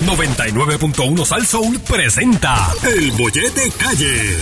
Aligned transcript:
99.1 0.00 1.24
Sal 1.24 1.46
Soul 1.46 1.80
presenta 1.80 2.72
El 2.82 3.10
Bollete 3.12 3.70
Calle. 3.72 4.36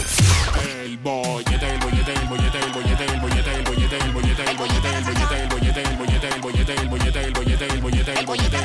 El 0.83 0.99
bollete, 0.99 1.69
el 1.69 1.79
bollete, 1.81 2.13
el 2.13 2.29
bollete, 2.29 2.59
el 2.59 2.73
bollete, 2.73 3.05
el 3.05 3.21
bollete, 3.21 3.51
el 3.53 3.61
bollete, 3.61 3.97
el 3.97 4.13
bollete, 4.13 4.45
el 4.51 4.57
bollete, 4.57 4.91
el 4.91 5.09
bollete, 5.09 5.41
el 5.41 5.49
bollete, 5.49 5.83
el 5.83 5.97
bollete, 5.99 6.27
el 6.27 6.41
bollete, 6.41 6.73
el 6.75 6.89
bollete, 6.89 7.21
el 7.21 7.33
bollete, 7.33 7.67
el 7.67 7.81
bollete, 7.81 8.13
el 8.19 8.27
bollete. 8.27 8.59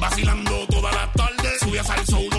Vacilando 0.00 0.66
toda 0.68 0.92
la 0.92 1.12
tarde, 1.12 1.48
sube 1.60 1.80
a 1.80 1.84
salso, 1.84 2.18
uno 2.18 2.37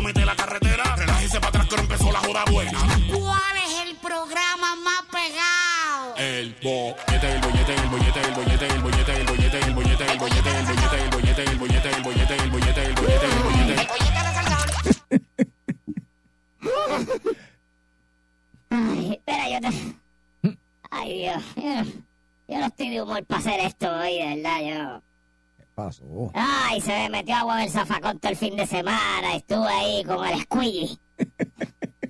yo 19.51 19.59
te... 19.61 20.57
Ay, 20.91 21.19
Dios. 21.19 21.43
Yo, 21.55 21.91
yo 22.47 22.59
no 22.59 22.65
estoy 22.65 22.89
de 22.89 23.01
humor 23.01 23.23
para 23.25 23.39
hacer 23.39 23.59
esto 23.59 23.91
hoy, 23.95 24.17
de 24.17 24.35
verdad, 24.35 24.59
yo... 24.61 25.01
¿Qué 25.57 25.65
pasó? 25.75 26.31
Ay, 26.33 26.81
se 26.81 26.91
me 26.91 27.09
metió 27.09 27.35
agua 27.35 27.57
en 27.59 27.65
el 27.65 27.69
zafacón 27.71 28.19
todo 28.19 28.31
el 28.31 28.37
fin 28.37 28.55
de 28.55 28.65
semana. 28.65 29.35
Estuve 29.35 29.67
ahí 29.67 30.03
con 30.03 30.25
el 30.27 30.41
squilly. 30.41 30.99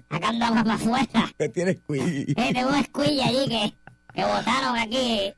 Sacando 0.10 0.46
agua 0.46 0.64
para 0.64 0.76
afuera. 0.76 1.32
¿Qué 1.38 1.50
tienes, 1.50 1.78
Quiggy? 1.88 2.34
Eh, 2.36 2.54
tengo 2.54 2.70
un 2.70 2.84
squilly 2.84 3.22
allí 3.22 3.48
que, 3.48 3.74
que 4.14 4.24
botaron 4.26 4.78
aquí. 4.78 5.34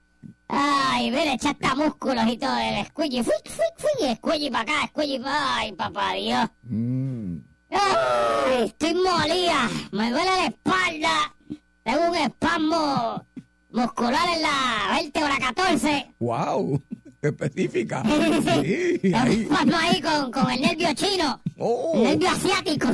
Ay, 0.47 1.09
mire, 1.11 1.33
echaste 1.33 1.75
músculos 1.75 2.27
y 2.27 2.37
todo. 2.37 2.57
El 2.57 2.85
squilly. 2.85 3.23
Fui, 3.23 3.33
fui, 3.45 3.65
fui. 3.77 4.15
Squilly 4.15 4.49
para 4.51 4.61
acá, 4.63 4.87
squilly 4.87 5.19
para... 5.19 5.57
Ay, 5.57 5.71
papá 5.73 6.13
Dios. 6.13 6.49
Mm, 6.63 7.37
Ay, 7.73 8.65
estoy 8.65 8.93
molida, 8.95 9.69
me 9.93 10.11
duele 10.11 10.25
la 10.25 10.45
espalda, 10.47 11.35
tengo 11.83 12.09
un 12.09 12.15
espasmo 12.15 13.25
muscular 13.71 14.27
en 14.35 14.41
la 14.41 14.99
vértebra 15.01 15.37
14. 15.39 16.13
wow, 16.19 16.81
específica. 17.21 18.03
Sí, 18.03 18.99
un 19.03 19.15
ahí. 19.15 19.41
espasmo 19.43 19.77
ahí 19.77 20.01
con, 20.01 20.31
con 20.31 20.49
el 20.51 20.61
nervio 20.61 20.93
chino, 20.93 21.39
el 21.45 21.53
Oh, 21.59 22.01
nervio 22.03 22.29
asiático. 22.29 22.87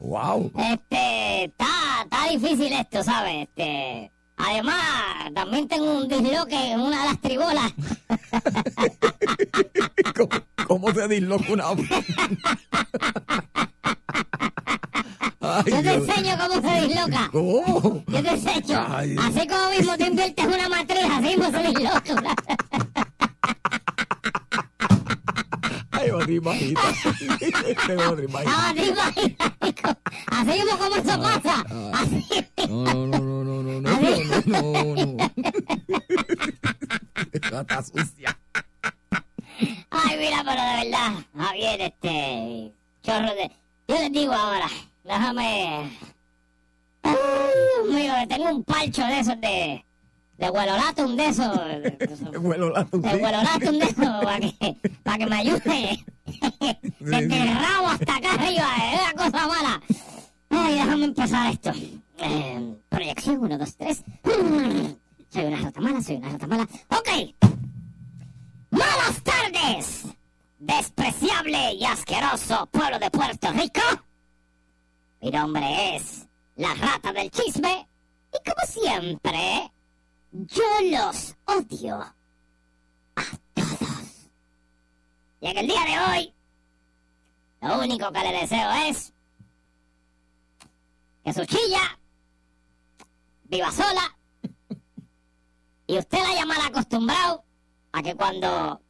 wow. 0.00 0.50
Este, 0.56 1.44
está, 1.44 1.66
está 2.04 2.28
difícil 2.30 2.72
esto, 2.72 3.02
¿sabes? 3.04 3.48
Este, 3.48 4.10
además, 4.36 4.76
también 5.34 5.68
tengo 5.68 5.98
un 5.98 6.08
disloque 6.08 6.72
en 6.72 6.80
una 6.80 7.02
de 7.02 7.08
las 7.08 7.20
tribolas. 7.20 7.72
¿Cómo, 10.16 10.30
cómo 10.66 10.92
se 10.94 11.08
disloca 11.08 11.52
una... 11.52 11.64
Yo 15.66 15.82
te 15.82 15.94
enseño 15.94 16.36
cómo 16.38 16.68
se 16.68 16.80
disloca. 16.86 17.28
¿Cómo? 17.32 18.04
Yo 18.06 18.22
te 18.22 18.30
enseño. 18.30 18.86
Ay. 18.88 19.16
Así 19.18 19.46
como 19.46 19.70
mismo 19.70 19.96
te 19.96 20.06
inviertes 20.06 20.46
una 20.46 20.68
matriz, 20.68 21.04
así 21.10 21.36
mismo 21.36 21.50
se 21.50 21.58
disloca. 21.68 22.34
Ay, 25.90 26.10
otra 26.10 26.32
imagita. 26.32 26.80
Tengo 27.86 28.10
otra 28.10 28.24
imagita. 28.24 28.52
Ah, 28.54 28.72
te 28.74 28.86
imaginas, 28.86 29.52
hijo? 29.66 29.96
Así 30.26 30.50
mismo 30.50 30.78
como 30.78 30.96
eso 30.96 31.22
pasa. 31.22 31.64
Así. 31.92 32.24
No, 32.68 33.06
no, 33.06 33.18
no, 33.18 33.44
no, 33.44 33.62
no, 33.62 33.80
no, 33.80 33.80
no, 33.80 34.00
no, 34.46 34.94
no, 34.94 35.06
no. 35.06 35.30
Está 37.32 37.82
sucia. 37.82 38.38
Ay, 39.90 40.16
mira, 40.18 40.44
pero 40.44 40.62
de 40.62 40.84
verdad, 40.84 41.12
Javier, 41.36 41.80
este. 41.80 42.72
Chorro 43.02 43.34
de. 43.34 43.50
Yo 43.88 43.98
les 43.98 44.12
digo 44.12 44.32
ahora, 44.32 44.68
déjame. 45.08 45.90
Ay, 47.02 47.14
Dios 47.84 47.94
mío, 47.94 48.12
tengo 48.28 48.50
un 48.50 48.64
palcho 48.64 49.04
de 49.04 49.18
esos 49.20 49.40
de. 49.40 49.84
De 50.36 50.50
huelolatum 50.50 51.16
de 51.16 51.26
esos. 51.26 51.58
De 52.30 52.38
Bueno, 52.38 52.70
la 52.70 52.86
huelolatum 52.92 53.78
de 53.78 53.84
esos, 53.86 54.24
para 54.24 54.38
que, 54.38 54.76
para 55.02 55.18
que 55.18 55.26
me 55.26 55.36
ayude. 55.36 56.04
Desde 57.00 57.40
el 57.42 57.54
rabo 57.56 57.88
hasta 57.88 58.16
acá 58.16 58.34
arriba, 58.34 58.68
es 58.92 59.00
una 59.02 59.24
cosa 59.24 59.46
mala. 59.48 59.82
Ay, 60.50 60.74
déjame 60.74 61.04
empezar 61.06 61.52
esto. 61.52 61.72
Eh, 62.18 62.74
proyección, 62.88 63.38
uno, 63.38 63.58
dos, 63.58 63.76
tres. 63.76 64.04
Soy 65.30 65.44
una 65.44 65.56
rata 65.58 65.80
mala, 65.80 66.00
soy 66.02 66.16
una 66.16 66.28
rata 66.30 66.46
mala. 66.46 66.68
¡Ok! 66.90 67.08
¡Malas 68.70 69.22
tardes! 69.24 70.04
Despreciable 70.60 71.74
y 71.74 71.84
asqueroso 71.84 72.66
pueblo 72.70 72.98
de 73.00 73.10
Puerto 73.10 73.52
Rico. 73.52 73.80
Mi 75.20 75.30
nombre 75.30 75.96
es 75.96 76.26
la 76.56 76.74
rata 76.74 77.12
del 77.12 77.30
chisme. 77.30 77.88
Y 78.32 78.50
como 78.50 78.66
siempre, 78.66 79.72
yo 80.32 80.62
los 80.84 81.34
odio 81.46 81.96
a 81.96 83.24
todos. 83.54 84.30
Y 85.40 85.46
en 85.46 85.58
el 85.58 85.66
día 85.66 85.84
de 85.84 85.98
hoy, 85.98 86.34
lo 87.60 87.80
único 87.80 88.12
que 88.12 88.20
le 88.20 88.40
deseo 88.40 88.70
es 88.88 89.12
que 91.24 91.32
su 91.32 91.44
chilla 91.46 91.98
viva 93.44 93.72
sola 93.72 94.16
y 95.86 95.98
usted 95.98 96.18
la 96.18 96.46
mal 96.46 96.60
acostumbrado 96.60 97.44
a 97.92 98.02
que 98.02 98.14
cuando 98.14 98.80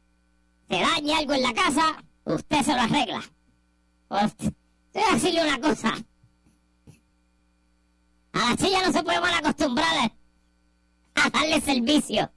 se 0.69 0.79
dañe 0.79 1.15
algo 1.15 1.33
en 1.33 1.41
la 1.41 1.53
casa, 1.53 2.03
usted 2.25 2.61
se 2.61 2.75
lo 2.75 2.81
arregla. 2.81 3.23
Pues, 4.09 4.35
decirle 4.93 5.43
una 5.43 5.59
cosa. 5.59 5.93
A 8.33 8.49
la 8.49 8.55
chilla 8.55 8.85
no 8.85 8.91
se 8.91 9.03
puede 9.03 9.19
mal 9.19 9.33
acostumbrar 9.33 10.11
a, 11.15 11.29
darle 11.29 11.61
servicio. 11.61 12.31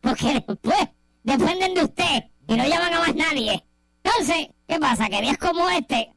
Porque 0.00 0.34
después 0.34 0.78
dependen 1.22 1.74
de 1.74 1.84
usted 1.84 2.24
y 2.46 2.56
no 2.56 2.66
llaman 2.66 2.94
a 2.94 3.00
más 3.00 3.14
nadie. 3.14 3.64
Entonces, 4.02 4.48
¿qué 4.66 4.78
pasa? 4.78 5.08
Que 5.08 5.22
días 5.22 5.38
como 5.38 5.68
este, 5.70 6.14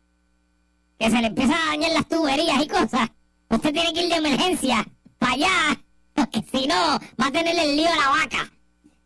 que 0.99 1.09
se 1.09 1.21
le 1.21 1.27
empiezan 1.27 1.57
a 1.57 1.65
dañar 1.67 1.91
las 1.91 2.07
tuberías 2.07 2.63
y 2.63 2.67
cosas, 2.67 3.09
usted 3.49 3.73
tiene 3.73 3.93
que 3.93 4.03
ir 4.03 4.09
de 4.09 4.15
emergencia 4.15 4.85
para 5.17 5.33
allá. 5.33 5.83
Porque 6.13 6.43
si 6.51 6.67
no, 6.67 6.75
va 6.75 7.27
a 7.27 7.31
tener 7.31 7.57
el 7.57 7.75
lío 7.75 7.87
a 7.87 7.95
la 7.95 8.09
vaca. 8.09 8.51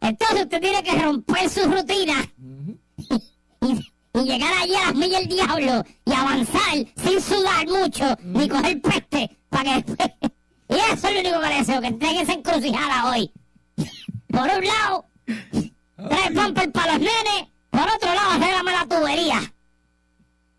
Entonces 0.02 0.44
usted 0.44 0.62
tiene 0.62 0.84
que 0.84 1.02
romper 1.02 1.50
su 1.50 1.62
rutina 1.72 2.16
y, 2.98 3.16
y 3.68 3.95
llegar 4.24 4.54
allí 4.62 4.76
a 4.76 4.86
las 4.86 4.96
millas 4.96 5.22
del 5.22 5.30
diablo 5.30 5.84
y 6.06 6.14
avanzar 6.14 6.74
sin 6.96 7.22
sudar 7.22 7.68
mucho 7.68 8.16
ni 8.24 8.48
coger 8.48 8.82
peste 8.82 9.38
para 9.50 9.64
que 9.64 9.76
después... 9.76 10.10
Y 10.68 10.74
eso 10.74 11.08
es 11.08 11.14
lo 11.14 11.20
único 11.20 11.40
que 11.42 11.48
le 11.48 11.56
deseo, 11.58 11.80
que 11.80 11.88
estén 11.90 12.16
esa 12.18 12.34
encrucijada 12.34 13.12
hoy. 13.12 13.32
Por 14.28 14.42
un 14.42 14.66
lado, 14.66 15.06
trae 15.96 16.32
pamper 16.34 16.72
para 16.72 16.94
los 16.94 17.02
nenes, 17.02 17.50
por 17.70 17.82
otro 17.82 18.14
lado, 18.14 18.32
arréglame 18.32 18.72
la 18.72 18.86
tubería. 18.88 19.54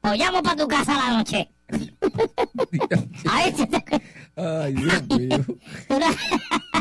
O 0.02 0.14
llamo 0.14 0.42
para 0.42 0.56
tu 0.56 0.68
casa 0.68 0.94
a 0.94 1.10
la 1.10 1.18
noche. 1.18 1.50
A 3.28 3.44
ver 3.44 3.56
si 3.56 3.66
te... 3.66 3.84
Ay, 4.36 4.72
Dios 4.74 5.08
mío. 5.08 5.44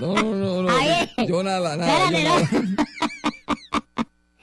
No, 0.01 0.13
no, 0.13 0.23
no, 0.23 0.63
no. 0.63 1.25
Yo 1.25 1.41
nada, 1.41 1.75
nada. 1.77 2.05
Espérate, 2.05 2.23
yo 2.23 2.59
no. 2.63 2.85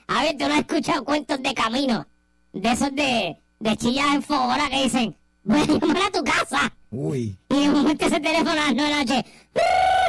A 0.09 0.22
ver, 0.22 0.37
tú 0.37 0.48
no 0.48 0.54
has 0.54 0.60
escuchado 0.60 1.04
cuentos 1.04 1.42
de 1.42 1.54
camino. 1.54 2.06
De 2.53 2.71
esos 2.73 2.95
de, 2.95 3.37
de 3.61 3.77
chillas 3.77 4.07
en 4.15 4.23
fogora 4.23 4.69
que 4.69 4.83
dicen, 4.85 5.17
voy 5.45 5.61
a 5.61 5.65
llamar 5.67 5.97
a 6.03 6.11
tu 6.11 6.23
casa. 6.25 6.73
Uy. 6.91 7.39
Y 7.49 7.55
de 7.61 7.69
momento 7.71 8.07
ese 8.07 8.21
teléfono 8.21 8.51
a 8.51 8.55
las 8.57 8.75
nueve 8.75 8.91
de 8.91 8.91
la 8.91 9.05
noche. 9.05 9.25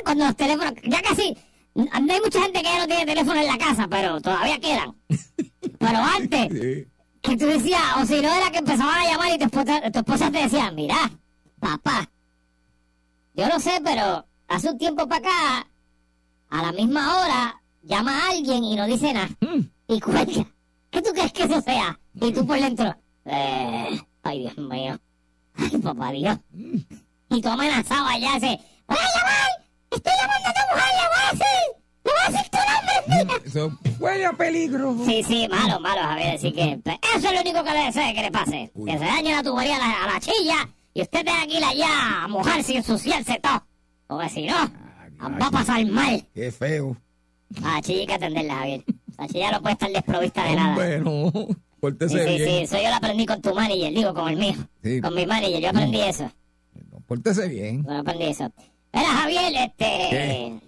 Cuando 0.04 0.26
los 0.26 0.36
teléfonos, 0.36 0.74
ya 0.84 1.02
casi, 1.02 1.38
no 1.76 1.88
hay 2.14 2.20
mucha 2.22 2.42
gente 2.42 2.60
que 2.62 2.68
ya 2.70 2.80
no 2.80 2.88
tiene 2.88 3.06
teléfono 3.06 3.40
en 3.40 3.48
la 3.48 3.58
casa, 3.58 3.88
pero 3.88 4.20
todavía 4.22 4.60
quedan. 4.60 4.94
Pero 5.80 5.98
antes, 5.98 6.50
Sí. 6.52 6.88
que 7.22 7.38
tú 7.38 7.46
decías, 7.46 7.82
o 8.02 8.06
si 8.06 8.22
no 8.22 8.34
era 8.34 8.52
que 8.52 8.60
empezaban 8.60 9.00
a 9.00 9.06
llamar 9.12 9.34
y 9.34 9.38
tu 9.38 9.46
esposa, 9.46 9.92
tu 9.92 10.00
esposa 10.00 10.32
te 10.32 10.40
decía, 10.40 10.72
mira, 10.72 11.12
papá, 11.60 12.10
yo 13.34 13.48
no 13.50 13.60
sé, 13.60 13.82
pero 13.84 14.26
hace 14.48 14.70
un 14.70 14.78
tiempo 14.78 15.08
para 15.08 15.20
acá, 15.28 15.68
a 16.52 16.62
la 16.62 16.72
misma 16.72 17.18
hora, 17.18 17.62
llama 17.82 18.18
a 18.18 18.30
alguien 18.32 18.64
y 18.64 18.76
no 18.76 18.86
dice 18.86 19.12
nada. 19.14 19.30
Y 19.88 20.00
cuelga. 20.00 20.46
¿Qué 20.92 21.02
tú 21.02 21.12
crees 21.12 21.34
que 21.34 21.44
eso 21.44 21.60
sea? 21.62 22.00
Y 22.22 22.32
tú 22.32 22.46
por 22.46 22.60
dentro, 22.60 22.96
eh, 23.26 24.00
ay 24.24 24.40
Dios 24.40 24.58
mío, 24.58 25.00
ay 25.56 25.78
papá 25.80 26.12
Dios. 26.12 26.38
Y 27.30 27.42
tú 27.42 27.50
amenazado 27.50 28.08
allá, 28.08 28.38
ese, 28.38 28.60
voy 28.88 28.98
a 28.98 29.18
llamar, 29.18 29.50
estoy 29.92 30.14
llamando 30.20 30.50
a 30.50 30.54
tu 30.54 30.62
mujer, 30.72 30.92
le 30.94 31.08
voy 31.10 31.20
a 31.20 31.32
decir, 31.32 31.74
le 32.04 32.12
voy 32.12 32.22
a 32.22 32.32
decir 32.32 32.50
tu 32.52 32.58
nombre, 32.58 32.96
mira. 33.08 33.34
Eso 33.46 33.80
huele 34.00 34.26
a 34.26 34.34
peligro. 34.34 34.98
Sí, 35.06 35.24
sí, 35.24 35.48
malo, 35.50 35.80
malo, 35.80 36.02
Javier. 36.02 36.36
Así 36.36 36.52
que 36.52 36.80
pues, 36.84 36.98
eso 37.16 37.28
es 37.28 37.34
lo 37.34 37.42
único 37.42 37.64
que 37.64 37.72
le 37.72 37.86
deseo 37.86 38.14
que 38.14 38.22
le 38.22 38.32
pase. 38.32 38.72
Uy. 38.76 38.92
Que 38.92 38.98
se 38.98 39.06
dañe 39.06 39.32
la 39.32 39.44
tubería 39.44 39.76
a 39.78 39.80
la, 39.80 40.04
a 40.04 40.14
la 40.14 40.20
chilla 40.20 40.70
y 40.94 41.02
usted 41.02 41.26
tenga 41.26 41.48
que 41.48 41.58
ir 41.58 41.64
allá 41.64 42.24
a 42.24 42.28
mojarse 42.28 42.74
y 42.74 42.78
ensuciarse 42.78 43.40
todo. 43.40 43.66
Porque 44.08 44.30
si 44.30 44.46
no, 44.46 44.56
va 44.56 45.48
a 45.48 45.52
pasar 45.52 45.84
mal. 45.88 46.24
Qué 46.34 46.52
feo. 46.52 46.96
A 47.64 47.74
la 47.74 47.82
chilla 47.82 48.00
hay 48.02 48.08
que 48.08 48.14
atenderla, 48.14 48.56
Javier. 48.56 48.84
La 49.18 49.28
chilla 49.28 49.52
no 49.52 49.62
puede 49.62 49.74
estar 49.74 49.92
desprovista 49.92 50.44
de 50.44 50.56
nada. 50.56 50.76
Bueno. 50.76 51.32
Pórtese 51.84 52.18
Sí, 52.18 52.24
sí, 52.24 52.38
sí, 52.38 52.44
bien. 52.46 52.64
eso 52.64 52.78
yo 52.78 52.90
lo 52.90 52.96
aprendí 52.96 53.26
con 53.26 53.42
tu 53.42 53.54
manager, 53.54 53.94
digo, 53.94 54.14
con 54.14 54.30
el 54.30 54.38
mío. 54.38 54.54
Sí. 54.82 55.02
Con 55.02 55.14
mi 55.14 55.26
manager, 55.26 55.62
yo 55.62 55.70
aprendí 55.70 56.00
eso. 56.00 56.32
Pórtese 57.06 57.50
bien. 57.50 57.84
Yo 57.84 57.92
aprendí 57.98 58.24
eso. 58.24 58.50
Mira, 58.94 59.08
Javier, 59.10 59.54
este... 59.54 59.86
¿Qué? 60.10 60.60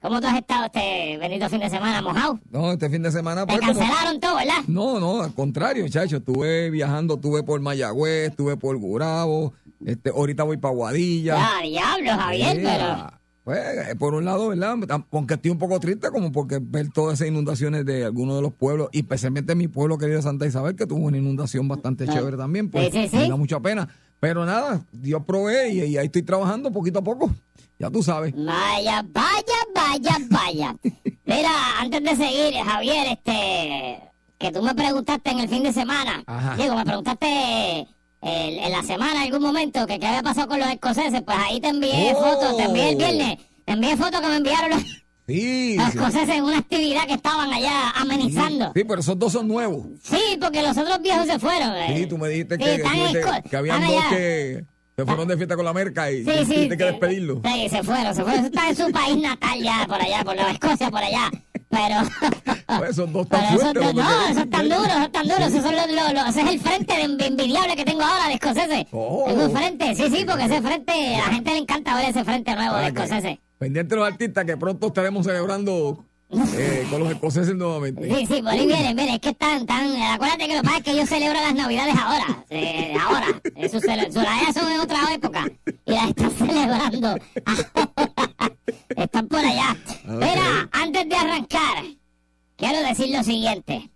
¿Cómo 0.00 0.20
tú 0.20 0.28
has 0.28 0.36
estado 0.36 0.66
este 0.66 1.18
bendito 1.18 1.48
fin 1.48 1.58
de 1.58 1.70
semana 1.70 2.00
mojado? 2.00 2.38
No, 2.52 2.70
este 2.70 2.88
fin 2.88 3.02
de 3.02 3.10
semana 3.10 3.44
Te 3.46 3.56
pues, 3.56 3.66
cancelaron 3.66 4.20
todo, 4.20 4.36
¿verdad? 4.36 4.62
No, 4.68 5.00
no, 5.00 5.22
al 5.22 5.34
contrario, 5.34 5.88
chacho. 5.88 6.18
Estuve 6.18 6.70
viajando, 6.70 7.14
estuve 7.14 7.42
por 7.42 7.60
Mayagüez, 7.60 8.30
estuve 8.30 8.56
por 8.56 8.76
Gurabo, 8.76 9.52
este, 9.84 10.10
ahorita 10.10 10.44
voy 10.44 10.58
para 10.58 10.72
Guadilla. 10.72 11.34
Ah, 11.36 11.62
diablo, 11.64 12.12
Javier, 12.12 12.56
Sí, 12.56 12.62
pero... 12.62 13.19
Pues, 13.50 13.88
eh, 13.88 13.96
por 13.96 14.14
un 14.14 14.24
lado, 14.24 14.46
¿verdad? 14.50 14.76
Aunque 15.10 15.34
estoy 15.34 15.50
un 15.50 15.58
poco 15.58 15.80
triste, 15.80 16.08
como 16.10 16.30
porque 16.30 16.60
ver 16.62 16.88
todas 16.90 17.14
esas 17.14 17.26
inundaciones 17.26 17.84
de 17.84 18.04
algunos 18.04 18.36
de 18.36 18.42
los 18.42 18.52
pueblos, 18.52 18.90
y 18.92 19.00
especialmente 19.00 19.56
mi 19.56 19.66
pueblo 19.66 19.98
querido 19.98 20.22
Santa 20.22 20.46
Isabel, 20.46 20.76
que 20.76 20.86
tuvo 20.86 21.06
una 21.06 21.18
inundación 21.18 21.66
bastante 21.66 22.04
Ah. 22.08 22.12
chévere 22.12 22.36
también, 22.36 22.70
pues 22.70 22.92
Sí, 22.92 23.02
sí, 23.02 23.08
sí. 23.08 23.16
me 23.16 23.28
da 23.28 23.34
mucha 23.34 23.58
pena. 23.58 23.88
Pero 24.20 24.46
nada, 24.46 24.82
Dios 24.92 25.24
provee 25.26 25.68
y, 25.72 25.82
y 25.84 25.96
ahí 25.98 26.06
estoy 26.06 26.22
trabajando 26.22 26.70
poquito 26.70 27.00
a 27.00 27.02
poco. 27.02 27.34
Ya 27.80 27.90
tú 27.90 28.04
sabes. 28.04 28.32
Vaya, 28.36 29.04
vaya, 29.12 29.58
vaya, 29.74 30.16
vaya. 30.30 30.76
Mira, 31.24 31.50
antes 31.80 32.04
de 32.04 32.14
seguir, 32.16 32.54
Javier, 32.64 33.06
este, 33.18 34.00
que 34.38 34.52
tú 34.52 34.62
me 34.62 34.76
preguntaste 34.76 35.28
en 35.30 35.40
el 35.40 35.48
fin 35.48 35.64
de 35.64 35.72
semana, 35.72 36.22
Ajá. 36.26 36.54
digo, 36.56 36.76
me 36.76 36.84
preguntaste 36.84 37.88
el- 38.22 38.58
en 38.58 38.72
la 38.72 38.82
semana, 38.82 39.24
en 39.24 39.32
algún 39.32 39.42
momento, 39.42 39.86
que 39.86 39.98
qué 39.98 40.06
había 40.06 40.22
pasado 40.22 40.48
con 40.48 40.58
los 40.60 40.68
escoceses, 40.68 41.22
pues 41.22 41.36
ahí 41.38 41.60
te 41.60 41.68
envié 41.68 42.12
Oh. 42.14 42.22
fotos, 42.22 42.56
te 42.56 42.64
envié 42.64 42.90
el 42.90 42.96
viernes, 42.96 43.38
te 43.64 43.72
envié 43.72 43.96
fotos 43.96 44.20
que 44.20 44.26
me 44.28 44.36
enviaron 44.36 44.70
los, 44.70 44.82
Sí, 45.26 45.76
los 45.76 45.86
sí. 45.92 45.98
escoceses 45.98 46.28
en 46.36 46.44
una 46.44 46.58
actividad 46.58 47.06
que 47.06 47.14
estaban 47.14 47.52
allá 47.52 47.90
amenizando. 47.96 48.72
Sí, 48.74 48.84
pero 48.84 49.00
esos 49.00 49.18
dos 49.18 49.32
son 49.32 49.46
nuevos. 49.48 49.86
Sí, 50.02 50.36
porque 50.40 50.60
los 50.62 50.76
otros 50.76 51.00
viejos 51.02 51.26
se 51.26 51.38
fueron. 51.38 51.74
eh. 51.76 51.94
Sí, 51.96 52.06
tú 52.06 52.18
me 52.18 52.28
dijiste 52.28 52.58
que, 52.58 52.74
están 52.74 52.92
que, 52.92 53.04
en 53.10 53.14
esco- 53.16 53.42
que 53.50 53.56
habían 53.56 53.86
dos 53.86 54.04
que 54.10 54.64
se 54.96 55.06
fueron 55.06 55.28
de 55.28 55.36
fiesta 55.36 55.56
con 55.56 55.64
la 55.64 55.72
merca 55.72 56.10
y 56.10 56.24
Sí, 56.24 56.30
sí. 56.40 56.44
tuviste 56.54 56.76
que 56.76 56.84
sí. 56.84 56.90
despedirlos. 56.90 57.38
Sí, 57.44 57.68
se 57.70 57.82
fueron, 57.82 58.14
se 58.14 58.22
fueron. 58.22 58.44
Está 58.44 58.68
en 58.68 58.76
su 58.76 58.90
país 58.90 59.16
natal 59.16 59.62
ya, 59.62 59.86
por 59.86 60.02
allá, 60.02 60.24
por 60.24 60.36
la 60.36 60.50
Escocia, 60.50 60.90
por 60.90 61.00
allá. 61.02 61.30
Pero. 61.70 61.96
Pues 62.78 62.90
esos 62.90 63.12
dos 63.12 63.22
están 63.24 63.40
pero 63.40 63.50
esos 63.50 63.60
fuertes. 63.62 63.86
que 63.88 63.94
no, 63.94 64.26
esos 64.30 64.42
están 64.44 64.68
duros, 64.68 64.86
esos 64.86 65.02
están 65.06 65.22
duros. 65.24 65.40
Esos 65.48 65.62
son 65.64 65.74
los, 65.74 65.86
los- 65.90 66.12
los- 66.14 66.28
ese 66.28 66.40
es 66.42 66.48
el 66.50 66.60
frente 66.60 66.94
de 66.96 67.02
envi- 67.04 67.26
envidiable 67.26 67.74
que 67.74 67.84
tengo 67.84 68.02
ahora 68.02 68.28
de 68.28 68.34
escoceses. 68.34 68.86
Oh. 68.92 69.24
Tengo 69.26 69.44
un 69.46 69.50
frente, 69.56 69.94
sí, 69.96 70.04
sí, 70.08 70.24
porque 70.24 70.44
ese 70.44 70.62
frente, 70.62 71.16
a 71.16 71.18
la 71.18 71.34
gente 71.34 71.50
le 71.50 71.58
encanta 71.58 71.96
ver 71.96 72.10
ese 72.10 72.22
frente 72.24 72.54
nuevo 72.54 72.76
de 72.76 72.84
Ah, 72.84 72.88
escoceses. 72.88 73.38
Pendiente 73.58 73.94
de 73.96 74.00
los 74.00 74.08
artistas 74.08 74.44
que 74.44 74.56
pronto 74.56 74.86
estaremos 74.86 75.26
celebrando 75.26 76.04
eh, 76.56 76.86
con 76.90 77.00
los 77.02 77.10
escoceses 77.10 77.56
nuevamente. 77.56 78.08
Sí, 78.08 78.24
sí, 78.26 78.40
por 78.40 78.52
ahí 78.52 78.64
vienen, 78.68 78.94
vienen, 78.94 79.14
es 79.16 79.20
que 79.20 79.30
están, 79.30 79.66
tan, 79.66 80.00
acuérdate 80.00 80.46
que 80.46 80.54
lo 80.54 80.60
que 80.62 80.66
pasa 80.66 80.78
es 80.78 80.84
que 80.84 80.90
ellos 80.92 81.08
celebran 81.08 81.42
las 81.42 81.54
navidades 81.56 81.94
ahora, 82.00 82.44
eh, 82.50 82.94
ahora, 83.00 83.26
sus 83.68 83.84
navidades 83.84 84.54
son 84.54 84.70
en 84.70 84.78
otra 84.80 85.12
época, 85.12 85.50
y 85.86 85.90
las 85.90 86.08
están 86.10 86.30
celebrando 86.30 87.08
ahora, 87.08 88.29
están 88.96 89.28
por 89.28 89.40
allá. 89.40 89.76
Mira, 90.04 90.68
antes 90.72 91.08
de 91.08 91.16
arrancar, 91.16 91.84
quiero 92.56 92.80
decir 92.86 93.16
lo 93.16 93.22
siguiente. 93.22 93.90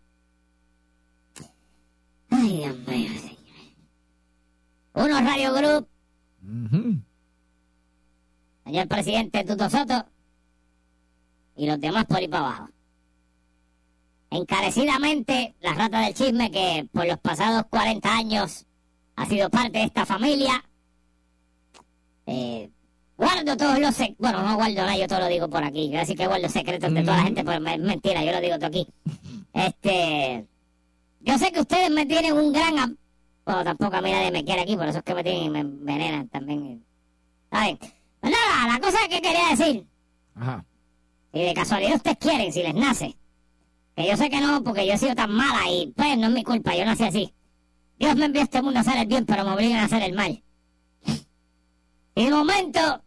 Ay, 2.31 2.57
Dios 2.59 2.79
mío, 2.87 3.11
señor. 3.21 3.35
Uno 4.95 5.21
Radio 5.21 5.53
Group, 5.53 5.89
señor 8.65 8.89
presidente 8.89 9.45
Tuto 9.45 9.69
Soto, 9.69 10.07
y 11.57 11.67
los 11.67 11.81
demás 11.81 12.05
por 12.07 12.19
ahí 12.19 12.29
para 12.29 12.47
abajo. 12.47 12.69
Encarecidamente, 14.31 15.55
la 15.61 15.75
rata 15.75 16.01
del 16.01 16.15
chisme 16.15 16.51
que 16.51 16.89
por 16.93 17.07
los 17.07 17.19
pasados 17.19 17.67
40 17.71 18.13
años 18.13 18.67
ha 19.17 19.27
sido 19.27 19.49
parte 19.49 19.79
de 19.79 19.85
esta 19.85 20.05
familia. 20.07 20.65
Eh, 22.27 22.71
guardo 23.17 23.57
todos 23.57 23.79
los 23.79 23.95
secretos. 23.95 24.19
Bueno, 24.19 24.43
no 24.43 24.57
guardo 24.57 24.75
nada, 24.75 24.97
yo 24.97 25.07
todo 25.07 25.21
lo 25.21 25.29
digo 25.29 25.49
por 25.49 25.65
aquí. 25.65 25.95
Así 25.97 26.15
que 26.15 26.27
guardo 26.27 26.49
secretos 26.49 26.93
de 26.93 27.03
toda 27.03 27.17
la 27.19 27.23
gente, 27.25 27.45
pues 27.45 27.57
es 27.57 27.81
mentira, 27.81 28.25
yo 28.25 28.33
lo 28.33 28.41
digo 28.41 28.57
todo 28.57 28.67
aquí. 28.67 28.87
Este. 29.53 30.47
Yo 31.21 31.39
sé 31.39 31.53
que 31.53 31.61
ustedes 31.61 31.91
me 31.91 32.07
tienen 32.07 32.33
un 32.35 32.53
gran. 32.53 32.99
Bueno, 33.45 33.65
tampoco 33.65 33.97
a 33.97 34.01
mí 34.01 34.11
nadie 34.11 34.31
me 34.31 34.45
quiere 34.45 34.63
aquí, 34.63 34.77
por 34.77 34.89
eso 34.89 34.99
es 34.99 35.05
que 35.05 35.15
me 35.15 35.23
tienen 35.23 35.45
y 35.45 35.51
me 35.51 35.61
envenenan 35.61 36.29
también. 36.29 36.85
¿Saben? 37.51 37.79
Pues 37.79 38.33
nada, 38.33 38.75
la 38.75 38.81
cosa 38.81 38.99
que 39.09 39.21
quería 39.21 39.49
decir. 39.51 39.87
Ajá. 40.35 40.65
Si 41.33 41.41
de 41.41 41.55
casualidad 41.55 41.97
ustedes 41.97 42.17
quieren, 42.19 42.53
si 42.53 42.63
les 42.63 42.75
nace. 42.75 43.17
Que 43.97 44.09
yo 44.09 44.17
sé 44.17 44.31
que 44.31 44.41
no, 44.41 44.63
porque 44.65 44.87
yo 44.87 44.95
he 44.95 44.99
sido 44.99 45.15
tan 45.15 45.31
mala 45.31 45.71
y 45.71 45.93
pues 45.95 46.17
no 46.19 46.29
es 46.29 46.33
mi 46.33 46.43
culpa, 46.43 46.75
yo 46.75 46.85
nací 46.85 47.05
así. 47.05 47.35
Dios 47.99 48.17
me 48.17 48.27
envió 48.27 48.41
a 48.43 48.45
este 48.45 48.61
mundo 48.63 48.79
a 48.79 48.81
hacer 48.81 48.99
el 48.99 49.07
bien, 49.07 49.25
pero 49.25 49.45
me 49.45 49.53
obligan 49.53 49.79
a 49.79 49.85
hacer 49.85 50.03
el 50.03 50.15
mal. 50.15 50.43
Y 52.17 52.25
de 52.25 52.31
momento, 52.31 53.04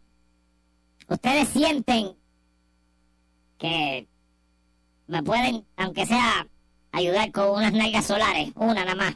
ustedes 1.08 1.48
sienten 1.48 2.12
que 3.58 4.06
me 5.06 5.22
pueden, 5.22 5.64
aunque 5.76 6.06
sea, 6.06 6.46
ayudar 6.92 7.30
con 7.32 7.50
unas 7.50 7.72
nalgas 7.72 8.06
solares, 8.06 8.50
una 8.54 8.84
nada 8.84 8.94
más. 8.94 9.14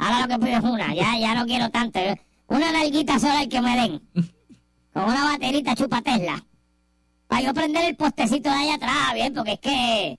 Ahora 0.00 0.26
lo 0.26 0.28
que 0.28 0.46
pido 0.46 0.58
es 0.58 0.64
una, 0.64 0.94
ya, 0.94 1.18
ya 1.18 1.34
no 1.34 1.46
quiero 1.46 1.70
tanto. 1.70 1.98
Una 2.46 2.72
nalguita 2.72 3.18
solar 3.18 3.48
que 3.48 3.60
me 3.60 3.76
den. 3.76 4.30
Con 4.92 5.04
una 5.04 5.24
baterita 5.24 5.74
chupa 5.74 6.02
Tesla. 6.02 6.44
Para 7.28 7.42
yo 7.42 7.54
prender 7.54 7.84
el 7.84 7.96
postecito 7.96 8.50
de 8.50 8.56
allá 8.56 8.74
atrás, 8.74 9.14
bien, 9.14 9.34
porque 9.34 9.52
es 9.52 9.60
que. 9.60 10.18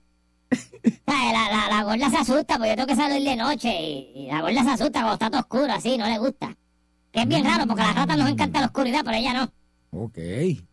La, 1.06 1.32
la, 1.32 1.68
la 1.68 1.82
gorda 1.84 2.10
se 2.10 2.16
asusta, 2.18 2.56
porque 2.56 2.70
yo 2.70 2.76
tengo 2.76 2.86
que 2.86 2.96
salir 2.96 3.22
de 3.26 3.36
noche 3.36 3.68
y, 3.70 4.12
y 4.14 4.26
la 4.26 4.40
gorda 4.42 4.62
se 4.62 4.70
asusta 4.70 5.00
cuando 5.00 5.12
está 5.12 5.30
todo 5.30 5.40
oscuro 5.40 5.72
así, 5.72 5.96
no 5.96 6.06
le 6.06 6.18
gusta. 6.18 6.54
Que 7.10 7.20
es 7.22 7.28
bien 7.28 7.44
raro, 7.44 7.66
porque 7.66 7.82
a 7.82 7.86
las 7.86 7.96
ratas 7.96 8.18
nos 8.18 8.28
encanta 8.28 8.60
la 8.60 8.66
oscuridad, 8.66 9.02
pero 9.04 9.16
ella 9.16 9.32
no. 9.34 9.52
Ok. 9.94 10.18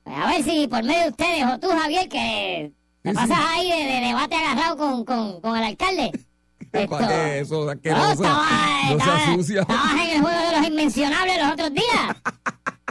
A 0.06 0.27
ver 0.31 0.44
si 0.44 0.68
por 0.68 0.83
medio 0.83 1.01
de 1.04 1.10
ustedes 1.10 1.45
o 1.45 1.60
tú, 1.60 1.68
Javier, 1.69 2.07
que 2.07 2.71
te 3.01 3.10
Sí, 3.10 3.16
pasas 3.16 3.38
sí. 3.38 3.44
ahí 3.48 3.69
de, 3.71 3.92
de 3.94 4.07
debate 4.07 4.36
agarrado 4.36 4.77
con, 4.77 5.04
con, 5.06 5.42
con 5.42 5.57
el 5.57 5.63
alcalde. 5.63 6.12
¿Para 6.89 7.07
qué 7.07 7.39
eso? 7.39 7.66
no, 7.66 7.71
estaba, 7.71 8.00
No 8.00 8.07
se 8.16 8.94
estaba- 8.98 9.16
asucia. 9.33 9.62
estabas 9.62 9.94
en 9.94 10.10
el 10.10 10.21
juego 10.21 10.39
de 10.39 10.57
los 10.60 10.68
inmencionables 10.68 11.38
los 11.42 11.51
otros 11.54 11.74
días. 11.74 12.16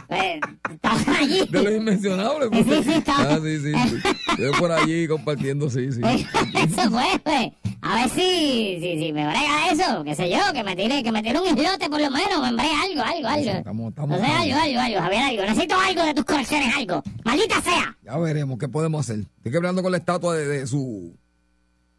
Estabas 0.71 1.07
allí. 1.07 1.45
De 1.49 1.61
los 1.63 1.73
inmencionables. 1.73 2.49
pues. 2.49 2.65
Sí, 2.65 2.83
sí, 2.83 2.97
está. 2.97 3.15
Ah, 3.17 3.39
sí, 3.43 3.59
sí. 3.59 3.73
sí. 3.73 4.41
Yo 4.41 4.51
por 4.53 4.71
allí 4.71 5.07
compartiendo, 5.07 5.69
sí, 5.69 5.91
sí. 5.91 6.01
eso 6.55 6.89
fue, 6.89 7.19
pues. 7.23 7.51
A 7.81 7.95
ver 7.95 8.09
si, 8.09 8.77
si, 8.81 8.99
si 8.99 9.13
me 9.13 9.25
brega 9.25 9.71
eso, 9.71 10.03
qué 10.03 10.13
sé 10.13 10.29
yo, 10.29 10.37
que 10.53 10.63
me 10.63 10.75
tire, 10.75 11.01
que 11.01 11.11
me 11.13 11.23
tire 11.23 11.39
un 11.39 11.47
islote 11.47 11.89
por 11.89 12.01
lo 12.01 12.11
menos, 12.11 12.41
me 12.41 12.51
brega 12.53 12.81
algo, 12.83 13.01
algo, 13.01 13.27
algo. 13.29 13.51
Estamos- 13.51 13.89
estamos- 13.89 14.19
no 14.19 14.25
sé, 14.25 14.31
algo, 14.31 14.55
algo, 14.59 14.79
algo, 14.81 14.99
Javier, 14.99 15.21
algo. 15.21 15.41
Necesito 15.43 15.79
algo 15.79 16.03
de 16.03 16.13
tus 16.13 16.25
colecciones, 16.25 16.75
algo. 16.75 17.01
Maldita 17.23 17.61
sea. 17.61 17.97
Ya 18.03 18.17
veremos 18.17 18.57
qué 18.59 18.67
podemos 18.67 18.99
hacer. 19.09 19.25
Estoy 19.37 19.51
quebrando 19.53 19.81
con 19.81 19.91
la 19.93 19.97
estatua 19.99 20.35
de, 20.35 20.45
de 20.45 20.67
su. 20.67 21.15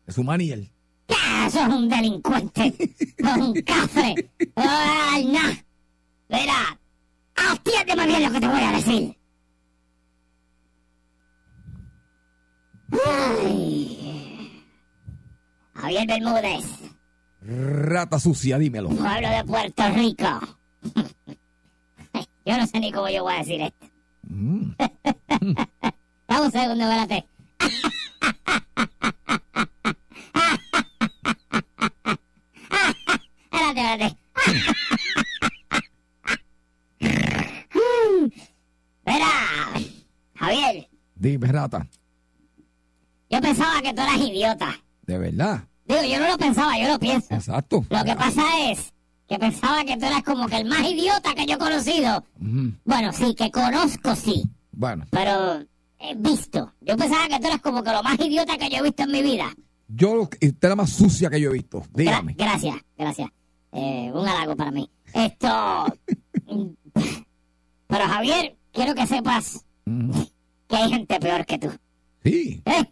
de 0.07 0.12
su 0.12 0.23
maniel. 0.23 0.71
Ya, 1.09 1.47
eso 1.47 1.61
es 1.62 1.69
un 1.69 1.88
delincuente. 1.88 2.75
Eso 3.19 3.28
es 3.31 3.37
un 3.38 3.54
cafre. 3.62 4.31
Ay, 4.57 5.25
nah. 5.26 5.52
Mira, 6.28 6.78
atiéndeme 7.35 8.07
bien 8.07 8.23
lo 8.25 8.31
que 8.33 8.40
te 8.40 8.47
voy 8.49 8.61
a 8.62 8.73
decir. 8.73 9.16
Ay. 13.07 14.10
Javier 15.80 16.06
Bermúdez, 16.06 16.64
Rata 17.42 18.18
sucia, 18.20 18.58
dímelo. 18.58 18.88
pueblo 18.96 19.28
de 19.30 19.44
Puerto 19.44 19.88
Rico. 19.94 20.40
Yo 22.44 22.56
no 22.58 22.66
sé 22.66 22.80
ni 22.80 22.90
cómo 22.90 23.08
yo 23.08 23.22
voy 23.22 23.34
a 23.34 23.38
decir 23.38 23.60
esto. 23.60 23.87
Mm. 24.22 24.72
Dame 26.26 26.46
un 26.46 26.50
segundo, 26.52 26.84
espérate. 26.84 27.26
Espérate, 33.52 33.80
espérate. 33.80 34.16
Javier, 40.34 40.88
Dime, 41.14 41.46
rata. 41.52 41.87
yo 43.28 43.40
pensaba 43.40 43.82
que 43.82 43.92
tú 43.92 44.00
eras 44.00 44.16
idiota. 44.18 44.75
De 45.02 45.18
verdad. 45.18 45.64
Digo, 45.90 46.02
yo 46.14 46.20
no 46.20 46.28
lo 46.28 46.38
pensaba, 46.38 46.78
yo 46.78 46.88
lo 46.88 46.99
pienso. 46.99 47.35
Exacto. 47.35 47.85
Lo 47.88 48.04
que 48.04 48.14
pasa 48.14 48.42
es 48.70 48.92
que 49.28 49.38
pensaba 49.38 49.85
que 49.85 49.97
tú 49.97 50.06
eras 50.06 50.23
como 50.23 50.47
que 50.49 50.56
el 50.59 50.64
más 50.66 50.80
idiota 50.88 51.35
que 51.35 51.47
yo 51.47 51.54
he 51.54 51.59
conocido. 51.59 52.25
Bueno, 52.85 53.12
sí, 53.12 53.35
que 53.35 53.50
conozco, 53.50 54.14
sí. 54.16 54.42
Bueno, 54.73 55.04
Pero 55.11 55.64
he 55.99 56.14
visto. 56.16 56.73
Yo 56.80 56.97
pensaba 56.97 57.28
que 57.28 57.38
tú 57.40 57.47
eras 57.47 57.61
como 57.61 57.82
que 57.82 57.90
lo 57.92 58.02
más 58.02 58.18
idiota 58.20 58.56
que 58.59 58.68
yo 58.70 58.78
he 58.78 58.82
visto 58.82 59.02
en 59.02 59.12
mi 59.12 59.23
vida. 59.23 59.52
yo, 59.88 60.23
usted 60.23 60.47
es 60.62 60.68
la 60.68 60.76
más 60.76 60.90
sucia 60.90 61.28
que 61.30 61.40
yo 61.40 61.50
he 61.50 61.54
visto. 61.54 61.80
Gra- 61.80 61.88
Dígame. 61.94 62.35
gracias, 62.35 62.76
gracias. 62.97 63.28
Eh, 63.73 64.11
un 64.14 64.26
halago 64.26 64.56
para 64.56 64.70
mí. 64.70 64.88
Esto. 65.12 65.87
Pero 67.87 68.04
Javier, 68.06 68.56
quiero 68.73 68.94
que 68.94 69.06
sepas 69.06 69.64
que 70.68 70.76
hay 70.76 70.88
gente 70.90 71.18
peor 71.20 71.44
que 71.47 71.59
tú. 71.59 71.68
Sí. 72.23 72.62
¿Eh? 72.64 72.85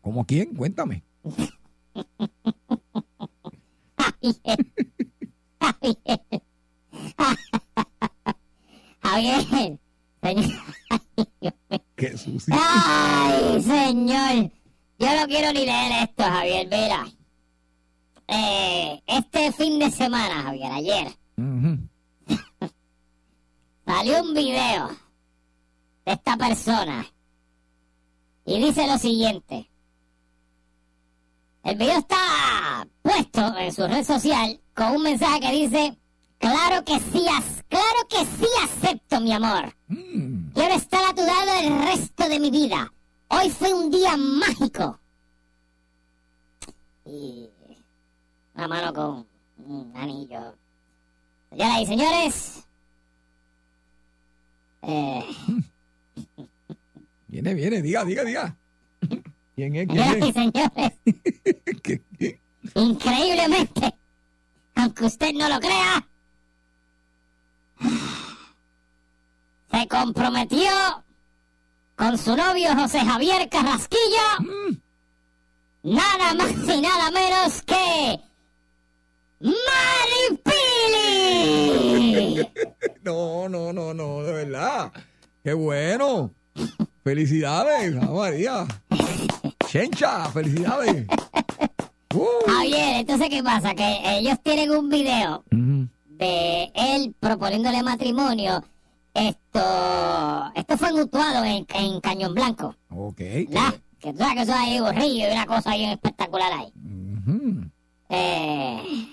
¿Cómo 0.00 0.24
quién? 0.24 0.54
Cuéntame. 0.54 1.02
Javier. 5.62 6.20
Javier. 9.02 9.78
Señor. 10.22 10.62
Ay, 12.52 13.62
señor. 13.62 14.50
Yo 14.98 15.20
no 15.20 15.26
quiero 15.26 15.52
ni 15.52 15.64
leer 15.64 16.08
esto, 16.08 16.22
Javier. 16.22 16.68
Mira. 16.70 17.06
Eh, 18.32 19.02
este 19.06 19.50
fin 19.52 19.78
de 19.80 19.90
semana, 19.90 20.42
Javier, 20.44 20.70
ayer, 20.70 21.12
salió 23.84 24.22
un 24.22 24.34
video 24.34 24.88
de 26.04 26.12
esta 26.12 26.36
persona 26.36 27.04
y 28.44 28.62
dice 28.62 28.86
lo 28.86 28.98
siguiente. 28.98 29.69
El 31.62 31.76
video 31.76 31.98
está 31.98 32.86
puesto 33.02 33.56
en 33.58 33.72
su 33.72 33.86
red 33.86 34.04
social 34.04 34.60
con 34.74 34.96
un 34.96 35.02
mensaje 35.02 35.40
que 35.40 35.52
dice, 35.52 35.98
claro 36.38 36.84
que 36.84 36.98
sí, 36.98 37.24
claro 37.68 38.08
que 38.08 38.24
sí 38.24 38.46
acepto 38.64 39.20
mi 39.20 39.32
amor. 39.32 39.74
Mm. 39.88 40.52
Quiero 40.52 40.74
estar 40.74 41.04
a 41.04 41.14
tu 41.14 41.22
lado 41.22 41.50
el 41.62 41.82
resto 41.86 42.28
de 42.28 42.40
mi 42.40 42.50
vida. 42.50 42.90
Hoy 43.28 43.50
fue 43.50 43.74
un 43.74 43.90
día 43.90 44.16
mágico. 44.16 44.98
Y 47.04 47.48
una 48.54 48.68
mano 48.68 48.92
con 48.94 49.26
un 49.66 49.92
anillo. 49.96 50.54
Señoras 51.50 51.80
y 51.82 51.86
señores, 51.86 52.64
eh, 54.82 55.24
Viene, 57.28 57.54
viene, 57.54 57.80
diga, 57.80 58.04
diga, 58.04 58.24
diga. 58.24 58.56
¿Quién 59.56 59.72
señores, 59.74 60.34
es? 61.04 61.14
¿Qué- 61.82 62.02
qué? 62.18 62.40
increíblemente, 62.74 63.94
aunque 64.74 65.04
usted 65.06 65.32
no 65.34 65.48
lo 65.48 65.58
crea, 65.60 66.06
se 69.70 69.88
comprometió 69.88 70.70
con 71.96 72.16
su 72.18 72.36
novio 72.36 72.74
José 72.76 73.00
Javier 73.00 73.48
Carrasquillo, 73.48 74.78
nada 75.82 76.34
más 76.34 76.50
y 76.52 76.80
nada 76.80 77.10
menos 77.10 77.62
que 77.62 78.20
Maripili. 81.00 82.46
No, 83.02 83.48
no, 83.48 83.72
no, 83.72 83.94
no, 83.94 84.22
de 84.22 84.32
verdad. 84.44 84.92
Qué 85.42 85.54
bueno. 85.54 86.34
Felicidades, 87.02 87.94
María. 88.10 88.66
Chencha, 89.70 90.24
felicidades. 90.30 91.06
Uh. 92.12 92.26
Javier, 92.44 92.96
entonces 92.96 93.28
¿qué 93.28 93.40
pasa? 93.40 93.72
Que 93.72 94.00
ellos 94.18 94.36
tienen 94.42 94.72
un 94.72 94.88
video 94.88 95.44
de 95.48 96.72
él 96.74 97.14
proponiéndole 97.20 97.84
matrimonio. 97.84 98.64
Esto, 99.14 100.52
esto 100.56 100.76
fue 100.76 100.88
en 100.88 100.98
Utuado, 100.98 101.44
en, 101.44 101.64
en 101.72 102.00
Cañón 102.00 102.34
Blanco. 102.34 102.74
Ok. 102.88 103.16
¿verdad? 103.48 103.74
Que 104.00 104.12
tú 104.12 104.18
sabes 104.18 104.34
que 104.34 104.42
eso 104.42 104.54
hay 104.56 104.80
borrillo 104.80 105.28
y 105.28 105.32
una 105.32 105.46
cosa 105.46 105.76
bien 105.76 105.90
espectacular 105.90 106.52
ahí. 106.52 106.72
Eh, 108.08 109.06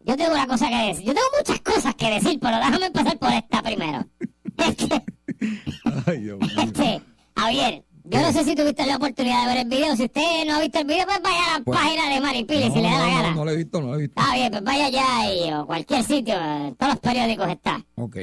yo 0.00 0.16
tengo 0.18 0.32
una 0.34 0.46
cosa 0.46 0.68
que 0.68 0.88
decir. 0.88 1.06
Yo 1.06 1.14
tengo 1.14 1.26
muchas 1.38 1.60
cosas 1.62 1.94
que 1.94 2.10
decir, 2.10 2.38
pero 2.38 2.58
déjame 2.58 2.86
empezar 2.86 3.18
por 3.18 3.32
esta 3.32 3.62
primero. 3.62 4.04
Este, 4.58 5.02
Ay, 6.06 6.18
Dios 6.18 6.38
mío. 6.38 6.48
este, 6.62 7.02
Javier, 7.36 7.84
yo 8.04 8.20
no 8.20 8.32
sé 8.32 8.44
si 8.44 8.54
tuviste 8.54 8.84
la 8.86 8.96
oportunidad 8.96 9.42
de 9.42 9.46
ver 9.48 9.56
el 9.64 9.68
video. 9.68 9.96
Si 9.96 10.04
usted 10.04 10.44
no 10.46 10.56
ha 10.56 10.60
visto 10.60 10.78
el 10.78 10.84
video, 10.86 11.06
pues 11.06 11.20
vaya 11.22 11.44
a 11.54 11.58
la 11.58 11.64
Pues, 11.64 11.78
página 11.78 12.08
de 12.14 12.20
Maripili 12.20 12.68
No, 12.68 12.74
si 12.74 12.80
le 12.82 12.90
da 12.90 12.98
no, 12.98 13.06
la 13.06 13.12
gana. 13.12 13.34
no 13.34 13.44
lo 13.44 13.50
he 13.50 13.56
visto, 13.56 13.80
no 13.80 13.86
lo 13.88 13.94
he 13.94 13.98
visto. 14.02 14.20
Está 14.20 14.34
bien, 14.34 14.50
pues 14.50 14.62
vaya 14.64 14.86
allá 14.86 15.32
y, 15.32 15.52
o 15.52 15.66
cualquier 15.66 16.02
sitio, 16.04 16.34
en 16.40 16.74
todos 16.76 16.92
los 16.92 17.00
periódicos 17.00 17.48
está. 17.48 17.84
Ok. 17.96 18.16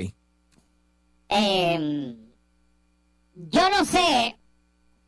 Eh, 1.29 2.15
yo 3.35 3.69
no 3.69 3.85
sé, 3.85 4.37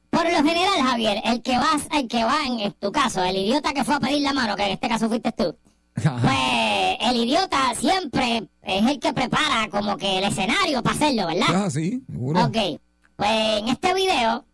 por 0.09 0.23
lo 0.23 0.37
general, 0.37 0.81
Javier, 0.81 1.21
el 1.25 1.41
que 1.41 1.57
vas, 1.57 1.87
el 1.91 2.07
que 2.07 2.23
va 2.23 2.45
en, 2.45 2.59
en 2.61 2.71
tu 2.73 2.91
caso, 2.91 3.23
el 3.23 3.35
idiota 3.37 3.73
que 3.73 3.83
fue 3.83 3.95
a 3.95 3.99
pedir 3.99 4.21
la 4.21 4.33
mano, 4.33 4.55
que 4.55 4.63
en 4.65 4.71
este 4.71 4.87
caso 4.87 5.09
fuiste 5.09 5.31
tú, 5.33 5.55
pues 5.95 6.97
el 7.01 7.17
idiota 7.17 7.75
siempre 7.75 8.47
es 8.61 8.85
el 8.85 8.99
que 8.99 9.13
prepara 9.13 9.67
como 9.69 9.97
que 9.97 10.17
el 10.19 10.23
escenario 10.23 10.81
para 10.81 10.95
hacerlo, 10.95 11.27
¿verdad? 11.27 11.65
así, 11.65 12.01
seguro. 12.09 12.45
Ok, 12.45 12.57
pues 13.17 13.29
en 13.59 13.67
este 13.67 13.93
video, 13.93 14.45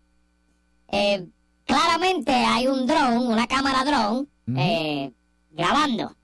eh, 0.91 1.27
claramente 1.65 2.31
hay 2.31 2.67
un 2.67 2.85
drone, 2.85 3.19
una 3.19 3.47
cámara 3.47 3.83
drone, 3.83 4.27
eh, 4.57 5.11
grabando. 5.51 6.15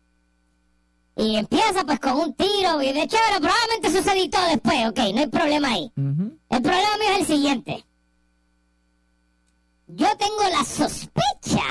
Y 1.18 1.38
empieza 1.38 1.86
pues 1.86 2.00
con 2.00 2.18
un 2.18 2.34
tiro 2.34 2.82
y 2.82 2.92
de 2.92 3.08
chévere, 3.08 3.40
probablemente 3.40 3.90
se 3.90 4.12
editó 4.12 4.38
después, 4.50 4.88
ok, 4.90 5.00
no 5.14 5.20
hay 5.22 5.28
problema 5.28 5.70
ahí. 5.70 5.92
El 5.96 6.62
problema 6.62 6.98
mío 6.98 7.10
es 7.14 7.20
el 7.20 7.26
siguiente. 7.26 7.86
Yo 9.88 10.08
tengo 10.18 10.44
la 10.52 10.64
sospecha 10.66 11.64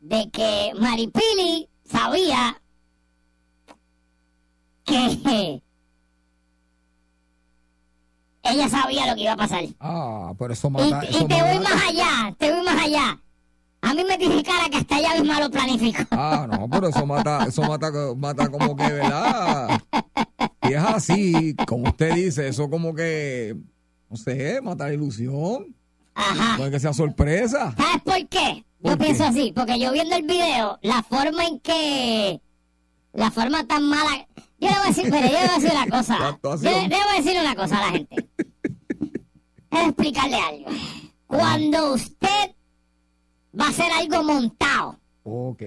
de 0.00 0.30
que 0.30 0.72
Maripili 0.78 1.68
sabía 1.84 2.60
que 4.84 5.62
ella 8.44 8.68
sabía 8.68 9.06
lo 9.06 9.14
que 9.14 9.22
iba 9.22 9.32
a 9.32 9.36
pasar. 9.36 9.64
Y, 9.64 9.74
Ah, 9.80 10.32
pero 10.38 10.52
eso 10.52 10.68
y 10.68 10.70
mata. 10.70 11.00
eso 11.02 11.26
te 11.26 11.42
voy 11.42 11.58
más 11.60 11.82
allá, 11.88 12.34
te 12.38 12.52
voy 12.52 12.64
más 12.64 12.82
allá. 12.84 13.20
A 13.82 13.92
mí 13.92 14.02
me 14.04 14.16
tiene 14.16 14.42
cara 14.42 14.68
que 14.70 14.78
hasta 14.78 14.98
ella 14.98 15.14
misma 15.20 15.40
lo 15.40 15.50
planificó. 15.50 16.02
Ah, 16.12 16.46
no, 16.50 16.68
pero 16.70 16.88
eso 16.88 17.04
mata, 17.04 17.44
eso 17.46 17.62
mata, 17.62 17.90
mata 18.16 18.48
como 18.48 18.74
que, 18.76 18.84
¿verdad? 18.90 19.80
Y 20.62 20.72
es 20.72 20.82
así, 20.82 21.54
como 21.66 21.88
usted 21.90 22.14
dice, 22.14 22.48
eso 22.48 22.70
como 22.70 22.94
que, 22.94 23.54
no 24.08 24.16
sé, 24.16 24.60
mata 24.62 24.86
la 24.86 24.94
ilusión. 24.94 25.74
Ajá. 26.14 26.56
Puede 26.56 26.70
que 26.70 26.80
sea 26.80 26.94
sorpresa. 26.94 27.74
¿Sabes 27.76 28.02
por 28.02 28.28
qué? 28.28 28.64
Yo 28.80 28.96
pienso 28.98 29.24
así, 29.24 29.52
porque 29.54 29.78
yo 29.78 29.92
viendo 29.92 30.14
el 30.16 30.22
video, 30.22 30.78
la 30.82 31.02
forma 31.02 31.44
en 31.44 31.58
que. 31.60 32.40
La 33.12 33.30
forma 33.30 33.66
tan 33.66 33.84
mala. 33.88 34.26
Yo 34.58 34.68
le 34.70 34.76
voy 34.76 34.84
a 34.84 34.88
decir, 34.88 35.04
pero 35.10 35.26
yo 35.26 35.32
le 35.32 35.38
voy 35.40 35.48
a 35.50 35.54
decir 35.58 35.70
una 35.72 35.86
cosa. 35.88 36.38
Yo 36.42 36.56
le, 36.70 36.88
le 36.88 36.96
voy 36.96 37.06
a 37.12 37.22
decir 37.22 37.40
una 37.40 37.54
cosa 37.54 37.78
a 37.78 37.80
la 37.86 37.90
gente. 37.92 38.28
Explicarle 39.82 40.36
algo. 40.36 40.70
Cuando 41.26 41.94
usted 41.94 42.54
va 43.58 43.66
a 43.66 43.68
hacer 43.70 43.90
algo 43.92 44.22
montado, 44.22 44.98
Ok, 45.24 45.62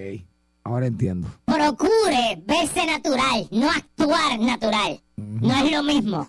ahora 0.64 0.86
entiendo. 0.86 1.28
procure 1.44 2.40
verse 2.46 2.86
natural, 2.86 3.48
no 3.50 3.68
actuar 3.70 4.38
natural. 4.38 5.00
No 5.16 5.54
es 5.64 5.72
lo 5.72 5.82
mismo. 5.82 6.28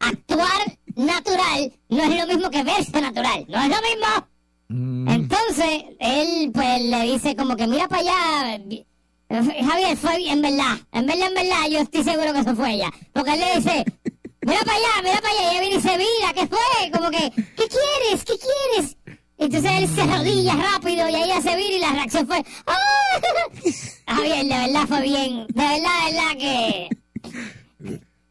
Actuar 0.00 0.76
natural 0.96 1.72
no 1.88 2.02
es 2.02 2.20
lo 2.20 2.26
mismo 2.26 2.50
que 2.50 2.62
verse 2.64 3.00
natural. 3.00 3.46
No 3.48 3.58
es 3.62 3.68
lo 3.68 3.76
mismo. 3.76 4.28
Mm, 4.68 5.08
Entonces, 5.08 5.84
él 5.98 6.50
pues 6.52 6.82
le 6.84 7.02
dice 7.12 7.34
como 7.36 7.56
que 7.56 7.66
mira 7.66 7.88
para 7.88 8.02
allá. 8.02 8.54
eh, 8.56 8.84
Javier, 9.64 9.96
fue 9.96 10.30
en 10.30 10.42
verdad. 10.42 10.76
En 10.92 11.06
verdad, 11.06 11.28
en 11.28 11.34
verdad, 11.34 11.68
yo 11.70 11.78
estoy 11.80 12.04
seguro 12.04 12.32
que 12.34 12.40
eso 12.40 12.54
fue 12.54 12.74
ella. 12.74 12.90
Porque 13.12 13.32
él 13.34 13.40
le 13.40 13.56
dice, 13.56 13.84
mira 14.48 14.60
para 14.64 14.76
allá, 14.76 15.02
mira 15.02 15.20
para 15.20 15.30
allá. 15.34 15.50
Ella 15.50 15.60
viene 15.60 15.76
y 15.76 15.80
se 15.80 15.96
vira, 15.96 16.32
¿qué 16.34 16.46
fue? 16.46 16.90
Como 16.92 17.10
que, 17.10 17.30
¿qué 17.30 17.68
quieres? 17.68 18.24
¿Qué 18.24 18.34
quieres? 18.38 18.96
Entonces 19.38 19.70
él 19.70 19.88
se 19.94 20.00
arrodilla 20.02 20.54
rápido 20.56 21.08
y 21.08 21.14
ella 21.14 21.40
se 21.40 21.54
vira 21.56 21.74
y 21.74 21.78
la 21.78 21.92
reacción 21.92 22.26
fue, 22.26 22.42
¡Ah! 22.66 22.76
Javier, 24.14 24.44
de 24.46 24.58
verdad 24.66 24.86
fue 24.88 25.02
bien. 25.02 25.46
De 25.48 25.62
verdad, 25.62 26.06
de 26.06 26.12
verdad 26.12 26.36
que... 26.38 26.88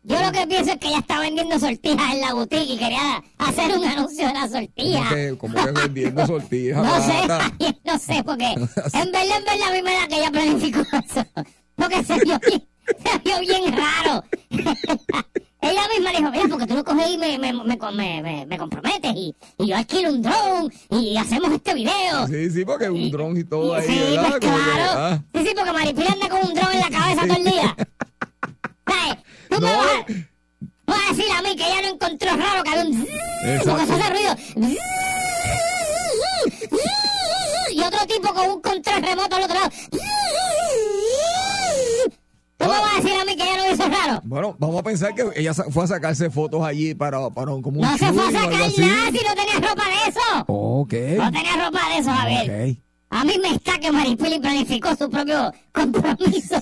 Yo 0.04 0.22
lo 0.22 0.32
que 0.32 0.48
pienso 0.48 0.72
es 0.72 0.78
que 0.78 0.88
ella 0.88 1.00
está 1.00 1.20
vendiendo 1.20 1.60
sortijas 1.60 2.14
en 2.14 2.22
la 2.22 2.34
boutique 2.34 2.64
y 2.74 2.78
quería 2.78 3.22
hacer 3.40 3.78
un 3.78 3.84
anuncio 3.84 4.26
de 4.28 4.34
la 4.34 4.48
sortija. 4.48 5.10
que, 5.10 5.38
como 5.38 5.54
que 5.54 5.72
vendiendo 5.72 6.26
sortijas. 6.28 6.84
No 6.86 7.02
sé, 7.02 7.28
barata. 7.28 7.54
No 7.84 8.00
sé, 8.00 8.24
porque 8.24 8.46
en 8.54 9.12
verdad, 9.12 9.38
en 9.38 9.46
verdad 9.46 9.68
a 9.68 9.72
mí 9.74 9.82
me 9.82 9.94
da 9.94 10.08
que 10.08 10.16
ella 10.18 10.32
planificó 10.32 10.80
eso. 10.82 11.26
Porque 11.76 12.04
se 12.06 12.20
vio 12.24 12.40
bien, 12.40 12.68
se 13.06 13.20
vio 13.20 13.40
bien 13.42 13.76
raro. 13.78 14.24
Ella 15.62 15.82
misma 15.94 16.12
dijo, 16.12 16.32
mira, 16.32 16.44
porque 16.50 16.68
tú 16.68 16.76
lo 16.76 16.84
coges 16.84 17.10
y 17.10 17.18
me, 17.18 17.38
me, 17.40 17.52
me, 17.54 17.64
me, 17.94 18.22
me- 18.22 18.46
me 18.46 18.58
comprometes 18.58 19.12
y, 19.16 19.36
y 19.58 19.68
yo 19.68 19.76
alquilo 19.76 20.10
un 20.12 20.22
drone 20.22 20.70
y 20.92 21.18
hacemos 21.18 21.52
este 21.52 21.74
video. 21.74 22.28
Sí, 22.28 22.50
sí, 22.52 22.64
porque 22.66 22.90
un 22.90 23.10
dron 23.12 23.36
y 23.38 23.44
todo 23.44 23.74
ahí, 23.76 23.88
Sí, 23.88 24.00
¿verdad? 24.00 24.22
pues 24.30 24.34
que, 24.40 24.48
claro. 24.48 24.92
ah. 24.96 25.20
Sí, 25.34 25.46
sí, 25.48 25.54
porque 25.56 25.72
Maripili 25.72 26.08
anda 26.08 26.30
con 26.30 26.40
un 26.48 26.54
drone 26.54 26.76
en 26.76 26.80
la 26.82 26.90
cabeza 27.00 27.22
todo 27.28 27.38
el 27.38 27.44
día. 27.44 27.76
¿Sabes? 28.88 29.18
Tú 29.50 29.62
me 29.62 29.72
No. 29.72 29.78
vas 29.78 29.88
a, 29.88 30.06
vas 30.86 31.00
a 31.10 31.14
decir 31.14 31.32
a 31.38 31.42
mí 31.42 31.56
que 31.56 31.64
ella 31.64 31.82
no 31.82 31.88
encontró 31.96 32.36
raro 32.38 32.64
que 32.64 32.70
había 32.70 32.84
un... 32.86 33.08
Porque 33.66 33.86
se 33.86 33.94
hace 33.94 34.10
ruido. 34.10 34.36
Y 37.72 37.82
otro 37.82 38.06
tipo 38.08 38.34
con 38.34 38.50
un 38.50 38.62
control 38.62 39.02
remoto 39.04 39.36
al 39.36 39.44
otro 39.44 39.56
lado. 39.56 39.70
¿Tú 42.68 42.74
me 42.74 42.78
Ah. 42.78 42.82
vas 42.82 42.94
a 42.94 43.02
decir 43.02 43.20
a 43.22 43.26
mí 43.26 43.36
que 43.36 43.44
ella 43.44 43.58
no 43.58 43.74
hizo 43.74 43.88
raro? 43.90 44.22
Bueno, 44.26 44.56
vamos 44.60 44.80
a 44.80 44.84
pensar 44.84 45.14
que 45.16 45.24
ella 45.36 45.54
fue 45.54 45.84
a 45.84 45.88
sacarse 45.88 46.30
fotos 46.30 46.64
allí 46.64 46.94
para, 46.96 47.30
para 47.30 47.52
un- 47.52 47.62
como 47.62 47.80
un 47.80 47.86
No 47.86 47.98
se 47.98 48.12
fue 48.14 48.24
a 48.28 48.32
sacar 48.32 48.52
nada 48.52 48.70
si 48.70 48.80
no 48.82 49.36
tenía 49.36 49.70
ropa 49.70 49.84
de 49.86 50.10
eso. 50.10 50.46
Ok. 50.48 50.94
No 51.18 51.32
tenía 51.32 51.66
ropa 51.66 51.80
de 51.90 51.98
eso, 52.00 52.12
Javier. 52.12 52.72
Ok. 52.72 52.78
A 53.10 53.24
mí 53.24 53.34
me 53.42 53.52
está 53.56 53.80
que 53.80 53.90
Maripili 53.92 54.38
planificó 54.40 54.94
su 54.98 55.10
propio 55.10 55.52
compromiso. 55.72 56.62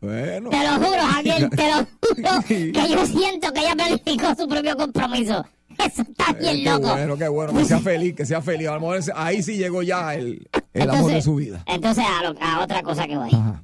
Bueno, 0.00 0.50
Te 0.50 0.58
lo 0.62 0.72
juro, 0.74 1.00
Javier, 1.02 1.50
te 1.56 1.70
lo 1.70 1.76
juro 1.78 2.42
que 2.46 2.88
yo 2.90 3.06
siento 3.06 3.52
que 3.52 3.60
ella 3.60 3.74
planificó 3.74 4.34
su 4.36 4.46
propio 4.46 4.76
compromiso. 4.76 5.44
Eso 5.78 6.02
está 6.02 6.30
eh, 6.30 6.36
bien 6.38 6.56
qué 6.64 6.70
loco. 6.70 6.88
bueno, 6.92 7.16
qué 7.16 7.28
bueno, 7.28 7.52
que 7.54 7.64
sea 7.64 7.80
feliz, 7.80 8.14
que 8.14 8.26
sea 8.26 8.40
feliz. 8.42 8.68
A 8.68 8.74
lo 8.74 8.80
mejor 8.80 9.00
ahí 9.16 9.42
sí 9.42 9.56
llegó 9.56 9.82
ya 9.82 10.14
el, 10.14 10.46
el 10.74 10.90
amor 10.90 11.10
de 11.10 11.22
su 11.22 11.34
vida. 11.36 11.62
Entonces, 11.66 12.04
a, 12.06 12.22
lo- 12.30 12.38
a 12.40 12.62
otra 12.62 12.82
cosa 12.82 13.06
que 13.06 13.16
voy. 13.16 13.30
Ajá. 13.32 13.62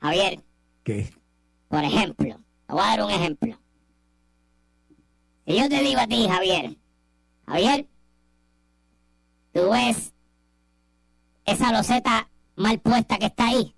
Javier, 0.00 0.42
¿Qué? 0.82 1.12
por 1.68 1.84
ejemplo, 1.84 2.40
te 2.66 2.72
voy 2.72 2.82
a 2.82 2.86
dar 2.86 3.02
un 3.04 3.10
ejemplo. 3.10 3.58
Si 5.46 5.58
yo 5.58 5.68
te 5.68 5.82
digo 5.82 6.00
a 6.00 6.06
ti, 6.06 6.26
Javier, 6.28 6.76
Javier, 7.46 7.86
tú 9.52 9.70
ves 9.70 10.12
esa 11.44 11.72
loseta 11.72 12.28
mal 12.56 12.78
puesta 12.80 13.18
que 13.18 13.26
está 13.26 13.48
ahí. 13.48 13.74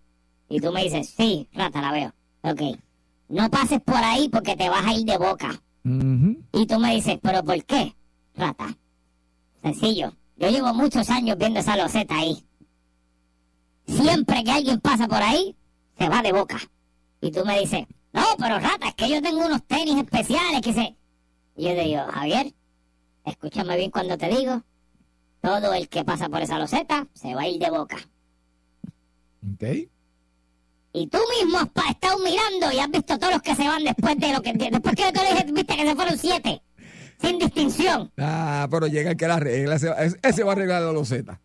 Y 0.48 0.60
tú 0.60 0.70
me 0.70 0.84
dices, 0.84 1.08
sí, 1.08 1.48
rata, 1.54 1.80
la 1.80 1.92
veo. 1.92 2.14
Ok. 2.42 2.78
No 3.28 3.48
pases 3.50 3.80
por 3.80 3.96
ahí 3.96 4.28
porque 4.28 4.54
te 4.56 4.68
vas 4.68 4.84
a 4.86 4.92
ir 4.92 5.04
de 5.06 5.16
boca. 5.16 5.60
Y 6.52 6.66
tú 6.66 6.78
me 6.78 6.94
dices, 6.94 7.18
¿pero 7.22 7.42
por 7.42 7.64
qué, 7.64 7.96
rata? 8.36 8.76
Sencillo. 9.62 10.12
Yo 10.42 10.50
llevo 10.50 10.74
muchos 10.74 11.08
años 11.08 11.38
viendo 11.38 11.60
esa 11.60 11.76
loseta 11.76 12.16
ahí. 12.16 12.44
Siempre 13.86 14.42
que 14.42 14.50
alguien 14.50 14.80
pasa 14.80 15.06
por 15.06 15.22
ahí, 15.22 15.54
se 15.96 16.08
va 16.08 16.20
de 16.20 16.32
boca. 16.32 16.58
Y 17.20 17.30
tú 17.30 17.44
me 17.44 17.60
dices, 17.60 17.86
no, 18.12 18.24
pero 18.38 18.58
rata, 18.58 18.88
es 18.88 18.94
que 18.96 19.08
yo 19.08 19.22
tengo 19.22 19.46
unos 19.46 19.62
tenis 19.68 19.98
especiales 19.98 20.60
que 20.60 20.72
se... 20.72 20.96
Y 21.54 21.62
yo 21.62 21.76
te 21.76 21.84
digo, 21.84 22.02
Javier, 22.12 22.52
escúchame 23.24 23.76
bien 23.76 23.92
cuando 23.92 24.18
te 24.18 24.28
digo, 24.30 24.64
todo 25.40 25.74
el 25.74 25.88
que 25.88 26.04
pasa 26.04 26.28
por 26.28 26.42
esa 26.42 26.58
loseta 26.58 27.06
se 27.14 27.36
va 27.36 27.42
a 27.42 27.48
ir 27.48 27.60
de 27.60 27.70
boca. 27.70 27.98
Ok. 29.54 29.62
Y 30.92 31.06
tú 31.06 31.18
mismo 31.38 31.58
has 31.58 31.90
estado 31.90 32.18
mirando 32.18 32.72
y 32.72 32.80
has 32.80 32.90
visto 32.90 33.16
todos 33.16 33.34
los 33.34 33.42
que 33.42 33.54
se 33.54 33.68
van 33.68 33.84
después 33.84 34.18
de 34.18 34.32
lo 34.32 34.42
que... 34.42 34.54
Después 34.54 34.96
que 34.96 35.02
yo 35.02 35.12
te 35.12 35.20
dije, 35.20 35.52
viste 35.52 35.76
que 35.76 35.86
se 35.86 35.94
fueron 35.94 36.18
siete. 36.18 36.62
Sin 37.22 37.38
distinción. 37.38 38.10
Ah, 38.18 38.66
pero 38.70 38.86
llega 38.88 39.12
el 39.12 39.16
que 39.16 39.26
la 39.28 39.34
arregla. 39.36 39.76
Ese, 39.76 39.90
ese 40.22 40.42
va 40.44 40.50
a 40.52 40.54
arreglar 40.54 40.82
la 40.82 40.92
loseta. 40.92 41.40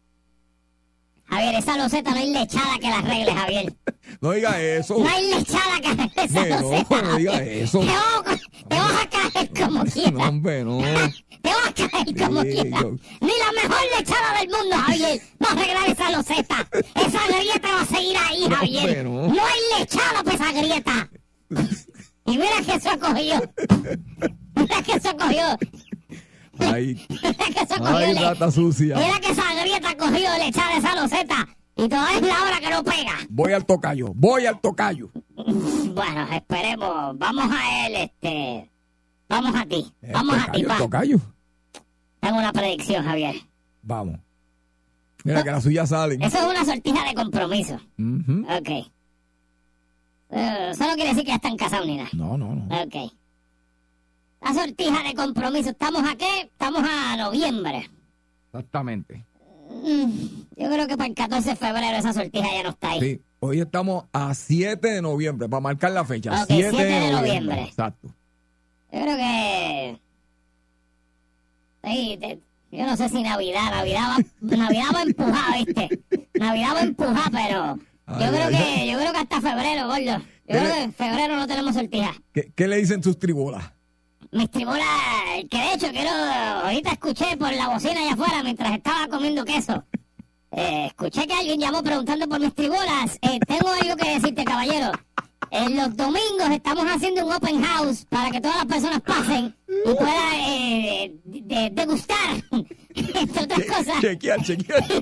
Javier, 1.29 1.55
esa 1.55 1.77
loseta 1.77 2.11
no 2.11 2.17
hay 2.17 2.31
lechada 2.31 2.77
que 2.79 2.89
la 2.89 2.99
arregle, 2.99 3.33
Javier. 3.33 3.73
No 4.21 4.31
diga 4.31 4.59
eso. 4.61 4.97
No 4.97 5.07
hay 5.09 5.29
lechada 5.29 5.81
que 5.81 5.87
arregle 5.89 6.23
esa 6.23 6.61
loseta. 6.61 7.01
no 7.01 7.15
diga 7.17 7.43
eso. 7.43 7.79
Te 7.81 7.85
vas, 7.87 8.23
a- 8.25 8.67
te 8.69 8.75
vas 8.75 9.03
a 9.03 9.09
caer 9.09 9.49
como 9.53 9.83
No, 9.83 9.91
quieras. 9.91 10.27
hombre, 10.29 10.63
no. 10.63 10.77
Te 11.41 11.49
vas 11.49 11.67
a 11.67 11.73
caer 11.73 12.15
como 12.17 12.41
Sí, 12.41 12.49
quieras. 12.49 12.81
yo- 12.81 12.91
Ni 13.21 13.27
la 13.27 13.61
mejor 13.61 13.81
lechada 13.97 14.39
del 14.39 14.49
mundo, 14.49 14.75
Javier, 14.77 15.21
va 15.43 15.49
a 15.49 15.51
arreglar 15.51 15.89
esa 15.89 16.11
loseta. 16.11 16.67
Esa 16.95 17.27
grieta 17.37 17.67
va 17.73 17.81
a 17.81 17.85
seguir 17.85 18.17
ahí, 18.17 18.47
Javier. 18.49 19.07
bueno. 19.07 19.33
No 19.33 19.41
hay 19.45 19.79
lechada 19.79 20.23
para 20.23 20.35
esa 20.35 20.51
grieta. 20.53 21.09
Y 22.29 22.31
mira 22.37 22.61
que 22.65 22.73
eso 22.75 22.89
ha 22.89 22.97
cogido. 22.97 23.39
Mira 24.57 24.81
que 24.83 24.93
ha 24.93 25.13
cogido. 25.17 25.57
Ay, 26.59 27.05
Mira 27.09 27.33
que 27.33 27.59
ha 27.59 27.65
cogido. 27.67 27.97
ay, 27.97 28.13
le- 28.13 28.21
rata 28.21 28.51
sucia. 28.51 28.95
Mira 28.97 29.19
que 29.19 29.31
esa 29.31 29.53
grieta 29.61 29.95
cogido 29.97 30.37
lechada 30.37 30.71
de 30.73 30.77
esa 30.79 30.95
loseta. 30.95 31.47
Y 31.75 31.87
todavía 31.87 32.17
es 32.17 32.21
la 32.25 32.43
hora 32.43 32.59
que 32.59 32.69
no 32.71 32.83
pega. 32.83 33.13
Voy 33.29 33.53
al 33.53 33.63
tocayo, 33.65 34.07
voy 34.15 34.45
al 34.47 34.59
tocayo. 34.59 35.09
Bueno, 35.35 36.27
esperemos. 36.33 37.17
Vamos 37.19 37.45
a 37.51 37.87
él, 37.87 37.95
este. 37.95 38.69
Vamos 39.29 39.55
a 39.55 39.65
ti. 39.65 39.93
El 40.01 40.13
Vamos 40.13 40.37
a 40.37 40.51
ti, 40.51 40.63
pa. 40.63 40.77
tocayo. 40.77 41.19
Tengo 42.19 42.37
una 42.39 42.51
predicción, 42.51 43.05
Javier. 43.05 43.35
Vamos. 43.83 44.19
Mira 45.23 45.43
que 45.43 45.51
las 45.51 45.63
suyas 45.63 45.89
salen. 45.89 46.21
Eso 46.23 46.37
es 46.39 46.43
una 46.45 46.65
sortija 46.65 47.03
de 47.07 47.13
compromiso. 47.13 47.75
Ujú. 47.99 48.45
Ok. 48.49 48.69
Eh, 50.29 50.69
eso 50.71 50.83
no 50.87 50.95
quiere 50.95 51.09
decir 51.09 51.23
que 51.23 51.29
ya 51.29 51.35
están 51.35 51.57
casados 51.57 51.85
ni 51.87 51.97
nada. 51.97 52.09
No, 52.13 52.37
no, 52.37 52.55
no. 52.55 52.81
Ok. 52.83 53.13
La 54.41 54.53
sortija 54.53 55.03
de 55.03 55.13
compromiso. 55.13 55.69
¿Estamos 55.69 56.03
a 56.07 56.15
qué? 56.15 56.41
Estamos 56.41 56.83
a 56.83 57.17
noviembre. 57.17 57.89
Exactamente. 58.53 59.25
Mm, 59.69 60.11
Yo 60.55 60.69
creo 60.71 60.87
que 60.87 60.95
para 60.97 61.07
el 61.09 61.15
14 61.15 61.49
de 61.49 61.55
febrero 61.55 61.97
esa 61.97 62.13
sortija 62.13 62.47
ya 62.53 62.63
no 62.63 62.69
está 62.69 62.91
ahí. 62.91 62.99
Sí. 63.01 63.21
Hoy 63.39 63.59
estamos 63.59 64.05
a 64.13 64.33
7 64.33 64.87
de 64.87 65.01
noviembre, 65.01 65.47
para 65.47 65.61
marcar 65.61 65.91
la 65.91 66.03
fecha. 66.05 66.31
Ok, 66.41 66.47
7, 66.47 66.69
7 66.71 66.83
de, 66.83 66.83
de 66.91 66.99
noviembre. 66.99 67.21
noviembre. 67.21 67.61
Exacto. 67.63 68.07
Yo 68.91 69.01
creo 69.01 69.17
que. 69.17 69.99
Sí, 71.83 72.17
te- 72.19 72.39
yo 72.71 72.85
no 72.85 72.97
sé 72.97 73.09
si 73.09 73.21
Navidad. 73.23 73.69
Navidad 73.71 74.01
va, 74.17 74.57
Navidad 74.57 74.85
va 74.93 74.99
a 74.99 75.03
empujar, 75.03 75.65
¿viste? 75.65 75.99
Navidad 76.39 76.73
va 76.75 76.79
a 76.79 76.83
empujar, 76.83 77.31
pero. 77.31 77.75
Yo 77.75 78.25
Ay, 78.25 78.29
creo 78.29 78.47
ay, 78.47 78.55
que, 78.55 78.87
yo 78.91 78.97
creo 78.97 79.11
que 79.11 79.17
hasta 79.19 79.41
febrero, 79.41 79.87
gordo. 79.87 79.99
Yo 80.03 80.17
¿Qué 80.19 80.53
creo 80.53 80.63
le- 80.63 80.69
que 80.73 80.81
en 80.83 80.93
febrero 80.93 81.35
no 81.35 81.45
tenemos 81.47 81.75
sortija. 81.75 82.13
¿Qué, 82.33 82.51
qué 82.55 82.67
le 82.67 82.77
dicen 82.77 83.01
tus 83.01 83.19
tribolas? 84.29 84.31
Mis 84.31 84.51
tribulas, 84.51 84.87
que 85.49 85.57
de 85.57 85.73
hecho 85.73 85.87
quiero, 85.91 86.09
ahorita 86.09 86.91
escuché 86.91 87.37
por 87.37 87.51
la 87.53 87.69
bocina 87.69 88.01
allá 88.01 88.13
afuera 88.13 88.43
mientras 88.43 88.71
estaba 88.73 89.07
comiendo 89.07 89.43
queso. 89.45 89.83
Eh, 90.51 90.85
escuché 90.87 91.27
que 91.27 91.33
alguien 91.33 91.59
llamó 91.59 91.83
preguntando 91.83 92.27
por 92.27 92.39
mis 92.39 92.53
tribulas. 92.55 93.17
Eh, 93.21 93.39
tengo 93.47 93.69
algo 93.69 93.95
que 93.95 94.09
decirte, 94.13 94.43
caballero. 94.43 94.91
En 95.51 95.77
los 95.77 95.95
domingos 95.95 96.49
estamos 96.51 96.85
haciendo 96.85 97.25
un 97.25 97.31
open 97.33 97.63
house 97.63 98.05
para 98.09 98.29
que 98.31 98.41
todas 98.41 98.57
las 98.57 98.65
personas 98.65 99.01
pasen 99.01 99.55
y 99.67 99.93
puedan 99.93 100.33
eh, 100.35 101.15
de- 101.23 101.69
degustar, 101.71 102.35
entre 102.95 103.43
otras 103.43 103.65
cosas, 103.65 104.01
Chequear, 104.01 104.41
chequear. 104.43 104.83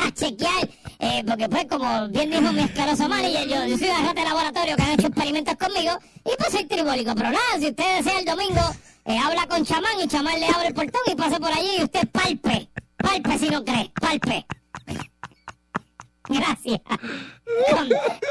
a 0.00 0.10
chequear, 0.12 0.68
eh, 1.00 1.22
porque 1.26 1.48
pues 1.48 1.66
como 1.66 2.08
bien 2.08 2.30
dijo 2.30 2.52
mi 2.52 2.60
asqueroso 2.60 3.08
manager, 3.08 3.48
yo, 3.48 3.66
yo 3.66 3.78
soy 3.78 3.88
una 3.88 4.00
rata 4.08 4.20
de 4.20 4.26
laboratorio 4.26 4.76
que 4.76 4.82
han 4.82 4.90
hecho 4.92 5.06
experimentos 5.08 5.54
conmigo 5.56 5.92
y 6.24 6.36
pues 6.36 6.50
soy 6.52 6.64
tribólico, 6.66 7.14
pero 7.14 7.30
nada, 7.30 7.58
si 7.58 7.68
usted 7.68 7.96
desea 7.98 8.18
el 8.18 8.24
domingo, 8.24 8.60
eh, 9.04 9.16
habla 9.18 9.46
con 9.46 9.64
chamán 9.64 10.00
y 10.02 10.08
chamán 10.08 10.38
le 10.40 10.46
abre 10.46 10.68
el 10.68 10.74
portón 10.74 11.00
y 11.06 11.14
pasa 11.14 11.38
por 11.38 11.52
allí 11.52 11.70
y 11.78 11.84
usted 11.84 12.08
palpe, 12.10 12.68
palpe 12.96 13.38
si 13.38 13.48
no 13.48 13.64
cree, 13.64 13.90
palpe. 14.00 14.44
Gracias. 16.30 16.80
Con, 17.70 17.88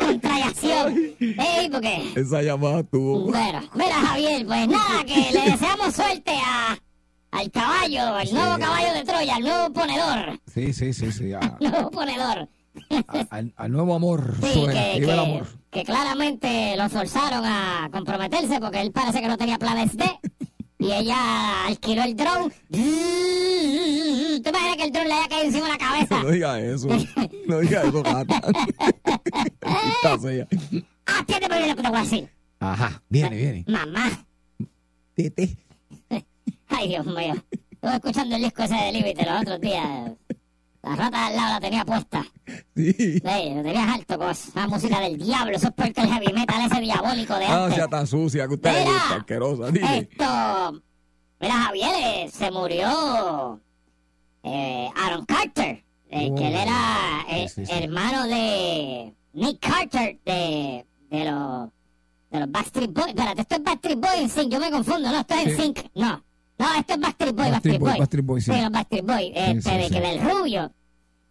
contracción. 0.08 0.96
Ey, 1.20 1.68
porque... 1.72 2.14
Esa 2.16 2.44
llamada 2.44 2.84
tuvo. 2.84 3.32
Bueno, 3.32 3.62
mira 3.74 3.96
Javier, 3.96 4.46
pues 4.46 4.68
nada, 4.68 5.04
que 5.04 5.32
le 5.34 5.52
deseamos 5.52 5.96
suerte 5.96 6.32
a, 6.46 6.78
al 7.32 7.50
caballo, 7.52 8.02
al 8.16 8.32
nuevo 8.34 8.60
caballo 8.60 8.94
de 8.94 9.04
Troya, 9.04 9.36
al 9.38 9.42
nuevo 9.44 9.74
ponedor, 9.74 10.40
Sí, 10.54 10.74
sí, 10.74 10.94
sí, 10.94 11.12
sí. 11.12 11.34
a- 11.34 11.58
nuevo 11.60 11.90
ponedor. 11.90 12.48
A- 13.08 13.28
al, 13.30 13.54
al 13.56 13.72
nuevo 13.72 13.96
amor. 13.96 14.36
Sí, 14.42 14.54
suena, 14.54 14.74
que, 14.74 15.00
viva 15.00 15.14
el 15.14 15.20
amor. 15.20 15.48
que 15.72 15.84
claramente 15.84 16.76
lo 16.78 16.90
forzaron 16.90 17.44
a 17.46 17.90
comprometerse 17.92 18.60
porque 18.60 18.82
él 18.82 18.92
parece 18.92 19.22
que 19.22 19.28
no 19.28 19.38
tenía 19.38 19.58
planes 19.58 19.96
de. 19.98 20.10
Y 20.80 20.92
ella 20.92 21.66
alquiló 21.66 22.04
el 22.04 22.16
dron. 22.16 22.54
¿Te 22.70 24.50
imaginas 24.50 24.78
que 24.78 24.84
el 24.84 24.92
dron 24.92 25.08
le 25.08 25.14
haya 25.16 25.28
caído 25.28 25.46
encima 25.46 25.66
de 25.66 25.72
la 25.72 25.78
cabeza? 25.78 26.20
No 26.24 26.30
diga 26.30 26.60
eso. 26.60 26.88
No 27.48 27.60
diga 27.60 27.82
eso, 27.84 28.04
gata. 28.04 28.42
Atiéndeme 31.06 31.58
bien 31.58 31.70
lo 31.70 31.76
que 31.76 31.82
te 31.84 31.90
voy 31.90 31.98
a 31.98 32.02
decir. 32.04 32.30
Ajá, 32.60 33.02
viene, 33.10 33.36
viene. 33.36 33.66
Mamá. 33.68 34.26
Tete. 35.16 35.58
Ay, 36.68 36.88
Dios 36.90 37.06
mío. 37.06 37.34
Estuve 37.72 37.94
escuchando 37.96 38.36
el 38.36 38.42
disco 38.44 38.64
ese 38.64 38.76
de 38.76 38.92
Límite 38.92 39.26
los 39.26 39.42
otros 39.42 39.62
días. 39.62 40.12
La 40.84 40.96
rata 40.96 41.28
al 41.28 41.36
lado 41.36 41.50
la 41.54 41.60
tenía 41.60 41.86
puesta. 41.86 42.26
Sí. 42.78 42.94
Sí, 42.94 43.20
lo 43.56 43.64
tenías 43.64 43.94
alto 43.94 44.18
con 44.18 44.30
esa 44.30 44.68
música 44.68 45.00
del 45.02 45.18
diablo. 45.18 45.56
Eso 45.58 45.68
es 45.68 45.74
porque 45.76 46.02
el 46.02 46.08
heavy 46.10 46.32
metal 46.34 46.66
ese 46.72 46.80
diabólico 46.82 47.36
de 47.38 47.46
Ah, 47.46 47.64
antes. 47.64 47.76
sea 47.76 47.88
tan 47.88 48.08
sucia 48.08 48.48
que 48.48 48.54
usted 48.54 48.72
le 48.74 48.80
Mira. 48.82 48.92
gusta, 48.94 49.16
asquerosa. 49.16 49.72
Dile. 49.72 49.98
Esto. 49.98 50.82
Mira, 51.40 51.54
Javier, 51.54 51.90
eh, 52.04 52.30
se 52.32 52.52
murió 52.52 53.60
eh, 54.44 54.90
Aaron 54.96 55.26
Carter, 55.26 55.84
eh, 56.10 56.32
que 56.36 56.48
él 56.48 56.56
era 56.56 57.26
eh, 57.30 57.50
sí, 57.50 57.66
sí. 57.66 57.72
hermano 57.72 58.28
de 58.28 59.14
Nick 59.34 59.60
Carter 59.60 60.18
de, 60.26 60.86
de 61.10 61.26
los 61.32 61.70
de 62.32 62.40
los 62.42 62.52
Backstreet 62.52 62.92
Boys. 62.94 63.08
Espérate, 63.10 63.42
esto 63.42 63.56
es 63.56 63.64
Backstreet 63.64 64.00
Boys 64.00 64.20
en 64.20 64.30
Sync, 64.30 64.52
yo 64.52 64.60
me 64.60 64.70
confundo, 64.72 65.10
no, 65.12 65.20
esto 65.20 65.34
es 65.36 65.48
en. 65.48 65.58
Sync, 65.58 65.80
no. 65.96 66.24
No, 66.60 66.66
esto 66.80 66.94
es 66.94 67.00
Backstreet 67.00 67.36
Boys, 67.36 67.52
Backstreet 67.52 67.80
Backstreet 67.80 67.80
Boys, 67.80 67.92
Boys. 67.92 68.00
Backstreet 68.00 68.26
Boys, 68.26 68.44
sí. 68.46 68.52
los 68.52 68.72
Backstreet 68.72 69.06
Boys. 69.06 69.32
Este, 69.36 69.62
sí, 69.62 69.78
de 69.78 69.90
que 69.92 70.02
del 70.08 70.22
rubio, 70.22 70.72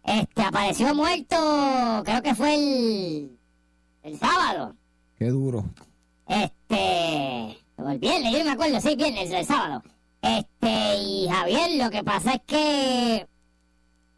este, 0.07 0.41
apareció 0.41 0.95
muerto, 0.95 1.35
creo 2.05 2.21
que 2.23 2.33
fue 2.33 2.55
el, 2.55 3.37
el 4.03 4.17
sábado. 4.17 4.75
Qué 5.17 5.29
duro. 5.29 5.63
Este. 6.27 7.57
El 7.77 7.99
viernes, 7.99 8.31
yo 8.33 8.39
no 8.39 8.45
me 8.45 8.51
acuerdo, 8.51 8.81
sí, 8.81 8.95
viernes, 8.95 9.29
el 9.31 9.45
sábado. 9.45 9.83
Este, 10.21 10.95
y 10.97 11.27
Javier, 11.29 11.83
lo 11.83 11.89
que 11.91 12.03
pasa 12.03 12.33
es 12.33 12.41
que 12.47 13.27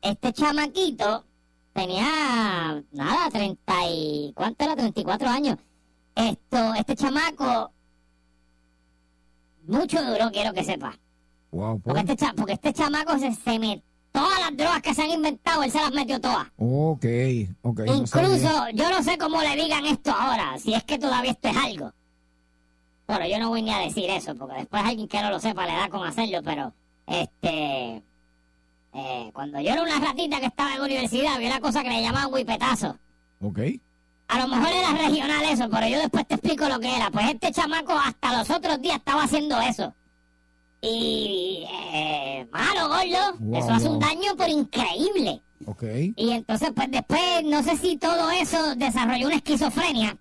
este 0.02 0.32
chamaquito 0.34 1.26
tenía, 1.74 2.82
nada, 2.92 3.30
30 3.32 3.74
y. 3.90 4.32
¿Cuánto 4.36 4.64
era? 4.66 4.76
34 4.76 5.28
años. 5.28 5.58
Esto, 6.16 6.74
este 6.76 6.96
chamaco 6.96 7.72
mucho 9.68 10.04
duro, 10.04 10.32
quiero 10.32 10.54
que 10.54 10.64
sepa. 10.64 10.98
Wow, 11.52 11.80
Porque 11.82 12.02
pues. 12.02 12.10
este, 12.12 12.26
cha- 12.26 12.34
porque 12.34 12.54
este 12.54 12.74
chamaco 12.74 13.18
se, 13.20 13.34
se 13.34 13.60
metió. 13.60 13.84
Todas 14.12 14.40
las 14.40 14.58
drogas 14.58 14.82
que 14.82 14.94
se 14.94 15.04
han 15.04 15.12
inventado, 15.12 15.64
él 15.64 15.72
se 15.72 15.80
las 15.80 15.92
metió 15.92 16.20
todas. 16.20 16.48
Ok, 16.58 17.06
ok. 17.62 17.80
no. 17.86 17.96
Incluso, 17.96 18.70
yo 18.74 18.90
no 18.90 19.04
sé 19.04 19.18
cómo 19.18 19.42
le 19.42 19.56
digan 19.56 19.86
esto 19.86 20.12
ahora, 20.12 20.58
si 20.58 20.74
es 20.74 20.84
que 20.84 20.98
todavía 20.98 21.32
esto 21.32 21.50
es 21.50 21.58
algo. 21.58 21.94
Bueno, 23.08 23.26
yo 23.28 23.40
no 23.40 23.50
voy 23.50 23.62
ni 23.62 23.74
a 23.74 23.80
decir 23.80 24.10
eso, 24.10 24.36
porque 24.36 24.56
después 24.56 24.84
alguien 24.84 25.08
que 25.08 25.22
no 25.22 25.30
lo 25.30 25.40
sepa 25.40 25.66
le 25.66 25.74
da 25.74 25.90
con 25.90 26.06
hacerlo, 26.06 26.42
pero, 26.44 26.74
este, 27.08 28.04
eh, 28.94 29.30
cuando 29.34 29.60
yo 29.60 29.72
era 29.72 29.82
una 29.84 30.00
ratita 30.00 30.40
que 30.40 30.48
estaba 30.48 30.74
en 30.74 30.80
la 30.80 30.86
universidad, 30.86 31.36
había 31.36 31.50
una 31.50 31.60
cosa 31.60 31.84
que 31.84 31.90
le 31.90 32.02
llamaban 32.02 32.34
huipetazo. 32.34 32.98
Ok. 33.42 33.60
A 34.28 34.40
lo 34.40 34.48
mejor 34.48 34.72
era 34.72 34.92
regional 34.92 35.44
eso, 35.46 35.68
pero 35.70 35.88
yo 35.88 36.00
después 36.00 36.28
te 36.28 36.36
explico 36.36 36.68
lo 36.70 36.80
que 36.80 36.96
era. 36.96 37.10
Pues 37.10 37.30
este 37.30 37.52
chamaco 37.52 37.94
hasta 37.94 38.38
los 38.38 38.50
otros 38.52 38.80
días 38.80 38.98
estaba 38.98 39.24
haciendo 39.24 39.60
eso. 39.60 39.94
Y, 40.82 41.66
eh, 41.94 42.48
malo, 42.52 42.88
gordo, 42.88 43.38
Wow, 43.40 43.58
eso 43.58 43.72
hace 43.72 43.90
un 43.90 44.00
daño 44.00 44.36
por 44.38 44.50
increíble. 44.50 45.42
Ok. 45.66 45.84
Y 46.16 46.32
entonces, 46.32 46.72
pues 46.74 46.90
después, 46.90 47.22
no 47.44 47.62
sé 47.64 47.76
si 47.78 47.98
todo 47.98 48.32
eso 48.32 48.76
desarrolló 48.76 49.28
una 49.28 49.36
esquizofrenia. 49.36 50.18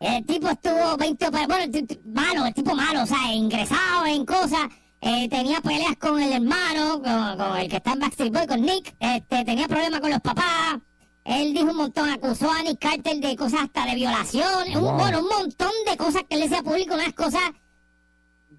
El 0.00 0.26
tipo 0.26 0.48
estuvo 0.48 0.96
20 0.96 1.26
opera- 1.28 1.46
bueno, 1.46 1.64
el 1.64 2.00
malo, 2.04 2.46
el 2.46 2.54
tipo 2.54 2.74
malo, 2.74 3.02
o 3.02 3.06
sea, 3.06 3.32
ingresado 3.32 4.06
en 4.06 4.24
cosas. 4.26 4.68
eh, 5.06 5.28
tenía 5.28 5.60
peleas 5.60 5.96
con 5.98 6.18
el 6.22 6.32
hermano, 6.32 7.02
con, 7.02 7.36
con 7.36 7.56
el 7.58 7.68
que 7.68 7.76
está 7.76 7.92
en 7.92 7.98
Backstreet 8.00 8.32
Boy, 8.32 8.46
con 8.46 8.62
Nick. 8.62 8.94
Este, 8.98 9.44
tenía 9.44 9.68
problemas 9.68 10.00
con 10.00 10.10
los 10.10 10.20
papás. 10.20 10.78
Él 11.24 11.52
dijo 11.52 11.70
un 11.72 11.76
montón, 11.76 12.08
acusó 12.08 12.50
a 12.50 12.62
Nick 12.62 12.78
Carter 12.78 13.16
de 13.18 13.36
cosas 13.36 13.62
hasta 13.64 13.84
de 13.84 13.96
violación. 13.96 14.46
Un, 14.76 14.96
bueno, 14.96 15.20
un 15.20 15.28
montón 15.28 15.70
de 15.90 15.96
cosas 15.98 16.22
que 16.28 16.36
él 16.36 16.42
decía 16.48 16.62
público, 16.62 16.94
unas 16.94 17.12
cosas 17.12 17.42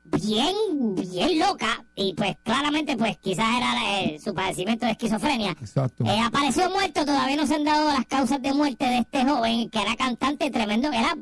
bien, 0.05 0.55
bien 0.95 1.39
locas. 1.39 1.79
Y 1.95 2.13
pues 2.13 2.37
claramente, 2.43 2.95
pues 2.97 3.17
quizás 3.17 3.45
era 3.57 3.99
eh, 3.99 4.19
su 4.23 4.33
padecimiento 4.33 4.85
de 4.85 4.93
esquizofrenia. 4.93 5.51
Exacto. 5.51 6.05
Eh, 6.05 6.19
apareció 6.19 6.69
muerto, 6.69 7.05
todavía 7.05 7.35
no 7.35 7.47
se 7.47 7.55
han 7.55 7.63
dado 7.63 7.91
las 7.91 8.05
causas 8.05 8.41
de 8.41 8.53
muerte 8.53 8.85
de 8.85 8.99
este 8.99 9.23
joven 9.25 9.69
que 9.69 9.81
era 9.81 9.95
cantante, 9.95 10.49
tremendo, 10.51 10.91
era 10.91 11.15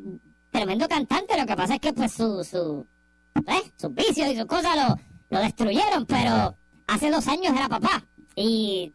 tremendo 0.51 0.87
cantante, 0.87 1.39
lo 1.39 1.45
que 1.45 1.55
pasa 1.55 1.75
es 1.75 1.79
que 1.79 1.93
pues 1.93 2.11
su, 2.11 2.43
su, 2.43 2.85
eh, 3.47 3.71
sus 3.75 3.93
vicios 3.93 4.29
y 4.29 4.37
sus 4.37 4.45
cosas 4.45 4.75
lo, 4.75 4.99
lo 5.29 5.43
destruyeron, 5.43 6.05
pero 6.05 6.55
hace 6.87 7.09
dos 7.09 7.27
años 7.27 7.53
era 7.55 7.67
papá 7.67 8.05
y 8.35 8.93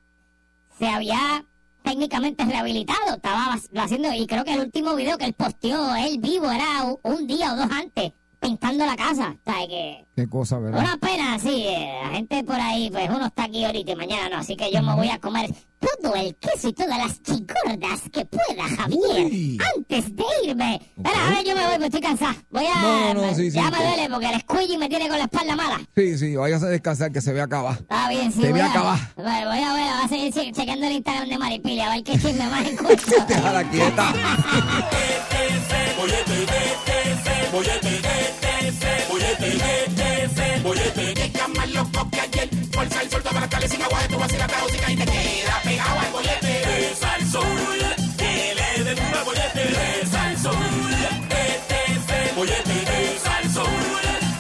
se 0.79 0.87
había 0.87 1.44
técnicamente 1.83 2.44
rehabilitado, 2.44 3.16
estaba 3.16 3.57
haciendo, 3.77 4.12
y 4.12 4.27
creo 4.27 4.44
que 4.44 4.55
el 4.55 4.61
último 4.61 4.94
video 4.94 5.16
que 5.16 5.24
él 5.24 5.33
posteó, 5.33 5.94
él 5.96 6.18
vivo, 6.18 6.51
era 6.51 6.85
un 7.03 7.27
día 7.27 7.53
o 7.53 7.57
dos 7.57 7.70
antes, 7.70 8.12
pintando 8.40 8.87
la 8.87 8.96
casa, 8.96 9.37
sea 9.44 9.66
que... 9.68 10.05
Qué 10.14 10.29
cosa, 10.29 10.59
¿verdad? 10.59 10.81
Una 10.81 10.96
pena, 10.98 11.38
sí. 11.38 11.64
eh, 11.66 12.01
La 12.05 12.11
gente 12.11 12.42
por 12.44 12.61
ahí, 12.61 12.90
pues 12.90 13.09
uno 13.09 13.27
está 13.27 13.44
aquí 13.44 13.64
ahorita 13.64 13.92
y 13.92 13.96
mañana 13.96 14.29
no. 14.29 14.37
Así 14.38 14.57
que 14.57 14.70
yo 14.72 14.83
me 14.83 14.94
voy 14.94 15.09
a 15.11 15.18
comer 15.18 15.51
todo 15.81 16.14
el 16.16 16.35
queso 16.37 16.68
y 16.68 16.72
todas 16.72 16.98
las 16.98 17.22
chigordas 17.22 18.01
que 18.12 18.24
pueda, 18.24 18.64
Javier. 18.77 19.27
Uy. 19.27 19.59
Antes 19.77 20.16
de 20.16 20.24
irme. 20.44 20.81
Espera, 20.96 21.27
a 21.27 21.31
ver, 21.31 21.44
yo 21.44 21.55
me 21.55 21.62
voy, 21.62 21.70
porque 21.72 21.85
estoy 21.87 22.01
cansada. 22.01 22.35
Voy 22.51 22.64
a. 22.66 22.83
No, 22.83 23.14
no, 23.14 23.27
no, 23.29 23.35
sí, 23.35 23.51
sí, 23.51 23.57
ya 23.59 23.70
me 23.70 23.77
duele 23.79 24.09
porque 24.11 24.27
el 24.33 24.40
squeegee 24.40 24.79
me 24.79 24.88
tiene 24.88 25.09
con 25.09 25.18
la 25.18 25.24
espalda 25.24 25.55
mala. 25.55 25.81
Sí, 25.94 26.18
sí, 26.18 26.35
váyase 26.35 26.66
a 26.66 26.68
descansar 26.70 27.12
que 27.12 27.20
se 27.20 27.33
ve 27.33 27.42
abajo. 27.42 27.79
Está 27.81 28.09
bien, 28.09 28.33
sí. 28.33 28.40
Te 28.40 28.51
voy 28.51 28.53
voy 28.53 28.61
a 28.61 28.70
acabar. 28.70 28.98
Voy 29.16 29.27
a 29.27 29.38
ver, 29.38 29.46
voy 29.46 30.05
a 30.05 30.09
seguir 30.09 30.33
che- 30.33 30.53
chequeando 30.53 30.87
el 30.87 30.92
Instagram 30.94 31.29
de 31.29 31.38
Maripili 31.38 31.81
a 31.81 31.90
ver 31.90 32.03
qué 32.03 32.12
chisme 32.12 32.46
más 32.51 32.66
encuentro. 32.72 33.24
Déjala 33.29 33.70
quieta. 33.70 34.12
Fuerza 42.78 43.02
el 43.02 43.10
sol, 43.10 43.22
todas 43.24 43.40
las 43.40 43.50
tardes 43.50 43.70
sin 43.72 43.82
agua 43.82 44.00
de 44.02 44.08
tu 44.08 44.18
vacila, 44.20 44.46
la 44.46 44.62
música 44.62 44.92
y 44.92 44.96
te 44.96 45.04
queda 45.04 45.60
pegado 45.64 45.98
al 45.98 46.12
bollete. 46.12 46.92
Es 46.92 47.02
al 47.02 47.26
sol, 47.26 47.44
que 48.16 48.54
le 48.54 48.84
den 48.84 48.98
una 49.04 49.22
bollete. 49.24 50.00
Es 50.00 50.14
al 50.14 50.38
sol, 50.38 50.54
este 51.28 51.92
es 51.92 52.28
el 52.28 52.36
bollete. 52.36 53.14
Es 53.16 53.26
al 53.26 53.50
sol, 53.50 53.66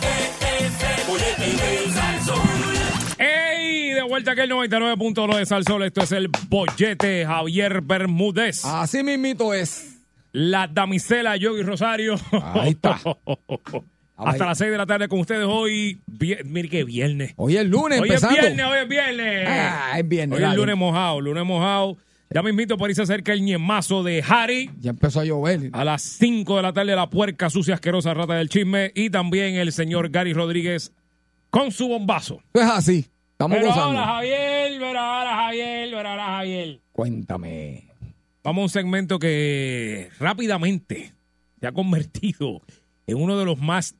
este 0.02 0.66
es 0.66 1.00
el 1.00 1.06
bollete. 1.08 1.84
Es 1.84 1.96
al 1.96 2.22
sol. 2.22 3.18
¡Ey! 3.18 3.90
De 3.90 4.02
vuelta 4.04 4.30
aquí 4.30 4.42
el 4.42 4.52
99.1 4.52 5.36
de 5.36 5.44
Salsol. 5.44 5.82
Esto 5.82 6.02
es 6.02 6.12
el 6.12 6.30
bollete 6.48 7.26
Javier 7.26 7.80
Bermúdez. 7.80 8.64
Así 8.64 9.02
mismito 9.02 9.52
es. 9.52 9.98
La 10.30 10.68
damisela 10.68 11.36
Yogi 11.36 11.62
Rosario. 11.62 12.14
Ahí 12.54 12.70
está. 12.70 13.00
Hasta 14.18 14.46
las 14.46 14.58
6 14.58 14.70
de 14.70 14.76
la 14.78 14.86
tarde 14.86 15.08
con 15.08 15.20
ustedes 15.20 15.46
hoy. 15.48 16.00
Mire 16.44 16.68
que 16.68 16.84
viernes. 16.84 17.32
Hoy 17.36 17.56
es 17.56 17.64
lunes 17.66 18.00
Hoy 18.00 18.08
es 18.08 18.14
empezando. 18.22 18.40
viernes, 18.40 18.66
hoy 18.66 18.78
es 18.82 18.88
viernes. 18.88 19.44
Ah, 19.48 19.98
es 19.98 20.08
viernes, 20.08 20.38
Hoy 20.38 20.44
es 20.44 20.54
lunes 20.54 20.76
mojado, 20.76 21.20
lunes 21.20 21.44
mojado. 21.44 21.96
Ya 22.30 22.42
me 22.42 22.50
invito 22.50 22.76
por 22.76 22.88
ahí 22.90 22.94
se 22.94 23.02
acerca 23.02 23.32
el 23.32 23.42
ñemazo 23.42 24.02
de 24.02 24.22
Harry. 24.28 24.70
Ya 24.80 24.90
empezó 24.90 25.20
a 25.20 25.24
llover. 25.24 25.70
A 25.72 25.84
las 25.84 26.02
5 26.02 26.56
de 26.56 26.62
la 26.62 26.72
tarde, 26.74 26.94
la 26.94 27.08
puerca 27.08 27.48
sucia, 27.48 27.74
asquerosa 27.74 28.12
rata 28.12 28.34
del 28.34 28.48
chisme. 28.50 28.92
Y 28.94 29.08
también 29.10 29.54
el 29.54 29.72
señor 29.72 30.10
Gary 30.10 30.32
Rodríguez 30.34 30.92
con 31.50 31.70
su 31.72 31.88
bombazo. 31.88 32.42
Es 32.52 32.62
así. 32.62 33.06
Estamos 33.32 33.56
Pero 33.56 33.68
gozando. 33.68 33.98
ahora, 34.00 34.04
Javier, 34.16 34.72
pero 34.80 34.98
ahora, 34.98 35.36
Javier, 35.36 35.88
pero 35.92 36.08
ahora, 36.08 36.26
Javier. 36.26 36.80
Cuéntame. 36.92 37.84
Vamos 38.42 38.60
a 38.60 38.64
un 38.64 38.68
segmento 38.68 39.18
que 39.18 40.10
rápidamente 40.18 41.12
se 41.60 41.66
ha 41.66 41.72
convertido 41.72 42.60
en 43.06 43.16
uno 43.22 43.38
de 43.38 43.44
los 43.44 43.58
más 43.58 43.94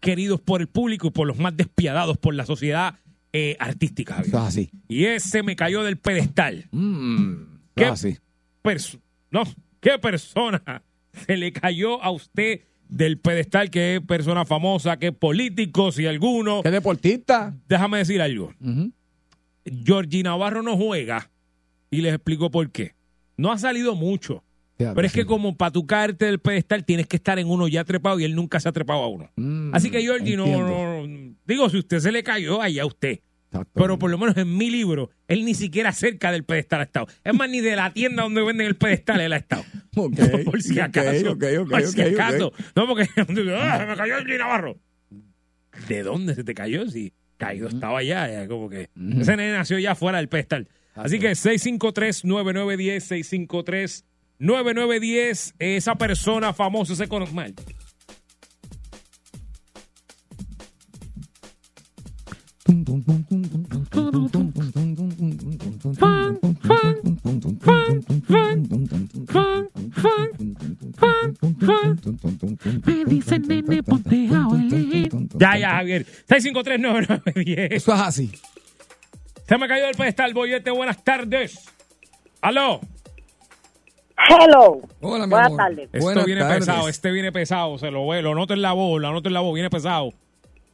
queridos 0.00 0.40
por 0.40 0.60
el 0.60 0.66
público 0.68 1.08
y 1.08 1.10
por 1.10 1.26
los 1.26 1.38
más 1.38 1.56
despiadados 1.56 2.16
por 2.18 2.34
la 2.34 2.46
sociedad 2.46 2.94
eh, 3.32 3.56
artística. 3.60 4.14
Javier. 4.14 4.28
Eso 4.34 4.38
es 4.42 4.48
así. 4.48 4.70
Y 4.88 5.04
ese 5.04 5.42
me 5.42 5.54
cayó 5.56 5.82
del 5.84 5.96
pedestal. 5.98 6.66
Mm, 6.72 7.34
¿Qué? 7.76 7.84
es 7.84 7.90
así. 7.90 8.18
Perso- 8.62 9.00
no, 9.30 9.42
¿qué 9.80 9.98
persona 9.98 10.82
se 11.26 11.36
le 11.36 11.52
cayó 11.52 12.02
a 12.02 12.10
usted 12.10 12.62
del 12.88 13.18
pedestal? 13.18 13.70
¿Qué 13.70 14.02
persona 14.06 14.44
famosa? 14.44 14.98
¿Qué 14.98 15.12
político? 15.12 15.92
Si 15.92 16.06
alguno. 16.06 16.62
¿Qué 16.62 16.70
deportista? 16.70 17.54
Déjame 17.68 17.98
decir 17.98 18.20
algo. 18.20 18.52
Ujú. 18.60 18.90
Georgie 19.84 20.22
Navarro 20.22 20.62
no 20.62 20.76
juega 20.76 21.30
y 21.90 22.00
les 22.00 22.14
explico 22.14 22.50
por 22.50 22.70
qué. 22.70 22.94
No 23.36 23.52
ha 23.52 23.58
salido 23.58 23.94
mucho. 23.94 24.42
Pero 24.94 25.06
es 25.06 25.12
que 25.12 25.26
como 25.26 25.56
para 25.56 25.70
tu 25.70 25.86
caerte 25.86 26.26
del 26.26 26.38
pedestal 26.38 26.84
tienes 26.84 27.06
que 27.06 27.16
estar 27.16 27.38
en 27.38 27.48
uno 27.48 27.68
ya 27.68 27.84
trepado 27.84 28.18
y 28.18 28.24
él 28.24 28.34
nunca 28.34 28.60
se 28.60 28.68
ha 28.68 28.72
trepado 28.72 29.02
a 29.02 29.08
uno. 29.08 29.30
Mm, 29.36 29.74
Así 29.74 29.90
que 29.90 30.00
Georgie 30.00 30.36
no, 30.36 31.04
Digo, 31.46 31.68
si 31.68 31.78
usted 31.78 32.00
se 32.00 32.12
le 32.12 32.22
cayó, 32.22 32.62
allá 32.62 32.86
usted. 32.86 33.20
Pero 33.74 33.98
por 33.98 34.10
lo 34.10 34.18
menos 34.18 34.36
en 34.36 34.56
mi 34.56 34.70
libro, 34.70 35.10
él 35.26 35.44
ni 35.44 35.54
siquiera 35.54 35.90
cerca 35.92 36.30
del 36.30 36.44
pedestal 36.44 36.80
ha 36.80 36.84
estado. 36.84 37.08
Es 37.24 37.34
más, 37.34 37.50
ni 37.50 37.60
de 37.60 37.74
la 37.74 37.92
tienda 37.92 38.22
donde 38.22 38.42
venden 38.42 38.68
el 38.68 38.76
pedestal 38.76 39.20
él 39.20 39.32
ha 39.32 39.38
estado. 39.38 39.64
Por 39.92 40.62
si 40.62 40.78
acaso. 40.78 41.36
por 41.36 41.82
si 41.82 42.00
acaso. 42.00 42.52
No, 42.76 42.86
porque 42.86 43.02
ah, 43.16 43.78
se 43.78 43.86
me 43.86 43.96
cayó 43.96 44.14
Georgie 44.16 44.38
Navarro. 44.38 44.78
¿De 45.88 46.02
dónde 46.02 46.34
se 46.34 46.44
te 46.44 46.54
cayó? 46.54 46.86
Si 46.88 47.12
caído 47.36 47.68
estaba 47.68 47.98
allá, 47.98 48.30
ya 48.30 48.46
como 48.46 48.68
que. 48.68 48.90
Ese 49.18 49.36
nene 49.36 49.52
nació 49.52 49.78
ya 49.78 49.94
fuera 49.96 50.18
del 50.18 50.28
pedestal. 50.28 50.68
Así 50.94 51.18
que 51.18 51.32
653-9910, 51.32 54.04
653-9910, 54.40 55.54
esa 55.58 55.94
persona 55.94 56.52
famosa, 56.52 56.94
ese 56.94 57.06
mal. 57.32 57.54
Me 72.86 73.04
dicen 73.04 73.42
nene, 73.46 73.82
ponte 73.82 74.28
a 74.34 74.48
oír. 74.48 75.10
Ya, 75.38 75.58
ya, 75.58 75.70
Javier. 75.72 76.06
653-9910. 76.28 77.68
Eso 77.72 77.94
es 77.94 78.00
así. 78.00 78.30
Se 79.46 79.58
me 79.58 79.68
cayó 79.68 79.86
del 79.86 79.96
pedestal, 79.96 80.32
bollete. 80.32 80.70
Buenas 80.70 81.02
tardes. 81.04 81.68
Aló. 82.40 82.80
Hello. 84.28 84.80
Hola, 85.00 85.26
mi 85.26 85.30
Buenas 85.30 85.46
amor. 85.48 85.56
tardes. 85.58 85.88
Esto 85.92 85.98
Buenas 86.04 86.24
viene 86.26 86.40
tardes. 86.42 86.58
pesado, 86.58 86.88
este 86.88 87.10
viene 87.10 87.32
pesado, 87.32 87.78
se 87.78 87.90
lo 87.90 88.06
ve, 88.08 88.22
lo 88.22 88.34
noto 88.34 88.54
en 88.54 88.62
la 88.62 88.72
voz, 88.72 89.00
lo 89.00 89.12
noto 89.12 89.28
en 89.28 89.34
la 89.34 89.40
voz, 89.40 89.54
viene 89.54 89.70
pesado. 89.70 90.10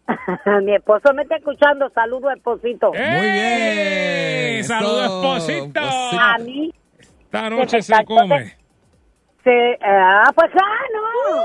Mi 0.63 0.75
esposo 0.75 1.13
me 1.15 1.23
está 1.23 1.37
escuchando. 1.37 1.89
Saludos, 1.91 2.33
esposito. 2.37 2.93
¡Eh! 2.95 4.53
bien. 4.55 4.65
¡Saludos, 4.65 5.05
Eso, 5.05 5.17
esposito! 5.23 5.81
esposito. 5.81 6.21
A 6.21 6.39
mí 6.39 6.73
Esta 7.21 7.51
noche 7.51 7.83
se 7.83 8.05
come. 8.05 8.55
se... 9.43 9.79
Ah, 9.83 10.31
pues 10.35 10.51
ah, 10.55 10.85
no. 10.95 11.43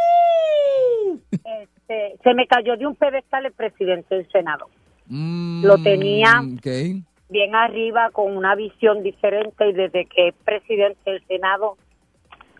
Este, 1.62 2.16
se 2.24 2.34
me 2.34 2.48
cayó 2.48 2.78
de 2.78 2.86
un 2.88 2.96
pedestal 2.96 3.46
el 3.46 3.54
presidente 3.54 4.16
del 4.16 4.28
Senado. 4.32 4.68
Mm, 5.08 5.66
Lo 5.66 5.78
tenía. 5.82 6.42
Bien 7.30 7.56
arriba, 7.56 8.10
con 8.12 8.36
una 8.36 8.56
visión 8.56 9.04
diferente 9.04 9.70
y 9.70 9.74
desde 9.74 10.06
que 10.06 10.30
es 10.30 10.36
presidente 10.44 11.12
del 11.12 11.26
Senado 11.28 11.78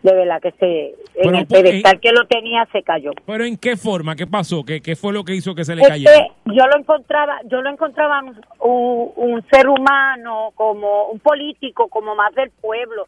De 0.02 0.12
verdad 0.12 0.40
que 0.42 0.50
se, 0.52 0.86
en 0.88 0.94
Pero, 1.14 1.38
el 1.38 1.46
¿por 1.46 1.56
qué? 1.58 1.62
pedestal 1.62 2.00
que 2.00 2.10
lo 2.12 2.26
tenía 2.26 2.66
se 2.72 2.82
cayó. 2.82 3.12
Pero 3.24 3.44
¿en 3.44 3.56
qué 3.56 3.76
forma? 3.76 4.16
¿Qué 4.16 4.26
pasó? 4.26 4.64
¿Qué, 4.64 4.80
qué 4.80 4.96
fue 4.96 5.12
lo 5.12 5.22
que 5.24 5.34
hizo 5.34 5.54
que 5.54 5.64
se 5.64 5.76
le 5.76 5.82
Es 5.82 5.88
cayera? 5.88 6.26
yo 6.46 6.66
lo 6.66 6.76
encontraba, 6.76 7.38
yo 7.44 7.62
lo 7.62 7.70
encontraba 7.70 8.20
un, 8.60 9.12
un 9.14 9.44
ser 9.50 9.68
humano, 9.68 10.50
como 10.56 11.06
un 11.06 11.20
político, 11.20 11.86
como 11.88 12.16
más 12.16 12.34
del 12.34 12.50
pueblo, 12.50 13.06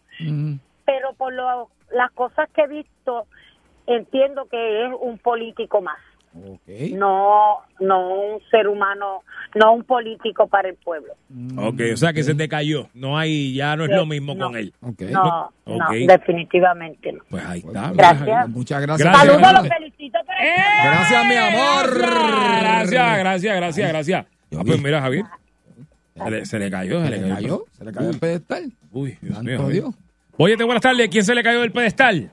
pero 0.84 1.12
por 1.14 1.32
lo- 1.32 1.68
las 1.92 2.10
cosas 2.12 2.48
que 2.54 2.62
he 2.62 2.68
visto, 2.68 3.26
entiendo 3.86 4.46
que 4.48 4.86
es 4.86 4.92
un 5.00 5.18
político 5.18 5.80
más, 5.80 5.98
No, 6.34 7.58
no 7.80 8.08
un 8.14 8.40
ser 8.50 8.66
humano, 8.66 9.22
no 9.54 9.72
un 9.72 9.84
político 9.84 10.48
para 10.48 10.68
el 10.68 10.74
pueblo. 10.74 11.12
Ok, 11.56 11.80
o 11.92 11.96
sea 11.96 12.12
que 12.12 12.24
se 12.24 12.34
te 12.34 12.48
cayó. 12.48 12.88
No 12.92 13.16
hay, 13.16 13.54
ya 13.54 13.76
no 13.76 13.84
es 13.84 13.90
lo 13.90 14.04
mismo 14.04 14.34
No. 14.34 14.46
con 14.46 14.56
él. 14.56 14.72
Ok. 14.80 15.02
No, 15.10 15.52
no, 15.64 15.78
definitivamente 16.06 17.12
no. 17.12 17.22
Pues 17.30 17.44
ahí 17.46 17.60
está. 17.60 17.92
Gracias. 17.92 18.48
Muchas 18.48 18.82
gracias. 18.82 19.08
Gracias. 19.08 19.40
Saludos, 19.40 19.62
los 19.62 19.68
felicito 19.68 20.18
por 20.26 20.34
el 20.34 20.54
Gracias, 20.84 21.26
mi 21.26 21.36
amor. 21.36 21.98
Gracias, 21.98 23.18
gracias, 23.18 23.56
gracias, 23.56 23.88
gracias. 23.88 24.26
Ah, 24.56 24.62
pues 24.66 24.82
mira, 24.82 25.00
Javier. 25.00 25.24
Se 26.16 26.30
le, 26.30 26.46
se 26.46 26.58
le 26.58 26.70
cayó, 26.70 27.00
se 27.02 27.08
Se 27.08 27.20
le 27.20 27.28
cayó, 27.28 27.64
se 27.72 27.84
le 27.84 27.92
cayó 27.92 28.10
el 28.10 28.18
pedestal. 28.18 28.72
Uy, 28.92 29.18
Dios 29.20 29.42
mío. 29.42 29.68
Dios. 29.68 29.94
Oye, 30.36 30.56
buenas 30.56 30.82
tardes. 30.82 31.08
¿Quién 31.08 31.24
se 31.24 31.34
le 31.34 31.42
cayó 31.42 31.60
del 31.60 31.72
pedestal? 31.72 32.32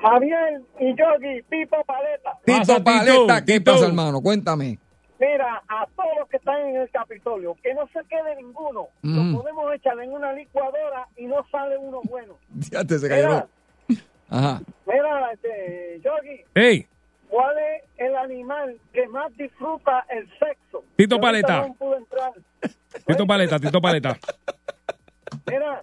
Javier 0.00 0.60
y 0.78 0.94
Yogi, 0.94 1.42
Pipo 1.48 1.84
Paleta. 1.84 2.38
Tito, 2.44 2.82
Paleta, 2.82 3.44
¿qué 3.44 3.60
pasa, 3.60 3.86
hermano? 3.86 4.20
Cuéntame. 4.20 4.78
Mira, 5.20 5.62
a 5.68 5.86
todos 5.96 6.10
los 6.20 6.28
que 6.28 6.36
están 6.36 6.60
en 6.68 6.76
el 6.76 6.90
Capitolio, 6.90 7.56
que 7.62 7.74
no 7.74 7.88
se 7.88 8.00
quede 8.08 8.36
ninguno. 8.36 8.88
Mm. 9.02 9.32
Lo 9.32 9.38
podemos 9.40 9.74
echar 9.74 9.98
en 9.98 10.12
una 10.12 10.32
licuadora 10.32 11.08
y 11.16 11.26
no 11.26 11.44
sale 11.50 11.76
uno 11.76 12.00
bueno. 12.04 12.34
Ya 12.70 12.84
te 12.84 12.98
se 12.98 13.08
cayó. 13.08 13.48
Mira, 13.88 14.02
Ajá. 14.30 14.60
mira, 14.86 15.32
este, 15.32 16.00
Yogi, 16.04 16.44
Hey, 16.54 16.86
¿cuál 17.28 17.56
es 17.58 17.84
el 17.96 18.14
animal 18.14 18.78
que 18.92 19.08
más 19.08 19.36
disfruta 19.36 20.04
el 20.10 20.28
sexo? 20.38 20.84
Tito 20.96 21.18
Paleta. 21.20 21.66
No 21.66 21.74
pudo 21.74 21.96
entrar. 21.96 22.32
Tito 23.06 23.26
Paleta, 23.26 23.58
Tito 23.58 23.80
Paleta. 23.80 24.16
Mira, 25.46 25.82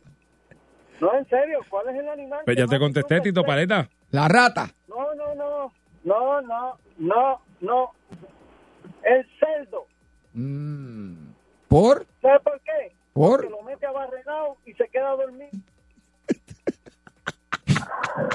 no, 1.01 1.13
en 1.17 1.28
serio, 1.28 1.60
¿cuál 1.69 1.89
es 1.89 1.95
el 1.95 2.08
animal? 2.08 2.41
Pues 2.45 2.58
ya 2.58 2.67
te 2.67 2.80
contesté, 2.80 3.19
Tito? 3.19 3.43
Paleta. 3.43 3.89
La 4.15 4.28
rata. 4.30 4.73
No, 4.88 5.13
no, 5.13 5.36
no, 5.36 5.73
no, 6.06 6.41
no, 6.41 6.80
no, 6.99 7.41
no. 7.60 7.91
El 9.04 9.28
cerdo. 9.38 9.88
Mm. 10.32 11.34
¿Por? 11.67 12.08
¿Sabes 12.21 12.41
por 12.41 12.62
qué? 12.62 12.95
¿Por? 13.12 13.41
Que 13.41 13.49
lo 13.49 13.62
mete 13.63 13.86
abarrenado 13.86 14.56
y 14.65 14.71
se 14.71 14.88
queda 14.88 15.10
dormido. 15.10 15.49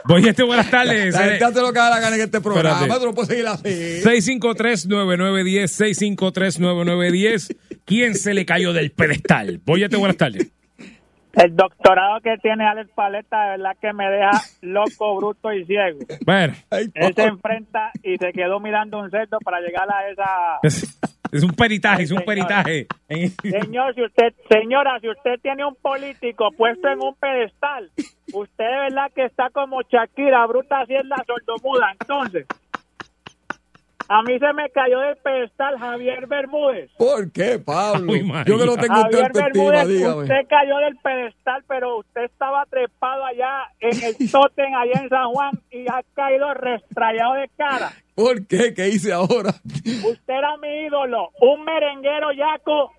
Oye, 0.11 0.29
este 0.29 0.43
buenas 0.43 0.71
tardes. 0.71 1.15
La 1.15 1.23
gente 1.23 1.45
hace 1.47 1.63
lo 1.63 1.73
que 1.73 1.79
da 1.79 1.89
la 1.89 2.01
gana 2.01 2.17
en 2.17 2.23
este 2.23 2.43
programa. 2.43 2.83
Espérate. 2.83 3.01
Tú 3.01 3.07
no 3.07 3.15
puedes 3.15 3.31
seguir 3.31 3.47
así. 3.47 4.03
653-9910, 4.03 6.19
653-9910. 6.59 7.57
¿Quién 7.87 8.17
se 8.17 8.35
le 8.35 8.45
cayó 8.45 8.75
del 8.75 8.93
pedestal? 8.93 9.63
Oye, 9.67 9.85
este 9.85 9.97
buenas 9.97 10.19
tardes. 10.19 10.53
El 11.35 11.55
doctorado 11.55 12.21
que 12.21 12.37
tiene 12.39 12.67
Alex 12.67 12.91
Paleta, 12.95 13.43
de 13.43 13.51
verdad 13.51 13.77
que 13.81 13.93
me 13.93 14.11
deja 14.11 14.31
loco, 14.63 15.17
bruto 15.17 15.53
y 15.53 15.65
ciego. 15.65 16.01
Bueno, 16.27 16.55
Ay, 16.71 16.91
Él 16.95 17.15
se 17.15 17.23
enfrenta 17.23 17.91
y 18.03 18.17
se 18.17 18.33
quedó 18.33 18.61
mirando 18.61 18.99
un 18.99 19.11
cerdo 19.11 19.39
para 19.45 19.61
llegar 19.61 19.89
a 19.93 20.09
esa... 20.11 20.59
es, 20.63 20.99
es 21.33 21.43
un 21.45 21.53
peritaje, 21.53 22.03
es 22.03 22.11
un 22.11 22.23
peritaje. 22.23 22.87
Señor, 23.43 23.95
si 23.95 24.03
usted, 24.03 24.35
señora, 24.49 24.99
si 25.01 25.09
usted 25.09 25.39
tiene 25.41 25.65
un 25.65 25.77
político 25.77 26.51
puesto 26.57 26.89
en 26.89 27.01
un 27.01 27.15
pedestal, 27.15 27.91
usted 28.33 28.65
de 28.65 28.81
verdad 28.81 29.13
que 29.15 29.25
está 29.27 29.51
como 29.51 29.81
Shakira, 29.83 30.45
bruta 30.47 30.81
así 30.81 30.95
es 30.95 31.05
la 31.05 31.23
sordomuda. 31.25 31.93
Entonces, 32.01 32.47
a 34.11 34.23
mí 34.23 34.37
se 34.41 34.53
me 34.55 34.69
cayó 34.71 34.99
del 34.99 35.17
pedestal 35.19 35.79
Javier 35.79 36.27
Bermúdez. 36.27 36.91
¿Por 36.99 37.31
qué, 37.31 37.61
Pablo? 37.61 38.13
Ay. 38.13 38.45
Yo 38.45 38.59
que 38.59 38.67
no 38.67 38.77
tengo 38.77 38.95
Javier 38.97 39.31
Bermúdez, 39.33 39.87
dígame. 39.87 40.23
usted 40.23 40.49
cayó 40.49 40.79
del 40.79 40.97
pedestal, 40.97 41.63
pero 41.69 41.99
usted 41.99 42.25
estaba 42.25 42.67
trepado 42.67 43.25
allá 43.25 43.71
en 43.79 44.03
el 44.03 44.17
totem, 44.33 44.75
allá 44.75 45.01
en 45.01 45.09
San 45.09 45.31
Juan, 45.31 45.53
y 45.71 45.87
ha 45.89 46.03
caído 46.15 46.53
restrayado 46.55 47.35
de 47.35 47.49
cara. 47.57 47.93
¿Por 48.17 48.45
qué? 48.49 48.75
¿Qué 48.75 48.89
hice 48.89 49.13
ahora? 49.13 49.55
Usted 49.85 50.35
era 50.35 50.57
mi 50.57 50.87
ídolo, 50.87 51.29
un 51.41 51.65
merenguero 51.65 52.33
yaco, 52.33 52.93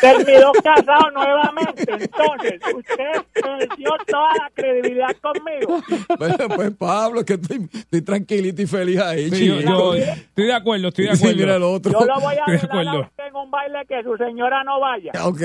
terminó 0.00 0.52
casado 0.52 1.10
nuevamente. 1.10 1.84
Entonces, 1.88 2.60
usted 2.74 3.22
perdió 3.32 3.90
toda 4.06 4.34
la 4.34 4.50
credibilidad 4.54 5.16
conmigo. 5.20 5.82
Pues, 6.16 6.34
pues, 6.54 6.70
Pablo, 6.76 7.24
que 7.24 7.34
estoy, 7.34 7.68
estoy 7.72 8.02
tranquilito 8.02 8.62
y 8.62 8.66
feliz 8.66 9.00
ahí, 9.00 9.30
Sí, 9.30 9.46
yo, 9.46 9.94
estoy 9.94 10.46
de 10.46 10.54
acuerdo, 10.54 10.88
estoy 10.88 11.06
de 11.06 11.16
Sí, 11.16 11.24
mira 11.26 11.56
el 11.56 11.62
acuerdo. 11.62 11.72
otro. 11.72 11.92
Yo 11.92 12.06
lo 12.06 12.20
voy 12.20 12.34
a 12.34 12.54
Estoy 12.54 12.86
a 12.86 13.00
usted 13.00 13.24
en 13.26 13.36
un 13.36 13.50
baile 13.50 13.78
que 13.88 14.02
su 14.02 14.16
señora 14.16 14.64
no 14.64 14.80
vaya. 14.80 15.12
Ok. 15.24 15.40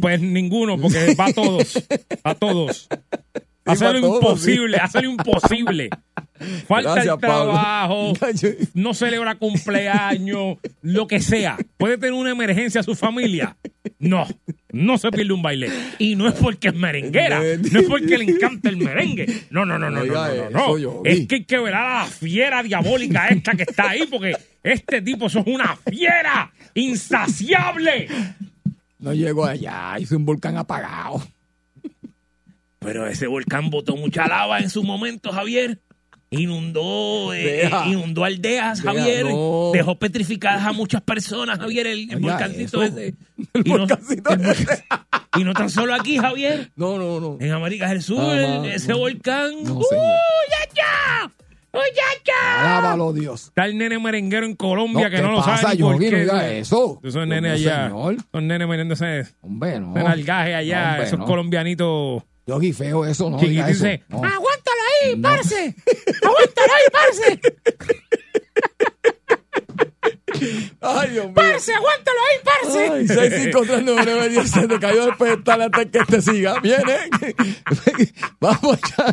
Pues 0.00 0.20
ninguno, 0.20 0.78
porque 0.78 1.14
va 1.18 1.26
a 1.26 1.32
todos. 1.32 1.88
A 2.24 2.34
todos. 2.34 2.88
Hacer 3.66 3.92
lo 3.92 4.14
imposible, 4.14 4.76
hacer 4.76 5.04
lo 5.04 5.10
imposible. 5.10 5.90
Falta 6.68 6.94
Gracias, 6.94 7.14
el 7.14 7.20
trabajo, 7.20 8.12
no 8.74 8.94
celebra 8.94 9.36
cumpleaños, 9.36 10.58
lo 10.82 11.06
que 11.06 11.20
sea. 11.20 11.56
¿Puede 11.76 11.96
tener 11.98 12.12
una 12.12 12.30
emergencia 12.30 12.82
a 12.82 12.84
su 12.84 12.94
familia? 12.94 13.56
No, 13.98 14.26
no 14.70 14.98
se 14.98 15.10
pierde 15.10 15.32
un 15.32 15.42
baile. 15.42 15.70
Y 15.98 16.14
no 16.16 16.28
es 16.28 16.34
porque 16.34 16.68
es 16.68 16.74
merenguera, 16.74 17.40
no 17.40 17.80
es 17.80 17.86
porque 17.88 18.18
le 18.18 18.24
encanta 18.24 18.68
el 18.68 18.76
merengue. 18.76 19.26
No, 19.50 19.64
no, 19.64 19.78
no, 19.78 19.90
no, 19.90 19.96
no, 19.96 20.02
Oiga 20.02 20.50
no, 20.50 20.78
no. 20.78 21.02
Es 21.04 21.26
que 21.26 21.36
hay 21.36 21.44
que 21.44 21.58
ver 21.58 21.74
a 21.74 22.00
la 22.00 22.04
fiera 22.04 22.62
diabólica 22.62 23.28
esta 23.28 23.54
que 23.54 23.62
está 23.62 23.90
ahí, 23.90 24.06
porque 24.10 24.36
este 24.62 25.00
tipo 25.00 25.26
es 25.26 25.34
una 25.36 25.76
fiera 25.88 26.52
insaciable. 26.74 28.08
No 28.98 29.14
llego 29.14 29.44
allá, 29.44 29.96
hice 29.98 30.16
un 30.16 30.24
volcán 30.24 30.56
apagado. 30.58 31.22
Pero 32.86 33.06
ese 33.06 33.26
volcán 33.26 33.68
botó 33.70 33.96
mucha 33.96 34.26
lava 34.26 34.60
en 34.60 34.70
su 34.70 34.82
momento, 34.84 35.32
Javier. 35.32 35.80
Inundó, 36.30 37.32
eh, 37.32 37.66
eh, 37.66 37.70
inundó 37.86 38.24
aldeas, 38.24 38.82
Deja, 38.82 38.94
Javier. 38.94 39.26
no. 39.26 39.70
Dejó 39.72 39.96
petrificadas 39.98 40.64
a 40.66 40.72
muchas 40.72 41.00
personas, 41.02 41.58
Javier, 41.58 41.86
el, 41.86 42.10
el 42.10 42.16
Oiga, 42.16 42.30
volcancito 42.32 42.82
eso. 42.82 42.98
ese. 42.98 43.14
El 43.54 43.62
Y 43.66 43.70
no- 43.70 43.78
volcancito 43.78 44.30
ese. 44.30 44.84
y 45.38 45.44
no 45.44 45.52
tan 45.54 45.70
solo 45.70 45.94
aquí, 45.94 46.18
Javier. 46.18 46.72
No, 46.74 46.98
no, 46.98 47.20
no. 47.20 47.36
En 47.40 47.52
América 47.52 47.88
del 47.88 48.02
Sur, 48.02 48.18
Ah, 48.36 48.64
el- 48.64 48.72
ese 48.72 48.88
no. 48.92 48.98
volcán. 48.98 49.52
No, 49.62 49.74
¡Uy, 49.74 49.84
señor. 49.88 50.04
ya, 50.50 50.74
ya! 50.74 51.32
¡Uy, 51.72 51.80
ya, 51.94 52.22
ya! 52.26 52.78
Alábalo, 52.78 53.12
Dios. 53.12 53.44
Está 53.48 53.66
el 53.66 53.78
nene 53.78 53.98
merenguero 54.00 54.46
en 54.46 54.56
Colombia 54.56 55.08
que 55.10 55.16
¿qué 55.16 55.22
no 55.22 55.30
lo 55.30 55.36
pasa, 55.44 55.58
sabe 55.58 55.76
ni 55.76 55.82
por? 55.82 55.92
No 55.92 55.98
qué. 56.00 56.20
diga 56.22 56.48
eso. 56.50 57.00
Esos 57.04 57.14
No, 57.20 57.26
nenes 57.26 57.50
no, 57.62 57.70
allá. 57.70 57.86
señor. 57.88 58.16
Son 58.32 58.46
nenes 58.48 58.66
metiéndose 58.68 59.26
Hombre, 59.42 59.78
no. 59.78 59.94
algaje 60.08 60.54
allá. 60.56 60.88
Hombre, 60.90 61.04
esos 61.06 61.18
no. 61.20 61.24
colombianitos 61.26 62.22
Yogi, 62.46 62.72
feo 62.72 63.04
eso, 63.04 63.28
no 63.30 63.38
eso. 63.38 63.46
Dice, 63.46 64.02
No. 64.08 64.18
¡Aguántalo 64.18 64.80
ahí, 65.02 65.16
parce! 65.16 65.74
¡Aguántalo 66.22 66.72
ahí, 66.72 66.84
parce! 66.92 67.40
Ay, 70.80 71.10
Dios 71.10 71.24
mío. 71.26 71.34
¡Parce, 71.34 71.72
aguántalo 71.74 72.18
ahí, 72.20 72.38
parce! 72.44 72.90
Ay, 72.90 73.06
6539910 73.52 74.44
se 74.44 74.68
te 74.68 74.78
cayó 74.78 75.08
el 75.08 75.16
pedestal 75.16 75.62
antes 75.62 75.86
que 75.90 76.04
te 76.04 76.22
siga. 76.22 76.60
Viene. 76.60 76.96
Vamos 78.40 78.78
ya. 78.96 79.10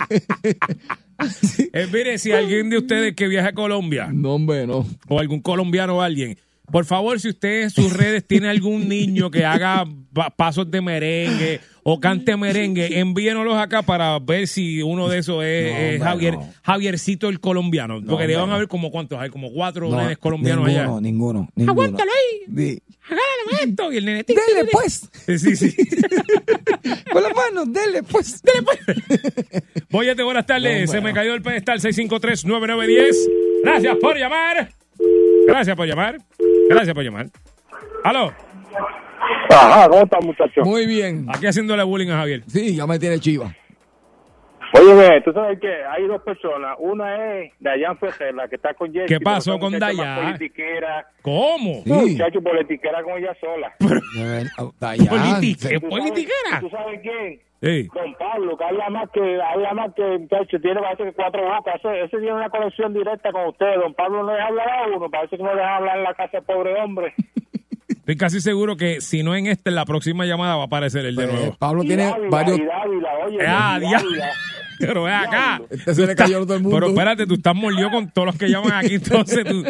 Eh, 1.73 1.87
mire, 1.91 2.17
si 2.17 2.31
alguien 2.33 2.69
de 2.69 2.77
ustedes 2.79 3.15
que 3.15 3.27
viaja 3.27 3.49
a 3.49 3.53
Colombia, 3.53 4.09
No, 4.11 4.33
hombre, 4.35 4.65
no. 4.67 4.85
o 5.07 5.19
algún 5.19 5.41
colombiano 5.41 5.97
o 5.97 6.01
alguien, 6.01 6.37
por 6.73 6.83
favor, 6.85 7.19
si 7.19 7.29
usted 7.29 7.61
en 7.61 7.69
sus 7.69 7.93
redes 7.93 8.25
tiene 8.27 8.49
algún 8.49 8.89
niño 8.89 9.31
que 9.31 9.45
haga 9.45 9.85
pa- 10.11 10.31
pasos 10.35 10.69
de 10.69 10.81
merengue 10.81 11.61
o 11.83 11.99
cante 11.99 12.35
merengue, 12.35 12.99
envíenoslos 12.99 13.55
acá 13.57 13.81
para 13.83 14.17
ver 14.19 14.47
si 14.47 14.81
uno 14.81 15.07
de 15.07 15.19
esos 15.19 15.43
es, 15.43 15.71
No, 15.71 15.77
es 15.77 15.93
hombre, 15.93 15.99
Javier, 15.99 16.33
no. 16.33 16.53
Javiercito 16.63 17.29
el 17.29 17.39
colombiano. 17.39 17.95
Porque 17.99 18.11
hombre, 18.13 18.27
le 18.27 18.35
van 18.37 18.49
a 18.51 18.57
ver 18.57 18.67
como 18.67 18.89
cuántos 18.89 19.19
hay, 19.19 19.29
como 19.29 19.51
cuatro 19.53 19.89
nenes 19.89 20.17
colombianos 20.17 20.65
ninguno, 20.65 20.81
allá. 20.93 21.01
Ninguno, 21.01 21.49
ninguno. 21.55 21.71
Aguántalo 21.71 22.11
ahí. 22.11 22.39
Di- 22.47 22.81
Agárrame 23.05 23.69
esto. 23.71 23.91
Y 23.91 23.97
el 23.97 24.05
nene. 24.05 24.23
Dele, 24.23 24.69
pues. 24.71 25.09
Sí, 25.27 25.55
sí. 25.55 25.75
Con 27.11 27.21
las 27.21 27.33
manos, 27.35 27.71
dele, 27.71 28.01
pues. 28.03 28.41
Voy 29.89 30.07
buenas 30.23 30.45
tardes. 30.45 30.89
Se 30.89 31.01
me 31.01 31.13
cayó 31.13 31.33
el 31.33 31.41
pedestal 31.41 31.79
653-9910. 31.81 33.15
Gracias 33.63 33.97
por 33.97 34.17
llamar. 34.17 34.69
Gracias 35.47 35.75
por 35.75 35.85
llamar. 35.87 36.17
Gracias 36.69 36.93
por 36.93 37.03
llamar. 37.03 37.27
Aló. 38.03 38.31
Ajá, 39.49 39.87
¿cómo 39.89 40.03
está, 40.03 40.19
muchacho? 40.21 40.61
Muy 40.63 40.85
bien. 40.85 41.25
Aquí 41.33 41.45
haciéndole 41.47 41.83
bullying 41.83 42.09
a 42.09 42.17
Javier. 42.17 42.43
Sí, 42.47 42.75
ya 42.75 42.85
me 42.87 42.99
tiene 42.99 43.19
chiva. 43.19 43.53
Oye, 44.75 45.21
tú 45.23 45.31
sabes 45.33 45.59
que 45.59 45.67
hay 45.67 46.07
dos 46.07 46.21
personas. 46.23 46.75
Una 46.79 47.35
es 47.41 47.51
Dayan 47.59 47.95
Fejer, 47.99 48.33
la 48.33 48.47
que 48.47 48.55
está 48.55 48.73
con 48.73 48.91
Jessy. 48.91 49.05
¿Qué 49.05 49.19
pasó 49.19 49.59
con 49.59 49.77
Dayan? 49.77 50.35
¿Cómo? 51.21 51.83
Sí. 51.85 51.91
Muchacho, 51.91 52.41
politiquera 52.41 53.03
con 53.03 53.13
ella 53.19 53.35
sola. 53.39 53.71
Dayan, 54.79 55.07
Politi- 55.07 55.55
se- 55.57 55.69
¿Qué 55.69 55.79
¿Tú 55.79 55.89
sabes- 55.89 55.99
politiquera? 55.99 56.59
¿Tú 56.59 56.69
sabes 56.69 56.99
quién? 57.01 57.39
Sí. 57.63 57.87
Don 57.93 58.13
Pablo, 58.15 58.57
que 58.57 58.63
habla 58.65 58.89
más 58.89 59.09
que, 59.11 59.41
habla 59.41 59.73
más 59.73 59.93
que, 59.95 60.03
muchacho, 60.19 60.59
tiene 60.61 60.81
parece 60.81 61.03
que 61.05 61.13
cuatro 61.13 61.41
bocas. 61.43 61.75
Ese, 61.75 62.01
ese 62.01 62.17
tiene 62.17 62.33
una 62.33 62.49
conexión 62.49 62.93
directa 62.93 63.31
con 63.31 63.47
usted. 63.47 63.75
Don 63.81 63.93
Pablo 63.93 64.23
no 64.23 64.31
deja 64.33 64.47
hablar 64.47 64.69
a 64.69 64.87
uno, 64.95 65.09
parece 65.09 65.37
que 65.37 65.43
no 65.43 65.55
deja 65.55 65.77
hablar 65.77 65.97
en 65.97 66.03
la 66.03 66.13
casa 66.13 66.31
del 66.37 66.43
pobre 66.43 66.73
hombre. 66.81 67.13
Estoy 67.87 68.17
casi 68.17 68.41
seguro 68.41 68.75
que 68.75 68.99
si 68.99 69.23
no 69.23 69.33
en 69.33 69.47
este, 69.47 69.69
en 69.69 69.75
la 69.75 69.85
próxima 69.85 70.25
llamada 70.25 70.57
va 70.57 70.63
a 70.63 70.65
aparecer 70.65 71.05
el 71.05 71.15
de 71.15 71.23
pues, 71.25 71.35
nuevo. 71.39 71.55
Pablo 71.57 71.83
Y 71.83 71.87
tiene 71.87 72.03
Dávila, 72.03 72.29
varios. 72.29 72.59
y 72.59 72.65
Dávila, 72.65 73.09
oye, 73.25 73.37
Ah, 73.47 73.79
y. 73.81 73.91
Dávila. 73.93 74.29
Pero 74.79 75.03
ve 75.03 75.13
acá. 75.13 75.61
Este 75.69 75.93
se 75.95 76.07
le 76.07 76.15
cayó 76.15 76.37
a 76.37 76.41
todo 76.41 76.55
el 76.55 76.61
mundo. 76.63 76.77
Pero 76.77 76.87
espérate, 76.89 77.25
tú 77.27 77.35
estás 77.35 77.55
molido 77.55 77.89
con 77.91 78.09
todos 78.11 78.25
los 78.27 78.37
que 78.37 78.49
llaman 78.49 78.73
aquí, 78.73 78.95
entonces 78.95 79.43
tú... 79.45 79.63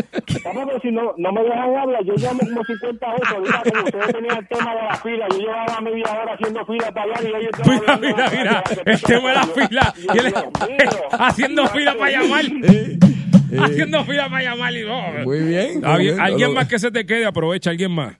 Vamos, 0.46 0.63
pero 0.68 0.80
si 0.82 0.92
no, 0.92 1.13
no 1.18 1.32
me 1.32 1.44
dejan 1.44 1.60
hablar, 1.76 2.04
yo 2.06 2.13
llamo 2.18 2.39
como 2.39 2.63
50 2.63 3.12
veces. 3.13 3.28
Ahorita 3.34 3.62
como 3.72 3.84
ustedes 3.86 4.08
tenían 4.13 4.38
el 4.38 4.48
tema 4.48 4.76
de 4.76 4.82
la 4.84 4.96
fila, 4.96 5.26
yo 5.32 5.38
llevaba 5.39 5.82
media 5.82 6.06
hora 6.12 6.34
haciendo 6.34 6.66
fila 6.66 6.92
para 6.92 7.13
allá 7.13 7.22
y 7.24 7.28
ellos 7.28 7.52
estaban 7.58 7.80
Mira, 7.80 7.94
hablando 7.94 8.18
mira, 8.18 8.30
mira, 8.32 8.63
el 8.86 9.02
tema 9.02 9.30
de 9.30 9.36
la 9.36 9.44
fila. 9.48 9.94
Y 10.13 10.18
él- 10.20 10.34
haciendo 11.20 11.68
fila 11.68 11.96
para 11.98 12.12
llamar. 12.12 12.46
Eh, 12.46 12.98
Haciendo 13.60 14.04
fila 14.06 14.30
para 14.30 14.44
llamar 14.44 14.74
y 14.74 14.84
no. 14.84 15.02
Muy 15.26 15.39
bien. 15.42 15.86
Alguien 15.86 16.54
más 16.56 16.68
que 16.68 16.80
se 16.80 16.89
te 16.89 17.06
quede, 17.06 17.26
aprovecha, 17.26 17.70
alguien 17.70 17.92
más. 17.92 18.16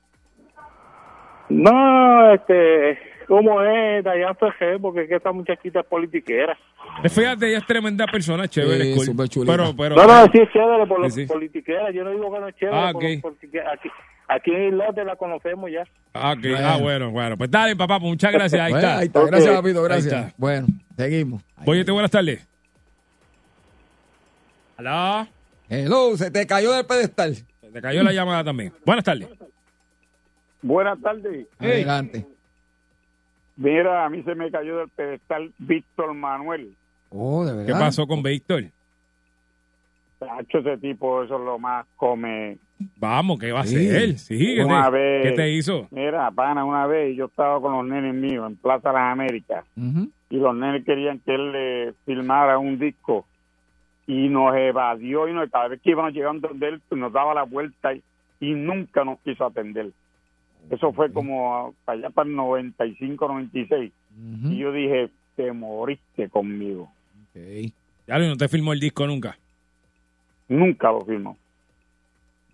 No, 1.50 2.34
este, 2.34 2.98
¿cómo 3.28 3.62
es 3.64 4.04
Dayan 4.04 4.36
Fejer? 4.38 4.80
Porque 4.80 5.02
es 5.04 5.10
que 5.10 5.16
esta 5.16 5.32
muchachita 5.32 5.82
es 5.82 5.86
politiquera. 5.86 6.58
Eh, 7.04 7.10
Fíjate, 7.10 7.48
ella 7.50 7.58
es 7.60 7.66
tremenda 7.66 8.06
persona, 8.08 8.48
chévere. 8.48 8.94
Sí, 8.96 9.14
cool. 9.34 9.46
pero, 9.48 9.76
pero, 9.76 9.96
No, 9.96 10.06
no, 10.08 10.24
sí 10.32 10.40
es 10.40 10.52
chévere 10.52 10.86
por 10.88 11.12
Sí, 11.12 11.22
sí. 11.22 11.26
politiquera. 11.28 11.92
Yo 11.92 12.04
no 12.04 12.12
digo 12.12 12.34
que 12.34 12.40
no 12.40 12.48
es 12.48 12.56
chévere. 12.56 12.78
Ah, 12.78 12.90
por 12.94 13.04
ok. 13.04 13.10
los 13.12 13.22
politiquera. 13.22 13.72
Aquí, 13.74 13.90
aquí 14.28 14.52
en 14.52 14.68
Islote 14.70 15.04
la 15.06 15.16
conocemos 15.16 15.72
ya. 15.72 15.84
Ah, 16.14 16.34
ok. 16.34 16.46
Ah, 16.58 16.78
bueno, 16.82 17.12
bueno. 17.12 17.38
Pues 17.38 17.50
dale, 17.52 17.76
papá, 17.76 18.00
pues 18.00 18.10
muchas 18.10 18.32
gracias. 18.32 18.62
Ahí 18.62 18.72
Bueno, 18.72 18.88
está. 18.88 19.00
ahí 19.00 19.06
está. 19.08 19.26
Gracias, 19.26 19.56
papito, 19.56 19.80
Ahí 19.80 19.86
gracias. 19.86 20.14
está. 20.14 20.34
Bueno, 20.38 20.68
seguimos. 20.98 21.44
Oye, 21.66 21.84
buenas 21.92 22.12
tardes. 22.12 22.48
Aló. 24.78 25.28
Hello, 25.70 26.18
se 26.18 26.30
te 26.32 26.46
cayó 26.46 26.74
del 26.74 26.86
pedestal. 26.86 27.36
Se 27.36 27.70
te 27.72 27.82
cayó 27.82 28.04
la 28.04 28.12
llamada 28.12 28.44
también. 28.44 28.74
Buenas 28.86 29.04
tardes. 29.06 29.28
Buenas 30.62 31.00
tardes. 31.02 31.48
Adelante. 31.60 32.26
Mira, 33.56 34.06
a 34.06 34.10
mí 34.10 34.24
se 34.24 34.36
me 34.36 34.50
cayó 34.52 34.78
del 34.78 34.89
pedestal 34.89 35.52
Víctor 35.60 36.13
Manuel. 36.13 36.74
Oh, 37.10 37.46
de 37.46 37.52
¿Qué 37.66 37.72
verdad. 37.72 37.80
pasó 37.80 38.08
con 38.08 38.24
Víctor? 38.24 38.63
Tacho, 40.20 40.60
ese 40.60 40.78
tipo, 40.78 41.24
eso 41.24 41.36
es 41.38 41.44
lo 41.46 41.60
más 41.60 41.86
come. 41.98 42.58
Vamos, 42.98 43.39
¿qué 43.39 43.52
va 43.52 43.62
a 43.62 43.66
Sí. 43.66 43.76
hacer? 43.88 44.18
Sí, 44.18 44.56
¿qué 44.56 44.63
Una 44.63 44.86
te, 44.86 44.92
vez. 44.92 45.24
¿qué 45.30 45.32
te 45.36 45.50
hizo? 45.52 45.88
Mira, 45.92 46.32
pana, 46.32 46.66
una 46.66 46.88
vez 46.88 47.16
yo 47.16 47.26
estaba 47.26 47.62
con 47.62 47.74
los 47.74 47.86
nenes 47.86 48.13
míos 48.16 48.46
en 48.50 48.56
Plaza 48.56 48.92
Las 48.92 49.12
Américas 49.13 49.66
y 49.76 50.38
los 50.38 50.56
nenes 50.56 50.84
querían 50.86 51.20
que 51.20 51.36
él 51.36 51.52
le 51.52 51.94
filmara 52.06 52.58
un 52.58 52.80
disco 52.80 53.26
y 54.08 54.28
nos 54.30 54.56
evadió 54.56 55.28
y 55.30 55.34
nos, 55.34 55.50
cada 55.50 55.68
vez 55.70 55.80
que 55.82 55.92
íbamos 55.92 56.13
llegando 56.13 56.48
donde 56.50 56.68
él 56.70 56.82
pues, 56.89 57.00
nos 57.00 57.13
daba 57.13 57.34
la 57.34 57.44
vuelta 57.44 57.94
y, 57.94 58.02
y 58.39 58.54
nunca 58.54 59.06
nos 59.06 59.20
quiso 59.20 59.46
atender. 59.46 59.92
Eso 60.69 60.93
fue 60.93 61.12
como 61.12 61.73
para 61.86 61.99
allá 61.99 62.10
para 62.10 62.28
el 62.28 62.36
95, 62.36 63.28
96. 63.28 63.91
Ujú. 64.12 64.52
Y 64.52 64.58
yo 64.58 64.71
dije, 64.71 65.10
te 65.36 65.52
moriste 65.52 66.30
conmigo. 66.30 66.91
Ok. 67.23 67.71
Ya 68.08 68.19
no 68.19 68.38
te 68.38 68.47
filmó 68.47 68.73
el 68.73 68.80
disco 68.80 69.08
nunca. 69.08 69.38
Nunca 70.47 70.91
lo 70.91 71.02
filmó. 71.02 71.38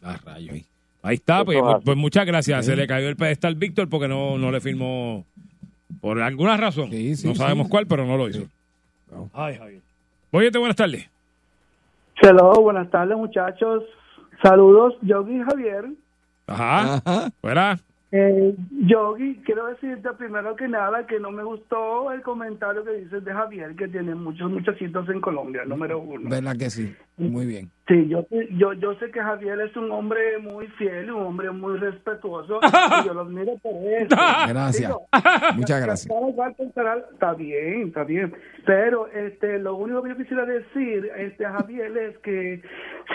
Ah, 0.02 0.18
rayo. 0.24 0.54
Ahí, 0.54 0.66
ahí 1.02 1.16
está, 1.16 1.44
pues, 1.44 1.58
es 1.58 1.64
pues, 1.64 1.78
pues 1.84 1.98
muchas 1.98 2.26
gracias. 2.26 2.66
Se 2.66 2.76
le 2.76 2.88
cayó 2.88 3.10
el 3.10 3.16
pedestal 3.16 3.56
Víctor 3.56 3.90
porque 3.90 4.08
no, 4.08 4.38
no 4.38 4.52
le 4.52 4.62
filmó 4.62 5.26
por 6.02 6.22
alguna 6.22 6.56
razón. 6.58 6.90
Sí, 6.92 7.16
sí, 7.16 7.28
no 7.28 7.36
sabemos 7.36 7.68
sí. 7.68 7.72
cuál, 7.72 7.88
pero 7.88 8.06
no 8.06 8.18
lo 8.18 8.30
hizo. 8.30 8.48
Ay, 9.34 9.58
Javier. 9.58 9.82
Oye, 10.32 10.50
buenas 10.52 10.76
tardes. 10.76 11.10
Hello, 12.22 12.54
buenas 12.62 12.90
tardes 12.92 13.18
muchachos. 13.18 13.84
Saludos, 14.42 14.96
Yogi 15.02 15.40
Javier. 15.40 15.86
Ajá. 16.48 17.02
Ajá. 17.04 17.32
Fuera. 17.42 17.80
Eh, 18.12 18.56
Yogi, 18.88 19.40
quiero 19.46 19.68
decirte 19.68 20.10
primero 20.18 20.56
que 20.56 20.68
nada 20.68 21.06
que 21.06 21.20
no 21.20 21.30
me 21.30 21.44
gustó 21.44 22.12
el 22.12 22.24
comentario 22.24 22.84
que 22.84 22.94
dices 22.94 23.24
de 23.24 23.32
Javier, 23.32 23.76
que 23.76 23.88
tiene 23.88 24.16
muchos 24.16 24.50
muchachitos 24.50 25.08
en 25.10 25.22
Colombia, 25.22 25.64
número 25.66 26.00
uno. 26.00 26.28
¿Verdad 26.28 26.58
que 26.58 26.72
sí? 26.72 26.96
Muy 27.18 27.46
bien. 27.46 27.70
Sí, 27.88 28.08
yo, 28.08 28.26
yo, 28.52 28.74
yo 28.74 28.94
sé 28.96 29.12
que 29.12 29.20
Javier 29.20 29.60
es 29.60 29.76
un 29.76 29.92
hombre 29.92 30.38
muy 30.40 30.68
fiel, 30.70 31.12
un 31.12 31.24
hombre 31.24 31.52
muy 31.52 31.78
respetuoso, 31.78 32.60
y 33.04 33.06
yo 33.06 33.14
lo 33.14 33.22
admiro 33.22 33.58
por 33.58 33.74
eso. 33.74 34.16
Gracias. 34.48 34.88
Digo, 34.88 35.08
Muchas 35.56 35.82
gracias. 35.82 36.16
Está 37.14 37.34
bien, 37.34 37.88
está 37.88 38.04
bien. 38.04 38.34
Pero 38.66 39.08
este, 39.08 39.60
lo 39.60 39.76
único 39.76 40.02
que 40.02 40.10
yo 40.10 40.18
quisiera 40.18 40.46
decir 40.46 41.12
este, 41.18 41.46
a 41.46 41.54
Javier 41.54 41.96
es 41.98 42.18
que 42.20 42.62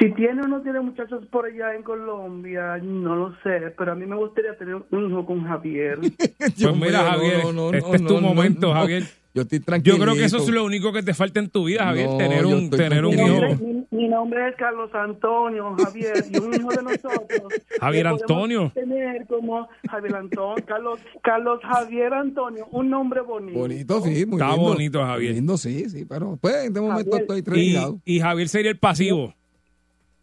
si 0.01 0.13
tiene 0.15 0.43
o 0.43 0.49
no 0.49 0.61
tiene 0.63 0.81
muchachos 0.81 1.25
por 1.27 1.47
allá 1.47 1.75
en 1.75 1.83
Colombia, 1.83 2.79
no 2.83 3.15
lo 3.17 3.31
sé, 3.43 3.73
pero 3.79 3.93
a 3.93 3.95
mí 3.95 4.07
me 4.07 4.17
gustaría 4.17 4.57
tener 4.57 4.77
un 4.91 5.11
hijo 5.11 5.25
con 5.27 5.45
Javier. 5.45 5.99
Pues 6.39 6.77
mira, 6.77 6.99
Javier, 7.11 7.41
este 7.75 7.97
es 7.97 8.05
tu 8.07 8.21
momento, 8.21 8.73
Javier. 8.73 9.05
Yo 9.35 9.43
estoy 9.43 9.59
tranquilo. 9.59 9.97
Yo 9.97 10.03
creo 10.03 10.15
que 10.15 10.25
eso 10.25 10.37
es 10.37 10.49
lo 10.49 10.65
único 10.65 10.93
que 10.93 11.03
te 11.03 11.13
falta 11.13 11.41
en 11.41 11.49
tu 11.51 11.65
vida, 11.65 11.83
Javier, 11.87 12.09
No, 12.09 12.17
tener 12.19 12.47
un, 12.47 12.71
tener 12.71 13.05
un 13.05 13.15
hijo. 13.15 13.57
mi- 13.61 13.85
mi 13.91 14.09
nombre 14.09 14.49
es 14.49 14.55
Carlos 14.57 14.91
Antonio 14.95 15.75
Javier 15.77 16.25
y 16.31 16.39
un 16.39 16.55
hijo 16.55 16.69
de 16.71 16.83
nosotros. 16.85 17.53
Javier 17.81 18.07
Antonio. 18.07 18.71
Tener 18.75 19.27
como 19.27 19.69
Javier 19.91 20.15
Antonio, 20.15 20.65
Carlos, 20.65 21.01
Carlos 21.25 21.61
Javier 21.65 22.15
Antonio, 22.15 22.67
un 22.71 22.91
nombre 22.91 23.23
bonito. 23.23 23.59
Bonito, 23.59 24.01
sí, 24.03 24.25
muy 24.25 24.41
Está 24.41 24.53
lindo. 24.53 24.63
bonito, 24.71 25.03
Javier. 25.05 25.35
Lindo, 25.35 25.57
sí, 25.57 25.89
sí, 25.89 26.05
pero 26.05 26.39
pues 26.41 26.55
en 26.57 26.67
este 26.69 26.81
momento 26.81 27.11
Javier, 27.11 27.23
estoy 27.23 27.39
Y, 27.39 27.43
tranquilado. 27.43 28.01
y 28.05 28.21
Javier 28.21 28.49
sería 28.49 28.71
el 28.71 28.79
pasivo. 28.79 29.35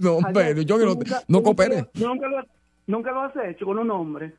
No, 0.02 0.20
pero 0.34 0.62
yo 0.62 0.78
que 0.78 0.86
no, 0.86 0.96
no 1.28 1.44
coopere. 1.44 1.86
Nunca 1.96 2.28
lo, 2.28 2.44
nunca 2.88 3.12
lo 3.12 3.22
has 3.22 3.34
hecho 3.48 3.66
con 3.66 3.80
un 3.80 3.90
hombre. 3.92 4.34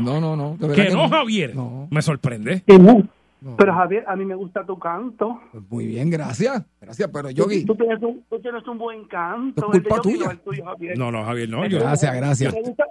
No, 0.00 0.20
no, 0.20 0.36
no. 0.36 0.56
de 0.58 0.68
verdad 0.68 0.84
Que 0.84 0.90
no, 0.90 1.02
no. 1.04 1.08
Javier. 1.08 1.54
No. 1.56 1.88
Me 1.90 2.02
sorprende. 2.02 2.62
No. 2.68 3.56
Pero 3.56 3.74
Javier, 3.74 4.04
a 4.06 4.14
mí 4.14 4.24
me 4.24 4.36
gusta 4.36 4.64
tu 4.64 4.78
canto. 4.78 5.40
Pues 5.50 5.64
muy 5.68 5.86
bien, 5.86 6.08
gracias. 6.10 6.62
Gracias, 6.80 7.10
pero 7.12 7.28
Tú, 7.30 7.34
Yogi. 7.34 7.64
tú 7.64 7.74
tienes 7.74 8.00
un, 8.00 8.22
tú 8.30 8.38
tienes 8.38 8.64
un 8.68 8.78
buen 8.78 9.04
canto. 9.06 9.72
Es 9.72 9.80
culpa 9.80 9.96
El 9.96 10.02
de 10.02 10.08
Yogi, 10.10 10.12
tuya. 10.12 10.24
no 10.26 10.30
el 10.30 10.38
tuyo, 10.38 10.64
Javier. 10.64 10.98
No, 10.98 11.10
no, 11.10 11.24
Javier, 11.24 11.48
no. 11.48 11.66
Yo, 11.66 11.80
Gracias, 11.80 12.14
gracias. 12.14 12.54
Me 12.54 12.62
gusta, 12.62 12.84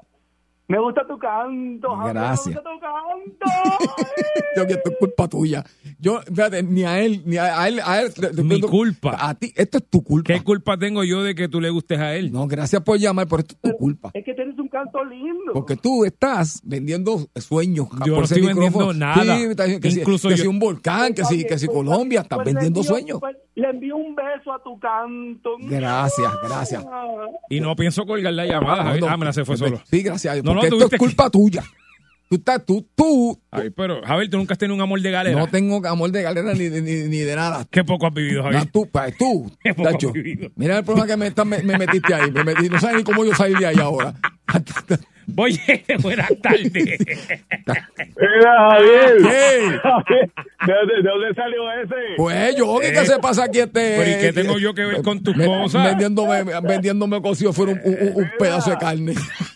me 0.71 0.79
gusta 0.79 1.05
tu 1.07 1.17
canto, 1.17 1.95
Javier. 1.95 2.13
Gracias. 2.13 2.47
Me 2.47 2.53
gusta 2.53 2.69
tu 2.71 2.79
canto. 2.79 3.95
Yogi, 4.55 4.73
esto 4.73 4.89
es 4.91 4.97
culpa 4.97 5.27
tuya. 5.27 5.63
Yo, 5.99 6.19
fíjate, 6.21 6.63
ni 6.63 6.83
a 6.83 6.99
él, 6.99 7.21
ni 7.25 7.37
a, 7.37 7.61
a 7.61 7.67
él, 7.67 7.79
a 7.83 8.01
él. 8.01 8.11
Mi 8.43 8.59
culpa. 8.61 9.17
A 9.19 9.33
ti, 9.35 9.53
esto 9.55 9.77
es 9.77 9.85
tu 9.89 10.03
culpa. 10.03 10.33
¿Qué 10.33 10.41
culpa 10.43 10.77
tengo 10.77 11.03
yo 11.03 11.23
de 11.23 11.35
que 11.35 11.47
tú 11.47 11.61
le 11.61 11.69
gustes 11.69 11.99
a 11.99 12.15
él? 12.15 12.31
No, 12.31 12.47
gracias 12.47 12.81
por 12.83 12.97
llamar, 12.97 13.27
pero 13.27 13.41
esto 13.41 13.55
es 13.61 13.71
tu 13.71 13.77
culpa. 13.77 14.11
es 14.13 14.23
que 14.25 14.33
tienes 14.33 14.57
un 14.57 14.67
canto 14.67 15.03
lindo. 15.03 15.53
Porque 15.53 15.75
tú 15.75 16.05
estás 16.05 16.61
vendiendo 16.63 17.27
sueños. 17.35 17.87
Yo 18.05 18.13
por 18.13 18.17
no 18.19 18.23
estoy 18.23 18.41
vendiendo 18.45 18.93
nada. 18.93 19.37
Sí, 19.37 19.79
que, 19.79 19.89
Incluso 19.89 20.29
si, 20.29 20.35
que 20.35 20.37
yo- 20.37 20.43
si 20.43 20.47
un 20.47 20.59
volcán, 20.59 21.13
que 21.13 21.23
si, 21.25 21.45
que 21.45 21.57
si 21.59 21.67
Colombia, 21.67 22.21
estás 22.21 22.37
Pues 22.39 22.53
vendiendo 22.53 22.83
sueños. 22.83 23.19
pues 23.19 23.35
le 23.55 23.69
envío 23.69 23.97
un 23.97 24.15
beso 24.15 24.53
a 24.53 24.61
tu 24.63 24.79
canto. 24.79 25.57
Gracias, 25.59 26.31
gracias. 26.47 26.85
Y 27.49 27.59
no 27.59 27.75
pienso 27.75 28.05
colgar 28.05 28.33
la 28.33 28.45
llamada, 28.45 28.83
Javier. 28.83 29.01
No, 29.01 29.07
no, 29.07 29.13
Ah, 29.13 29.17
me 29.17 29.25
la 29.25 29.33
se 29.33 29.43
fue 29.45 29.57
solo. 29.57 29.81
Sí, 29.89 30.01
gracias. 30.03 30.43
No, 30.43 30.53
no, 30.53 30.61
esto 30.63 30.77
es 30.77 30.89
que- 30.89 30.97
culpa 30.97 31.29
tuya. 31.29 31.63
Tú 32.29 32.37
estás, 32.37 32.65
tú, 32.65 32.87
tú. 32.95 33.37
Ay, 33.51 33.71
pero, 33.71 34.01
Javier, 34.03 34.29
tú 34.29 34.37
nunca 34.37 34.53
has 34.53 34.57
tenido 34.57 34.73
un 34.75 34.79
amor 34.81 35.01
de 35.01 35.11
galera. 35.11 35.37
No 35.37 35.47
tengo 35.47 35.85
amor 35.85 36.11
de 36.11 36.21
galera 36.21 36.53
ni, 36.53 36.69
ni, 36.69 36.79
ni 37.09 37.17
de 37.17 37.35
nada. 37.35 37.65
Qué 37.71 37.83
poco 37.83 38.07
has 38.07 38.13
vivido, 38.13 38.37
No, 38.37 38.43
Javier. 38.51 38.71
tú, 38.71 38.85
pa- 38.89 39.11
tú, 39.11 39.51
Qué 39.63 39.73
poco 39.73 39.89
tacho. 39.91 40.07
has 40.07 40.13
vivido. 40.13 40.49
Mira 40.55 40.77
el 40.77 40.85
problema 40.85 41.07
que 41.07 41.17
me, 41.17 41.27
está- 41.27 41.43
me, 41.43 41.61
me 41.61 41.77
metiste 41.77 42.13
ahí. 42.13 42.31
Me 42.31 42.45
metí, 42.45 42.69
no 42.69 42.79
sabes 42.79 42.95
ni 42.95 43.03
cómo 43.03 43.25
yo 43.25 43.35
salí 43.35 43.55
de 43.55 43.65
ahí 43.65 43.77
ahora. 43.79 44.13
Oye, 45.37 45.83
buenas 46.01 46.29
tardes. 46.41 46.71
Mira, 46.73 48.55
Javier. 48.69 49.17
Hey. 49.23 49.61
¿De, 50.67 50.73
dónde- 50.73 50.95
de 51.01 51.09
dónde 51.09 51.33
salió 51.35 51.71
ese? 51.83 51.95
Pues 52.17 52.55
yo, 52.55 52.77
¿qué, 52.79 52.91
qué 52.91 53.05
se 53.05 53.17
pasa 53.19 53.45
aquí 53.45 53.59
este? 53.59 53.95
Pero, 53.97 54.11
¿y 54.11 54.21
qué 54.21 54.33
tengo 54.33 54.59
yo 54.59 54.73
que 54.73 54.85
ver 54.85 55.01
con 55.01 55.23
tus 55.23 55.35
me- 55.35 55.45
cosas? 55.45 55.85
Vendiéndome, 55.85 56.43
vendiéndome 56.61 57.19
yo 57.39 57.51
fuera 57.53 57.71
un, 57.73 57.81
un- 57.83 58.11
un 58.15 58.31
pedazo 58.37 58.69
de 58.71 58.77
carne. 58.77 59.13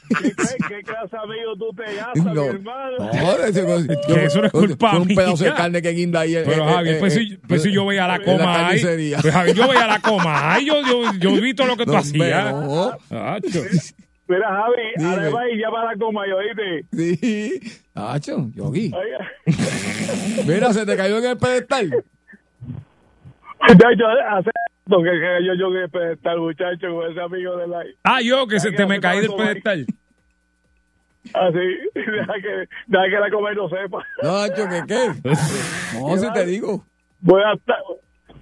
¿Qué, 0.08 0.16
qué, 0.32 0.34
qué 0.68 0.82
clase 0.84 1.16
amigo 1.18 1.56
tú 1.60 1.70
te 1.76 1.96
gastas, 1.96 2.26
No, 2.34 2.42
mi 2.42 2.48
hermano? 2.48 2.98
no, 3.00 3.46
ese- 3.46 3.66
yo- 4.08 4.16
eso 4.16 4.40
no 4.42 4.46
es 4.48 4.52
culpa 4.52 4.94
yo 4.94 5.02
un 5.02 5.08
mía. 5.08 5.16
pedazo 5.18 5.44
de 5.44 5.54
carne 5.54 5.82
que 5.82 5.90
guinda 5.90 6.22
ahí. 6.22 6.34
Pero 6.46 6.68
eh, 6.70 6.74
Javier, 6.74 6.96
eh, 6.96 7.00
pues, 7.00 7.16
eh, 7.16 7.20
si, 7.20 7.38
pues 7.38 7.62
si 7.62 7.72
yo 7.72 7.84
voy 7.84 7.98
a 7.98 8.08
la 8.08 8.20
coma 8.20 8.68
ahí. 8.70 8.82
Pues 8.82 9.34
Javier, 9.34 9.56
yo 9.56 9.68
voy 9.68 9.78
a 9.78 9.88
la 9.88 10.00
coma 10.00 10.54
ahí. 10.56 10.66
Yo, 10.66 10.82
yo, 10.82 11.12
yo 11.20 11.42
vi 11.42 11.54
todo 11.54 11.68
lo 11.68 11.78
que 11.78 11.86
tú 11.86 11.92
No, 11.92 11.98
hacías. 12.00 12.52
no. 12.52 12.98
Mira, 14.28 14.48
Javi, 14.50 14.82
Dime. 14.98 15.10
además 15.14 15.44
y 15.54 15.60
ya 15.60 15.70
para 15.70 15.92
la 15.92 15.98
coma, 15.98 16.28
yo 16.28 16.38
oíste. 16.38 16.86
Sí. 16.92 17.62
Hacho, 17.94 18.50
Yogi. 18.54 18.92
Mira, 20.48 20.74
se 20.74 20.86
te 20.86 20.98
cayó 20.98 21.20
en 21.20 21.26
el 21.26 21.38
pedestal. 21.38 21.90
De 21.90 23.74
hecho, 23.74 24.08
hace 24.08 24.50
rato 24.88 25.04
que, 25.04 25.12
que 25.12 25.46
yo 25.46 25.54
yo 25.56 25.72
que 25.72 25.90
pedestal, 25.90 26.40
muchacho, 26.40 26.88
con 26.94 27.12
ese 27.12 27.22
amigo 27.22 27.58
de 27.58 27.68
la... 27.68 27.84
Ah, 28.04 28.22
yo 28.22 28.48
que 28.48 28.60
se 28.60 28.72
te 28.72 28.86
me 28.86 29.00
caí 29.00 29.22
del 29.22 29.34
pedestal. 29.36 29.86
Así, 31.34 31.58
deja 31.96 32.34
que, 32.42 32.68
deja 32.88 33.06
que 33.10 33.20
la 33.20 33.30
comer 33.32 33.56
no 33.56 33.70
sepa. 33.70 34.06
Nacho, 34.22 34.70
¿qué 34.70 34.84
qué? 34.88 35.30
No, 36.00 36.18
si 36.18 36.32
te 36.34 36.46
digo. 36.46 36.84
Voy 37.22 37.42
a 37.44 37.54
estar... 37.54 37.78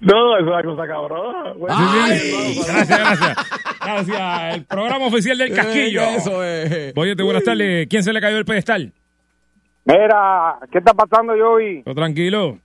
No, 0.03 0.37
es 0.37 0.43
una 0.43 0.63
cosa 0.63 0.87
cabrona. 0.87 1.53
Bueno, 1.53 1.75
Ay. 1.77 2.55
Gracias, 2.67 2.99
gracias. 2.99 3.37
Gracias. 3.79 4.55
El 4.55 4.65
programa 4.65 5.07
oficial 5.07 5.37
del 5.37 5.53
casquillo. 5.53 6.01
Eso 6.01 6.43
es. 6.43 6.93
Oye, 6.95 7.15
buenas 7.15 7.43
tardes. 7.43 7.87
¿Quién 7.87 8.03
se 8.03 8.11
le 8.11 8.19
cayó 8.21 8.35
del 8.35 8.45
pedestal? 8.45 8.91
Mira, 9.85 10.57
¿qué 10.71 10.77
está 10.79 10.93
pasando, 10.93 11.33
Joey? 11.37 11.83
Todo 11.83 11.95
tranquilo. 11.95 12.57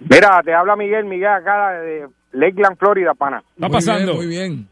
Mira, 0.00 0.40
te 0.44 0.54
habla 0.54 0.76
Miguel, 0.76 1.04
Miguel 1.04 1.28
acá 1.28 1.80
de 1.80 2.06
Lakeland, 2.32 2.78
Florida, 2.78 3.14
pana. 3.14 3.42
Está 3.54 3.68
pasando. 3.68 4.14
Muy 4.14 4.26
bien. 4.26 4.68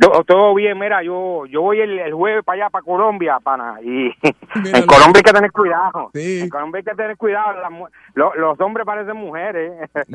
Todo, 0.00 0.24
todo 0.24 0.54
bien, 0.54 0.76
mira, 0.78 1.02
yo 1.04 1.46
yo 1.46 1.62
voy 1.62 1.80
el, 1.80 1.98
el 2.00 2.12
jueves 2.14 2.44
para 2.44 2.62
allá, 2.64 2.70
para 2.70 2.82
Colombia, 2.84 3.38
pana, 3.42 3.76
y 3.82 4.06
en 4.22 4.86
Colombia 4.86 5.18
hay 5.18 5.22
que 5.22 5.32
tener 5.32 5.52
cuidado. 5.52 6.10
Sí. 6.12 6.40
En 6.40 6.48
Colombia 6.48 6.78
hay 6.80 6.84
que 6.84 6.94
tener 6.96 7.16
cuidado, 7.16 7.60
las 7.60 7.70
mu- 7.70 7.86
lo- 8.14 8.34
los 8.34 8.60
hombres 8.60 8.84
parecen 8.84 9.16
mujeres. 9.16 9.72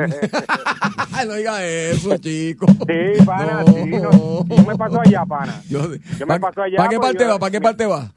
no 1.28 1.34
diga 1.34 1.64
eso, 1.66 2.18
chico. 2.22 2.66
sí, 2.68 3.26
pana, 3.26 3.64
sí, 3.66 3.86
no, 3.92 4.44
yo 4.46 4.64
me 4.68 4.76
paso 4.76 5.00
allá, 5.02 5.26
pana. 5.26 5.62
Yo, 5.70 5.80
Yo 6.18 6.26
me 6.26 6.26
¿Para 6.28 6.40
paso 6.40 6.62
allá, 6.64 6.78
¿Para 6.78 6.90
qué 6.90 6.98
pues, 6.98 7.08
parte 7.12 7.24
yo- 7.24 7.30
va? 7.32 7.40
¿Para 7.40 7.52
qué 7.52 7.62
parte 7.62 7.86
va? 7.86 8.12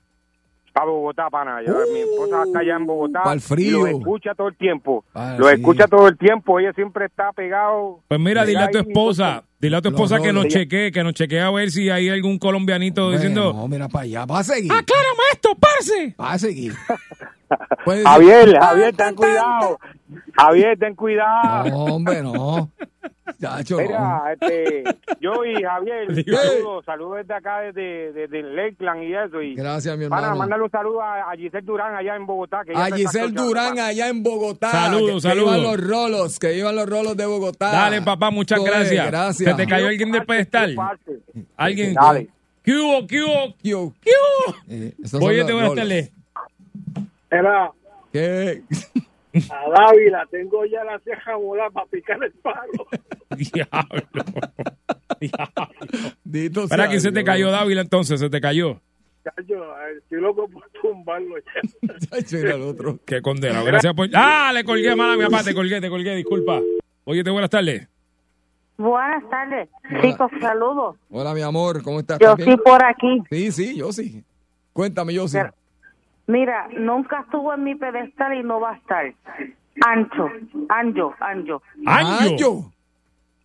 Para 0.72 0.86
Bogotá, 0.86 1.28
pana. 1.30 1.60
Yo, 1.66 1.74
mi 1.92 2.00
esposa 2.00 2.44
está 2.44 2.60
allá 2.60 2.76
en 2.76 2.86
Bogotá. 2.86 3.22
Pa'l 3.22 3.40
frío. 3.40 3.86
Y 3.86 3.90
los 3.92 4.00
escucha 4.00 4.34
todo 4.34 4.48
el 4.48 4.56
tiempo. 4.56 5.04
Sí. 5.14 5.42
escucha 5.54 5.86
todo 5.86 6.08
el 6.08 6.16
tiempo. 6.16 6.58
Ella 6.58 6.72
siempre 6.72 7.04
está 7.06 7.30
pegado. 7.32 8.00
Pues 8.08 8.18
mira, 8.18 8.44
dile 8.46 8.60
a 8.60 8.70
tu 8.70 8.78
esposa, 8.78 9.44
dile 9.60 9.76
a 9.76 9.82
tu 9.82 9.90
esposa 9.90 10.20
que 10.20 10.32
nos 10.32 10.46
chequee, 10.48 10.90
que 10.90 11.02
nos 11.04 11.12
chequee 11.12 11.40
a 11.40 11.50
ver 11.50 11.70
si 11.70 11.90
hay 11.90 12.08
algún 12.08 12.38
colombianito 12.38 13.10
diciendo, 13.10 13.52
No, 13.52 13.68
mira 13.68 13.88
para 13.88 14.04
allá. 14.04 14.24
Va 14.24 14.38
a 14.38 14.44
seguir. 14.44 14.72
aclárame 14.72 15.22
esto, 15.32 15.54
parce. 15.60 16.14
Va 16.18 16.32
a 16.32 16.38
seguir. 16.38 16.72
Javier, 18.04 18.58
Javier, 18.58 18.94
"Tan, 18.96 18.96
ten 18.96 18.96
tan, 18.96 19.14
cuidado. 19.14 19.78
Javier, 20.34 20.78
ten 20.78 20.94
cuidado. 20.94 21.68
No, 21.70 21.84
hombre, 21.96 22.22
no. 22.22 22.70
Chacho, 23.40 23.76
no. 23.76 23.82
Mira, 23.82 24.22
este, 24.32 24.84
yo 25.20 25.44
y 25.44 25.60
Javier, 25.62 26.06
saludos, 26.24 26.84
saludos 26.84 27.16
desde 27.18 27.34
acá, 27.34 27.60
desde, 27.60 28.12
desde 28.12 28.42
Lakeland 28.42 29.02
y 29.02 29.14
eso. 29.14 29.42
Y 29.42 29.54
Gracias, 29.56 29.96
mi 29.98 30.06
para 30.08 30.22
hermano. 30.22 30.38
mandarle 30.38 30.64
un 30.64 30.70
saludo 30.70 31.02
a, 31.02 31.30
a 31.32 31.36
Giselle 31.36 31.66
Durán 31.66 31.94
allá 31.96 32.14
en 32.14 32.26
Bogotá. 32.26 32.60
Que 32.64 32.72
A 32.74 32.86
Giselle 32.94 33.32
Durán 33.32 33.78
allá 33.80 34.08
en 34.08 34.22
Bogotá. 34.22 34.70
Saludos, 34.70 35.06
que, 35.08 35.14
que 35.14 35.20
saludos. 35.22 35.56
iban 35.56 35.62
los 35.62 35.88
rolos, 35.88 36.38
que 36.38 36.54
iban 36.56 36.76
los 36.76 36.88
rolos 36.88 37.16
de 37.16 37.26
Bogotá. 37.26 37.72
Dale, 37.72 38.02
papá, 38.02 38.30
muchas 38.30 38.58
Joder, 38.60 38.74
gracias. 38.74 39.06
Gracias. 39.06 39.50
Se 39.50 39.54
te 39.56 39.66
cayó 39.66 39.88
alguien 39.88 40.12
del 40.12 40.24
pedestal. 40.24 40.76
Alguien. 41.56 41.94
Dale. 41.94 42.28
¿Qué 42.62 42.72
hubo? 42.76 43.06
¿Qué 43.08 43.22
hubo? 43.24 43.54
¿Qué 43.60 43.74
hubo? 43.74 44.54
Eh, 44.68 44.94
esos 45.02 45.10
son 45.20 45.22
Oye, 45.28 45.44
te 45.44 45.52
buenas 45.52 45.70
rolos. 45.70 45.84
tardes. 45.84 46.12
Era 47.32 47.72
¿Qué? 48.12 48.62
a 49.50 49.68
Dávila, 49.70 50.26
tengo 50.30 50.66
ya 50.66 50.84
la 50.84 50.98
ceja 51.00 51.36
volada 51.36 51.70
para 51.70 51.86
picar 51.86 52.22
el 52.22 52.32
palo. 52.32 52.86
Diablo. 53.36 54.02
Diablo. 56.24 56.68
Sea 56.68 56.88
que 56.88 57.00
se 57.00 57.10
te 57.12 57.24
cayó 57.24 57.50
Dávila 57.50 57.80
entonces, 57.80 58.20
se 58.20 58.28
te 58.28 58.40
cayó. 58.40 58.80
Chacho, 59.24 59.64
estoy 59.96 60.20
loco 60.20 60.48
por 60.48 60.68
tumbarlo 60.82 61.36
ya. 61.38 61.94
Chacho, 62.10 62.36
era 62.36 62.56
el 62.56 62.62
otro. 62.62 62.98
Qué 63.06 63.22
condena. 63.22 63.62
Gracias 63.62 63.94
por. 63.94 64.08
¡Ah! 64.14 64.50
Le 64.52 64.64
colgué, 64.64 64.94
mala 64.94 65.16
mi 65.16 65.24
papá, 65.24 65.42
te 65.42 65.54
colgué, 65.54 65.80
te 65.80 65.88
colgué, 65.88 66.14
disculpa. 66.16 66.60
Oye, 67.04 67.24
te 67.24 67.30
buenas 67.30 67.48
tardes. 67.50 67.88
Buenas 68.76 69.22
tardes. 69.30 69.68
Chicos, 70.02 70.30
saludos. 70.40 70.96
Hola, 71.08 71.32
mi 71.34 71.40
amor, 71.42 71.82
¿cómo 71.82 72.00
estás? 72.00 72.18
Yo 72.18 72.32
¿Estás 72.32 72.44
sí 72.46 72.56
por 72.62 72.84
aquí. 72.84 73.22
Sí, 73.30 73.52
sí, 73.52 73.76
yo 73.76 73.92
sí. 73.92 74.24
Cuéntame, 74.72 75.14
yo 75.14 75.28
sí. 75.28 75.38
Pero- 75.38 75.54
Mira, 76.26 76.68
nunca 76.78 77.20
estuvo 77.20 77.52
en 77.52 77.64
mi 77.64 77.74
pedestal 77.74 78.34
y 78.34 78.42
no 78.42 78.60
va 78.60 78.72
a 78.72 78.76
estar. 78.76 79.12
Ancho, 79.86 80.28
Anjo, 80.68 81.14
Anjo. 81.20 81.62
Año. 81.86 82.70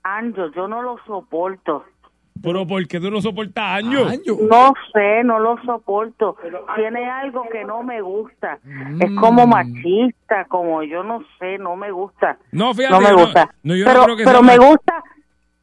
Anjo, 0.04 0.52
yo 0.56 0.68
no 0.68 0.82
lo 0.82 0.98
soporto. 1.06 1.86
Pero 2.44 2.68
¿por 2.68 2.88
qué 2.88 3.00
tú 3.00 3.10
no 3.10 3.20
soportas 3.20 3.64
años? 3.64 4.14
No 4.48 4.74
sé, 4.94 5.24
no 5.24 5.40
lo 5.40 5.58
soporto. 5.64 6.38
Tiene 6.76 7.10
algo 7.10 7.44
que 7.52 7.64
no 7.64 7.82
me 7.82 8.00
gusta. 8.02 8.60
Es 9.02 9.10
Mm. 9.10 9.16
como 9.20 9.48
machista, 9.48 10.46
como 10.46 10.84
yo 10.84 11.04
no 11.04 11.24
sé, 11.40 11.58
no 11.58 11.76
me 11.76 11.90
gusta. 11.92 12.38
No, 12.52 12.76
fíjate. 12.76 12.94
No 12.94 13.02
me 13.02 13.14
gusta. 13.24 13.50
No, 13.64 13.76
yo 13.76 13.86
no 13.86 13.92
pero 13.92 14.04
creo 14.04 14.18
que 14.18 14.24
pero 14.24 14.40
sea 14.40 14.48
me 14.48 14.58
mal- 14.58 14.68
gusta, 14.70 15.04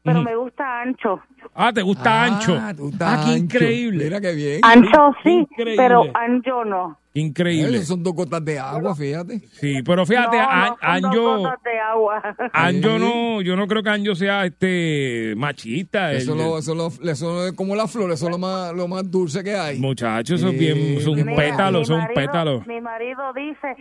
pero 0.05 0.21
me 0.21 0.35
gusta 0.35 0.81
ancho. 0.81 1.19
Ah, 1.53 1.73
¿te 1.73 1.81
gusta 1.81 2.23
ancho? 2.23 2.57
Ah, 2.59 2.73
tú 2.75 2.89
estás 2.89 3.13
Ah, 3.19 3.23
qué 3.25 3.31
ancho. 3.33 3.43
increíble. 3.43 4.03
Mira 4.05 4.21
qué 4.21 4.33
bien. 4.33 4.59
Ancho 4.63 5.13
sí, 5.23 5.45
Increíble. 5.51 5.75
pero 5.77 6.03
ancho 6.13 6.63
no. 6.63 6.97
Increíble. 7.17 7.77
Esos 7.77 7.87
son 7.87 8.03
dos 8.03 8.13
gotas 8.13 8.43
de 8.43 8.59
agua, 8.59 8.93
fíjate. 8.93 9.39
Sí, 9.53 9.81
pero 9.83 10.05
fíjate, 10.05 10.35
no, 10.37 10.49
An- 10.49 10.69
no, 10.69 10.75
son 10.75 11.01
dos 11.01 11.21
Anjo, 11.21 11.37
gotas 11.37 11.63
de 11.63 11.79
agua. 11.79 12.21
Anjo 12.53 12.99
no, 12.99 13.41
yo 13.41 13.55
no 13.55 13.67
creo 13.67 13.83
que 13.83 13.89
Anjo 13.89 14.15
sea 14.15 14.45
este 14.45 15.33
machista. 15.37 16.11
Eso, 16.11 16.33
el- 16.33 16.39
lo, 16.39 16.57
eso, 16.57 16.75
lo, 16.75 16.87
eso 17.09 17.47
es 17.47 17.53
como 17.53 17.73
la 17.75 17.87
flor, 17.87 18.11
eso 18.11 18.25
es 18.25 18.31
lo 18.31 18.37
más, 18.37 18.73
lo 18.73 18.89
más 18.89 19.09
dulce 19.09 19.43
que 19.45 19.55
hay. 19.55 19.79
Muchachos, 19.79 20.41
eso 20.41 20.49
es 20.49 20.59
bien, 20.59 20.99
son 21.01 21.23
pétalos, 21.35 21.87
son 21.87 22.05
pétalos. 22.13 22.67
Mi 22.67 22.81
marido 22.81 23.31
dice, 23.33 23.75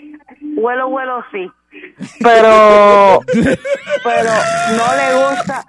huelo, 0.56 0.86
huelo 0.88 1.20
sí. 1.32 1.50
Pero, 2.20 3.20
pero 4.04 4.30
no 4.76 4.96
le 4.96 5.26
gusta, 5.28 5.64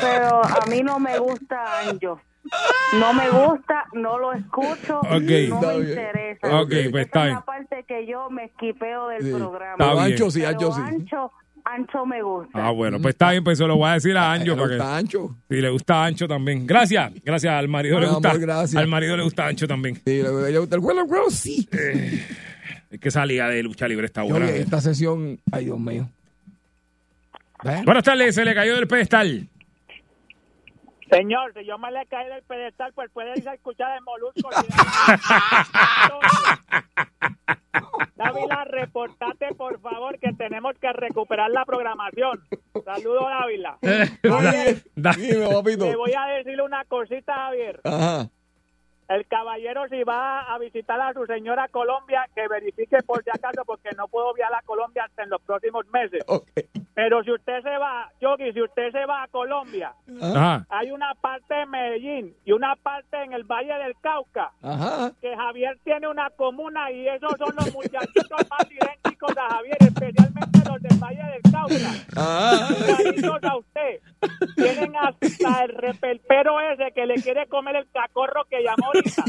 pero 0.00 0.44
a 0.44 0.66
mí 0.68 0.82
no 0.82 0.98
me 0.98 1.18
gusta 1.18 1.80
Anjo. 1.80 2.20
No 2.98 3.12
me 3.12 3.28
gusta, 3.28 3.84
no 3.92 4.18
lo 4.18 4.32
escucho, 4.32 5.00
no 5.02 5.20
me 5.20 5.20
bien. 5.20 5.52
interesa. 5.52 6.60
Ok, 6.60 6.72
pues 6.90 7.04
está 7.06 7.26
es 7.28 7.34
la 7.34 7.40
parte 7.44 7.84
que 7.86 8.06
yo 8.06 8.30
me 8.30 8.44
esquipeo 8.44 9.08
del 9.08 9.22
Sí. 9.22 9.32
programa. 9.32 9.76
Está 9.78 10.02
ancho 10.04 10.30
sí, 10.30 10.44
ancho 10.46 10.72
sí. 10.72 10.80
ancho, 10.82 11.30
ancho 11.64 12.06
me 12.06 12.22
gusta. 12.22 12.52
Ah, 12.66 12.70
bueno, 12.70 12.98
pues 13.02 13.14
está 13.14 13.32
bien, 13.32 13.44
pues 13.44 13.58
se 13.58 13.66
lo 13.66 13.76
voy 13.76 13.90
a 13.90 13.94
decir 13.94 14.16
a 14.16 14.32
Anjo 14.32 14.44
Pero 14.46 14.56
para 14.56 14.68
que 14.68 14.74
está 14.76 14.96
ancho. 14.96 15.36
si 15.50 15.56
le 15.60 15.68
gusta 15.68 16.04
Ancho 16.06 16.26
también. 16.26 16.66
Gracias, 16.66 17.12
gracias 17.22 17.52
al 17.52 17.68
marido 17.68 18.00
le 18.00 18.06
gusta. 18.06 18.30
amor, 18.30 18.40
gracias. 18.40 18.76
Al 18.80 18.88
marido 18.88 19.16
le 19.18 19.24
gusta 19.24 19.46
Ancho 19.46 19.68
también. 19.68 19.96
Sí, 19.96 20.22
le, 20.22 20.50
le 20.52 20.58
gusta 20.58 20.76
el 20.76 20.80
huevo, 20.80 21.00
el 21.02 21.06
huevo, 21.06 21.30
sí. 21.30 21.68
Es 22.90 23.00
que 23.00 23.08
esa 23.08 23.26
liga 23.26 23.48
de 23.48 23.62
lucha 23.62 23.86
libre 23.88 24.06
está 24.06 24.22
Yo 24.22 24.30
buena. 24.30 24.46
vi 24.46 24.58
esta 24.60 24.80
sesión, 24.80 25.38
ay 25.52 25.66
Dios 25.66 25.78
mío. 25.78 26.08
Buenas 27.84 28.04
tardes, 28.04 28.34
se 28.34 28.44
le 28.44 28.54
cayó 28.54 28.76
del 28.76 28.86
pedestal. 28.88 29.48
Señor, 31.10 31.52
si 31.54 31.64
yo 31.64 31.78
me 31.78 31.90
le 31.90 32.04
caí 32.06 32.28
del 32.28 32.42
pedestal, 32.42 32.92
pues 32.94 33.10
puede 33.10 33.32
irse 33.36 33.48
a 33.48 33.54
escuchar 33.54 33.96
el 33.96 34.04
molusco. 34.04 34.48
Dávila, 38.16 38.64
reportate 38.64 39.54
por 39.56 39.80
favor 39.80 40.18
que 40.18 40.32
tenemos 40.34 40.74
que 40.80 40.92
recuperar 40.92 41.50
la 41.50 41.64
programación. 41.64 42.40
Saludos, 42.84 43.24
Dávila. 43.28 43.78
Da- 44.96 45.12
Dime, 45.12 45.46
papito. 45.48 45.86
Le 45.86 45.96
voy 45.96 46.12
a 46.16 46.26
decirle 46.36 46.62
una 46.62 46.84
cosita, 46.84 47.34
Javier. 47.34 47.80
Ajá. 47.84 48.28
El 49.08 49.26
caballero 49.26 49.88
si 49.88 50.02
va 50.04 50.42
a 50.42 50.58
visitar 50.58 51.00
a 51.00 51.14
su 51.14 51.24
señora 51.24 51.64
a 51.64 51.68
Colombia, 51.68 52.28
que 52.34 52.46
verifique 52.46 52.98
por 53.06 53.24
si 53.24 53.30
acaso, 53.30 53.64
porque 53.64 53.88
no 53.96 54.06
puedo 54.08 54.34
viajar 54.34 54.56
a 54.56 54.62
Colombia 54.62 55.04
hasta 55.04 55.22
en 55.22 55.30
los 55.30 55.40
próximos 55.42 55.86
meses. 55.88 56.22
Pero 56.94 57.22
si 57.22 57.32
usted 57.32 57.62
se 57.62 57.78
va, 57.78 58.10
Yogi, 58.20 58.52
si 58.52 58.60
usted 58.60 58.92
se 58.92 59.06
va 59.06 59.22
a 59.22 59.28
Colombia, 59.28 59.94
Ajá. 60.20 60.66
hay 60.68 60.90
una 60.90 61.14
parte 61.14 61.62
en 61.62 61.70
Medellín 61.70 62.36
y 62.44 62.52
una 62.52 62.76
parte 62.76 63.22
en 63.22 63.32
el 63.32 63.44
Valle 63.44 63.72
del 63.74 63.94
Cauca, 64.00 64.52
Ajá. 64.62 65.12
que 65.20 65.34
Javier 65.34 65.78
tiene 65.84 66.06
una 66.08 66.28
comuna 66.30 66.90
y 66.90 67.08
esos 67.08 67.32
son 67.38 67.54
los 67.56 67.72
muchachitos 67.72 68.40
más 68.50 68.70
idénticos 68.70 69.36
a 69.38 69.54
Javier, 69.54 69.76
especialmente 69.80 70.57
los 70.68 70.82
del 70.82 70.98
Valle 70.98 71.22
del 71.32 71.52
Cauca. 71.52 72.74
Igualitos 72.80 73.42
a 73.42 73.56
usted. 73.56 74.00
Tienen 74.56 74.92
hasta 74.96 75.64
el 75.64 75.74
repelpero 75.76 76.60
ese 76.60 76.92
que 76.94 77.06
le 77.06 77.14
quiere 77.16 77.46
comer 77.48 77.76
el 77.76 77.86
cacorro 77.92 78.44
que 78.48 78.62
llamó 78.62 78.86
ahorita. 78.86 79.24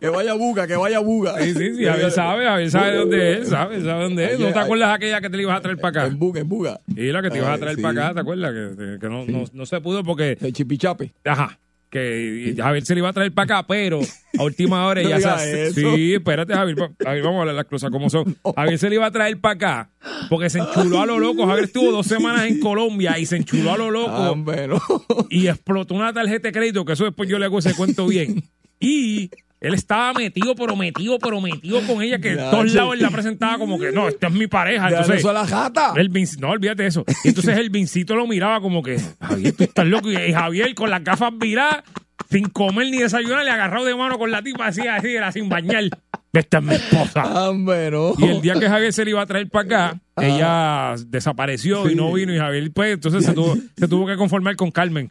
Que 0.00 0.08
vaya 0.08 0.34
buga, 0.34 0.66
que 0.66 0.76
vaya 0.76 1.00
buga. 1.00 1.36
Sí, 1.38 1.54
sí, 1.54 1.74
sí, 1.74 1.84
Javier 1.84 2.10
sabe, 2.10 2.44
Javier 2.46 2.70
sabe 2.70 2.96
dónde 2.96 3.38
es, 3.38 3.48
sabe, 3.48 3.80
sabe 3.82 4.04
dónde 4.04 4.32
es. 4.32 4.40
¿No 4.40 4.52
te 4.52 4.58
acuerdas 4.58 4.94
aquella 4.94 5.20
que 5.20 5.28
te 5.28 5.36
la 5.36 5.42
ibas 5.42 5.58
a 5.58 5.60
traer 5.60 5.78
para 5.78 6.02
acá? 6.02 6.06
En 6.10 6.18
buga, 6.18 6.40
en 6.40 6.48
buga. 6.48 6.80
Y 6.94 7.10
la 7.12 7.20
que 7.22 7.30
te 7.30 7.38
ibas 7.38 7.50
a 7.50 7.58
traer 7.58 7.76
sí. 7.76 7.82
para 7.82 8.06
acá, 8.06 8.14
¿te 8.14 8.20
acuerdas? 8.20 8.52
Que, 8.52 8.98
que 9.00 9.08
no, 9.08 9.26
no, 9.26 9.44
no 9.52 9.66
se 9.66 9.80
pudo 9.80 10.02
porque, 10.04 10.38
El 10.40 10.52
chipichape. 10.52 11.12
ajá, 11.24 11.58
que 11.90 12.54
Javier 12.56 12.86
se 12.86 12.94
le 12.94 13.00
iba 13.00 13.08
a 13.08 13.12
traer 13.12 13.32
para 13.32 13.56
acá, 13.56 13.66
pero 13.66 14.00
a 14.38 14.44
última 14.44 14.86
hora 14.86 15.02
No 15.02 15.08
ya 15.08 15.38
se... 15.38 15.72
Sí, 15.72 16.14
espérate, 16.14 16.54
Javier, 16.54 16.76
Javier, 16.98 17.24
vamos 17.24 17.38
a 17.38 17.40
hablar 17.40 17.54
las 17.56 17.64
cosas 17.64 17.90
como 17.90 18.08
son. 18.08 18.36
Javier 18.56 18.78
se 18.78 18.88
le 18.88 18.94
iba 18.94 19.06
a 19.06 19.10
traer 19.10 19.40
para 19.40 19.54
acá 19.54 19.90
porque 20.28 20.48
se 20.48 20.60
enchuló 20.60 21.00
a 21.00 21.06
lo 21.06 21.18
loco. 21.18 21.46
Javier 21.46 21.64
estuvo 21.64 21.90
dos 21.90 22.06
semanas 22.06 22.46
en 22.46 22.60
Colombia 22.60 23.18
y 23.18 23.26
se 23.26 23.36
enchuló 23.36 23.72
a 23.72 23.76
lo 23.76 23.90
loco. 23.90 24.12
Ah, 24.12 24.34
bueno. 24.36 24.80
y 25.28 25.48
explotó 25.48 25.94
una 25.94 26.12
tarjeta 26.12 26.48
de 26.48 26.52
crédito, 26.52 26.84
que 26.84 26.92
eso 26.92 27.04
después 27.04 27.28
yo 27.28 27.38
le 27.38 27.46
hago 27.46 27.58
ese 27.58 27.74
cuento 27.74 28.06
bien. 28.06 28.44
Y 28.78 29.30
Él 29.60 29.74
estaba 29.74 30.14
metido, 30.14 30.54
pero 30.54 30.74
metido, 30.74 31.18
pero 31.18 31.40
metido 31.40 31.80
con 31.86 32.00
ella, 32.02 32.18
que 32.18 32.34
Ya, 32.34 32.50
todos 32.50 32.72
lados 32.72 32.94
él 32.94 33.02
la 33.02 33.10
presentaba 33.10 33.58
como 33.58 33.78
que, 33.78 33.92
no, 33.92 34.08
esta 34.08 34.28
es 34.28 34.32
mi 34.32 34.46
pareja. 34.46 34.88
Entonces, 34.88 35.16
eso 35.18 35.28
es 35.28 35.34
la 35.34 35.46
jata. 35.46 35.92
el 35.96 36.10
Vinci- 36.10 36.38
no, 36.40 36.48
olvídate 36.50 36.84
de 36.84 36.88
eso. 36.88 37.04
Y 37.24 37.28
entonces 37.28 37.58
el 37.58 37.68
Vincito 37.68 38.16
lo 38.16 38.26
miraba 38.26 38.60
como 38.62 38.82
que, 38.82 38.98
Javier, 39.20 39.54
tú 39.54 39.64
estás 39.64 39.86
loco. 39.86 40.10
Y 40.10 40.32
Javier 40.32 40.74
con 40.74 40.88
las 40.88 41.04
gafas 41.04 41.32
viradas, 41.38 41.82
sin 42.30 42.48
comer 42.48 42.86
ni 42.90 42.98
desayunar, 42.98 43.44
le 43.44 43.50
agarrado 43.50 43.84
de 43.84 43.94
mano 43.94 44.18
con 44.18 44.30
la 44.30 44.40
tipa 44.42 44.66
así, 44.66 44.86
así, 44.86 45.08
era 45.14 45.30
sin 45.30 45.48
bañar. 45.50 45.84
Esta 46.32 46.58
es 46.58 46.64
mi 46.64 46.74
esposa. 46.74 47.50
Hombre, 47.50 47.90
no. 47.90 48.14
Y 48.16 48.24
el 48.28 48.40
día 48.40 48.54
que 48.54 48.68
Javier 48.68 48.92
se 48.92 49.04
le 49.04 49.10
iba 49.10 49.20
a 49.20 49.26
traer 49.26 49.48
para 49.50 49.64
acá, 49.66 50.00
ella 50.22 50.94
desapareció 51.06 51.88
y 51.90 51.94
no 51.94 52.12
vino. 52.12 52.34
Y 52.34 52.38
Javier, 52.38 52.70
pues, 52.72 52.94
entonces 52.94 53.24
se 53.24 53.32
tuvo, 53.32 53.56
se 53.76 53.88
tuvo 53.88 54.06
que 54.06 54.16
conformar 54.16 54.56
con 54.56 54.70
Carmen. 54.70 55.10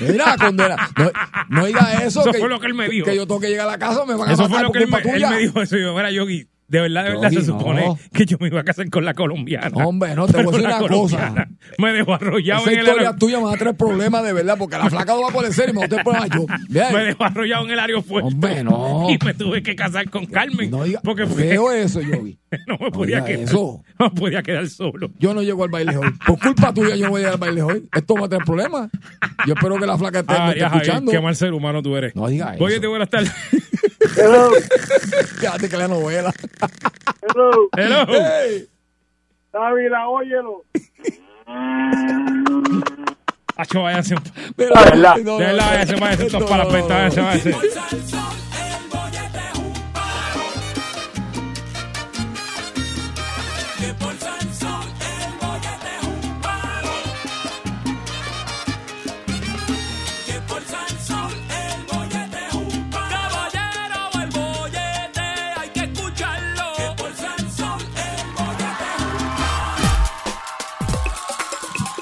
Mira, 0.00 0.36
condena. 0.38 0.76
No, 0.96 1.10
no 1.48 1.66
diga 1.66 1.92
eso. 2.04 2.20
Eso 2.22 2.32
que, 2.32 2.38
fue 2.38 2.48
lo 2.48 2.60
que 2.60 2.66
él 2.66 2.74
me 2.74 2.88
dijo. 2.88 3.06
Que 3.06 3.16
yo 3.16 3.26
tengo 3.26 3.40
que 3.40 3.48
llegar 3.48 3.68
a 3.68 3.72
la 3.72 3.78
casa, 3.78 4.04
me 4.04 4.14
van 4.14 4.28
a 4.28 4.32
Eso 4.32 4.42
matar 4.42 4.56
fue 4.56 4.62
lo 4.64 4.72
que 4.72 4.78
él 4.78 4.88
me, 4.88 4.98
él 4.98 5.38
dijo 5.46 5.62
eso. 5.62 5.76
Yo, 5.76 5.94
mira, 5.94 6.10
Yogi, 6.10 6.46
de 6.68 6.82
verdad, 6.82 7.04
de 7.04 7.10
verdad 7.10 7.30
Yogi, 7.30 7.36
se 7.36 7.50
supone 7.50 7.86
no. 7.86 7.98
que 8.12 8.26
yo 8.26 8.36
me 8.38 8.48
iba 8.48 8.60
a 8.60 8.64
casar 8.64 8.90
con 8.90 9.02
la 9.02 9.14
colombiana. 9.14 9.70
Hombre, 9.86 10.14
no, 10.14 10.26
te 10.26 10.42
voy 10.42 10.54
a 10.54 10.58
decir 10.58 10.66
una 10.66 10.88
cosa. 10.88 11.48
Me 11.78 11.92
dejó 11.94 12.14
arrollado 12.14 12.60
Esa 12.60 12.72
en 12.72 12.78
el 12.80 12.84
historia 12.86 13.16
tuya 13.16 13.38
me 13.38 13.44
va 13.44 13.54
a 13.54 13.56
traer 13.56 13.74
problemas 13.74 14.22
de 14.22 14.34
verdad, 14.34 14.56
porque 14.58 14.76
la 14.76 14.90
flaca 14.90 15.14
no 15.14 15.22
va 15.22 15.48
a 15.48 15.52
ser 15.52 15.70
y 15.70 15.72
me 15.72 15.78
va 15.80 15.86
a 15.86 15.88
tener 15.88 16.04
problemas 16.04 16.28
yo. 16.30 16.46
Bien. 16.68 16.92
Me 16.92 17.04
dejó 17.04 17.24
arrollado 17.24 17.64
en 17.64 17.70
el 17.70 17.78
aeropuerto. 17.78 18.28
Hombre, 18.28 18.62
no. 18.64 19.06
Y 19.18 19.24
me 19.24 19.32
tuve 19.32 19.62
que 19.62 19.74
casar 19.74 20.10
con 20.10 20.26
Carmen. 20.26 20.70
No 20.70 20.84
diga, 20.84 21.00
porque 21.02 21.26
fue- 21.26 21.54
eso, 21.82 22.02
Yogi. 22.02 22.38
no 22.66 22.78
me 22.80 22.90
podía 22.90 23.16
diga 23.16 23.26
quedar. 23.26 23.44
eso. 23.44 23.84
No 23.98 24.14
podía 24.14 24.42
quedar 24.42 24.66
solo. 24.68 25.10
Yo 25.18 25.34
no 25.34 25.42
llego 25.42 25.64
al 25.64 25.70
baile 25.70 25.96
hoy. 25.96 26.08
Por 26.24 26.38
culpa 26.38 26.72
tuya 26.72 26.94
yo 26.94 27.06
no 27.06 27.10
voy 27.10 27.18
a 27.18 27.24
llegar 27.24 27.34
al 27.34 27.40
baile 27.40 27.62
hoy. 27.62 27.88
Esto 27.92 28.14
va 28.14 28.26
a 28.26 28.28
tener 28.28 28.44
problemas. 28.44 28.88
Yo 29.46 29.54
espero 29.54 29.76
que 29.76 29.86
la 29.86 29.98
flaca 29.98 30.20
esté, 30.20 30.32
me 30.32 30.38
Ah, 30.38 30.48
esté 30.48 30.60
ya, 30.60 30.68
Javier, 30.68 30.82
escuchando. 30.86 31.10
qué 31.12 31.20
mal 31.20 31.34
ser 31.36 31.52
humano 31.52 31.82
tú 31.82 31.96
eres. 31.96 32.14
No 32.14 32.28
diga 32.28 32.54
Oye, 32.60 32.74
eso. 32.74 32.80
te 32.82 32.86
buenas 32.86 33.08
tardes. 33.10 33.32
Fíjate 35.40 35.68
que 35.68 35.76
la 35.76 35.88
novela. 35.88 36.32
Hello. 37.22 37.68
Hello. 37.76 38.06
Hey. 38.08 38.68
Dávila, 39.52 40.08
óyelo. 40.08 40.64
Acho, 43.56 43.82
váyanse. 43.82 44.14
De 44.56 44.66
verdad, 44.66 45.16
no, 45.24 45.38
de 45.38 45.52
no, 45.52 45.56
váyanse, 45.56 45.96
váyanse, 45.96 46.26
estos 46.26 46.44
para 46.48 46.64
ventas, 46.66 47.16
no. 47.16 47.22
váyanse, 47.24 47.50
váyanse. 47.52 48.16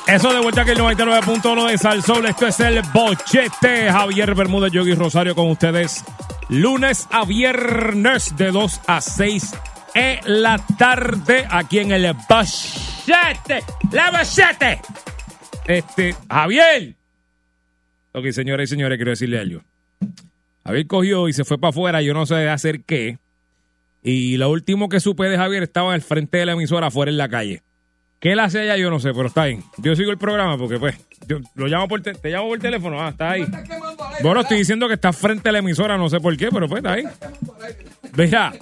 Eso 0.06 0.32
de 0.32 0.40
vuelta 0.40 0.62
aquí 0.62 0.70
el 0.70 0.78
99.1 0.78 1.68
de 1.68 1.78
Salsol. 1.78 2.26
Esto 2.26 2.46
es 2.46 2.60
el 2.60 2.80
bochete. 2.94 3.90
Javier 3.90 4.36
Bermúdez, 4.36 4.72
Yogi 4.72 4.94
Rosario 4.94 5.34
con 5.34 5.50
ustedes. 5.50 6.04
Lunes 6.48 7.08
a 7.10 7.24
viernes 7.24 8.36
de 8.36 8.52
2 8.52 8.80
a 8.86 9.00
6 9.00 9.54
en 9.94 10.42
la 10.42 10.64
tarde 10.78 11.44
aquí 11.50 11.80
en 11.80 11.90
el 11.90 12.14
bochete. 12.28 13.64
¡La 13.90 14.12
bochete! 14.12 14.80
Este, 15.66 16.14
Javier. 16.30 16.94
Ok, 18.12 18.26
señores 18.30 18.70
y 18.70 18.74
señores, 18.74 18.98
quiero 18.98 19.10
decirle 19.10 19.40
algo. 19.40 19.62
Javier 20.64 20.86
cogió 20.86 21.28
y 21.28 21.32
se 21.32 21.44
fue 21.44 21.58
para 21.58 21.70
afuera. 21.70 22.00
Yo 22.00 22.14
no 22.14 22.26
sé 22.26 22.48
hacer 22.48 22.84
qué. 22.84 23.18
Y 24.04 24.36
lo 24.36 24.50
último 24.50 24.88
que 24.88 25.00
supe 25.00 25.24
de 25.24 25.36
Javier 25.36 25.64
estaba 25.64 25.94
al 25.94 26.02
frente 26.02 26.38
de 26.38 26.46
la 26.46 26.52
emisora 26.52 26.86
afuera 26.86 27.10
en 27.10 27.18
la 27.18 27.28
calle. 27.28 27.62
¿Qué 28.20 28.32
él 28.32 28.40
hace 28.40 28.60
allá? 28.60 28.76
Yo 28.76 28.90
no 28.90 28.98
sé, 28.98 29.12
pero 29.12 29.26
está 29.28 29.44
bien. 29.44 29.62
Yo 29.78 29.94
sigo 29.94 30.10
el 30.10 30.18
programa 30.18 30.56
porque, 30.56 30.78
pues, 30.78 30.96
yo 31.28 31.38
lo 31.54 31.66
llamo 31.66 31.86
por 31.88 32.02
te, 32.02 32.14
te 32.14 32.30
llamo 32.30 32.48
por 32.48 32.58
teléfono. 32.58 33.00
Ah, 33.00 33.10
está 33.10 33.32
ahí. 33.32 33.44
Bueno, 34.22 34.40
estoy 34.40 34.58
diciendo 34.58 34.88
que 34.88 34.94
está 34.94 35.12
frente 35.12 35.48
a 35.50 35.52
la 35.52 35.58
emisora, 35.58 35.96
no 35.98 36.08
sé 36.08 36.18
por 36.20 36.36
qué, 36.36 36.48
pero 36.50 36.66
pues 36.68 36.78
está 36.78 36.94
ahí. 36.94 37.04
Mira, 38.16 38.52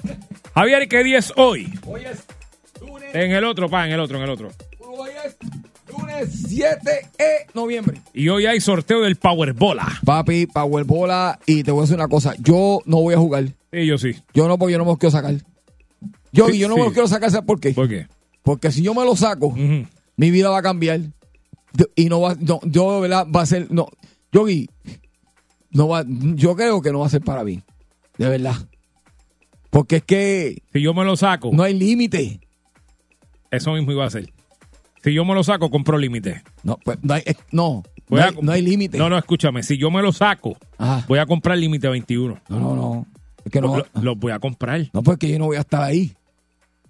Javier, 0.54 0.88
¿qué 0.88 1.04
día 1.04 1.18
es 1.18 1.32
hoy? 1.36 1.72
Hoy 1.86 2.02
es 2.04 2.24
lunes, 2.80 3.14
En 3.14 3.30
el 3.32 3.44
otro, 3.44 3.68
pa, 3.68 3.86
en 3.86 3.92
el 3.92 4.00
otro, 4.00 4.16
en 4.18 4.24
el 4.24 4.30
otro. 4.30 4.50
hoy 4.80 5.10
es 5.24 5.36
lunes 5.96 6.28
7 6.48 6.76
de 7.18 7.26
noviembre. 7.54 8.00
Y 8.12 8.28
hoy 8.28 8.46
hay 8.46 8.60
sorteo 8.60 9.02
del 9.02 9.16
Powerbola. 9.16 9.86
Papi, 10.04 10.46
Powerbola, 10.46 11.38
y 11.46 11.62
te 11.62 11.70
voy 11.70 11.80
a 11.80 11.82
decir 11.82 11.96
una 11.96 12.08
cosa. 12.08 12.34
Yo 12.40 12.80
no 12.86 12.96
voy 12.98 13.14
a 13.14 13.18
jugar. 13.18 13.44
Sí, 13.72 13.86
yo 13.86 13.98
sí. 13.98 14.14
Yo 14.32 14.48
no, 14.48 14.58
porque 14.58 14.72
yo 14.72 14.78
no 14.78 14.84
me 14.84 14.90
los 14.90 14.98
quiero 14.98 15.12
sacar. 15.12 15.34
Yo, 16.32 16.48
Sí, 16.48 16.58
yo 16.58 16.66
no 16.68 16.74
sí. 16.74 16.80
me 16.80 16.84
los 16.86 16.92
quiero 16.92 17.06
sacar, 17.08 17.30
¿sabes 17.30 17.46
por 17.46 17.60
qué? 17.60 17.70
¿Por 17.70 17.88
qué? 17.88 18.08
Porque 18.44 18.70
si 18.70 18.82
yo 18.82 18.94
me 18.94 19.04
lo 19.04 19.16
saco, 19.16 19.52
mi 20.16 20.30
vida 20.30 20.50
va 20.50 20.58
a 20.58 20.62
cambiar. 20.62 21.00
Y 21.96 22.04
no 22.04 22.20
va, 22.20 22.36
no, 22.38 22.60
yo, 22.62 22.94
de 22.96 23.00
¿verdad? 23.00 23.26
Va 23.34 23.40
a 23.42 23.46
ser, 23.46 23.66
no, 23.72 23.88
yo 24.30 24.44
no 25.72 25.88
va, 25.88 26.04
yo 26.06 26.54
creo 26.54 26.80
que 26.80 26.92
no 26.92 27.00
va 27.00 27.06
a 27.06 27.10
ser 27.10 27.22
para 27.22 27.42
mí. 27.42 27.60
De 28.16 28.28
verdad. 28.28 28.54
Porque 29.70 29.96
es 29.96 30.02
que 30.04 30.62
Si 30.72 30.80
yo 30.80 30.94
me 30.94 31.04
lo 31.04 31.16
saco, 31.16 31.50
no 31.52 31.64
hay 31.64 31.74
límite. 31.74 32.38
eso 33.50 33.72
mismo 33.72 33.90
iba 33.90 34.04
a 34.06 34.10
ser. 34.10 34.32
Si 35.02 35.12
yo 35.12 35.24
me 35.24 35.34
lo 35.34 35.42
saco, 35.42 35.68
compro 35.70 35.98
límite. 35.98 36.42
No, 36.62 36.78
pues, 36.84 36.98
no 37.02 37.14
hay, 37.14 37.22
eh, 37.26 37.34
no, 37.50 37.82
Voy 38.08 38.20
no 38.20 38.24
a- 38.24 38.28
hay, 38.28 38.34
no 38.40 38.52
hay 38.52 38.62
límite. 38.62 38.98
No, 38.98 39.08
no, 39.10 39.18
escúchame. 39.18 39.62
Si 39.64 39.76
yo 39.76 39.90
me 39.90 40.00
lo 40.00 40.12
saco, 40.12 40.56
Ajá. 40.78 41.04
voy 41.08 41.18
a 41.18 41.26
comprar 41.26 41.58
límite 41.58 41.88
21. 41.88 42.38
No, 42.48 42.60
no, 42.60 42.76
no. 42.76 43.06
Es 43.44 43.50
que 43.50 43.60
no, 43.60 43.82
Lo- 44.00 44.14
voy 44.16 44.32
a 44.32 44.38
comprar. 44.38 44.88
no, 44.92 45.02
porque 45.02 45.28
yo 45.28 45.38
no 45.40 45.46
voy 45.46 45.56
a 45.56 45.60
estar 45.60 45.82
ahí. 45.82 46.14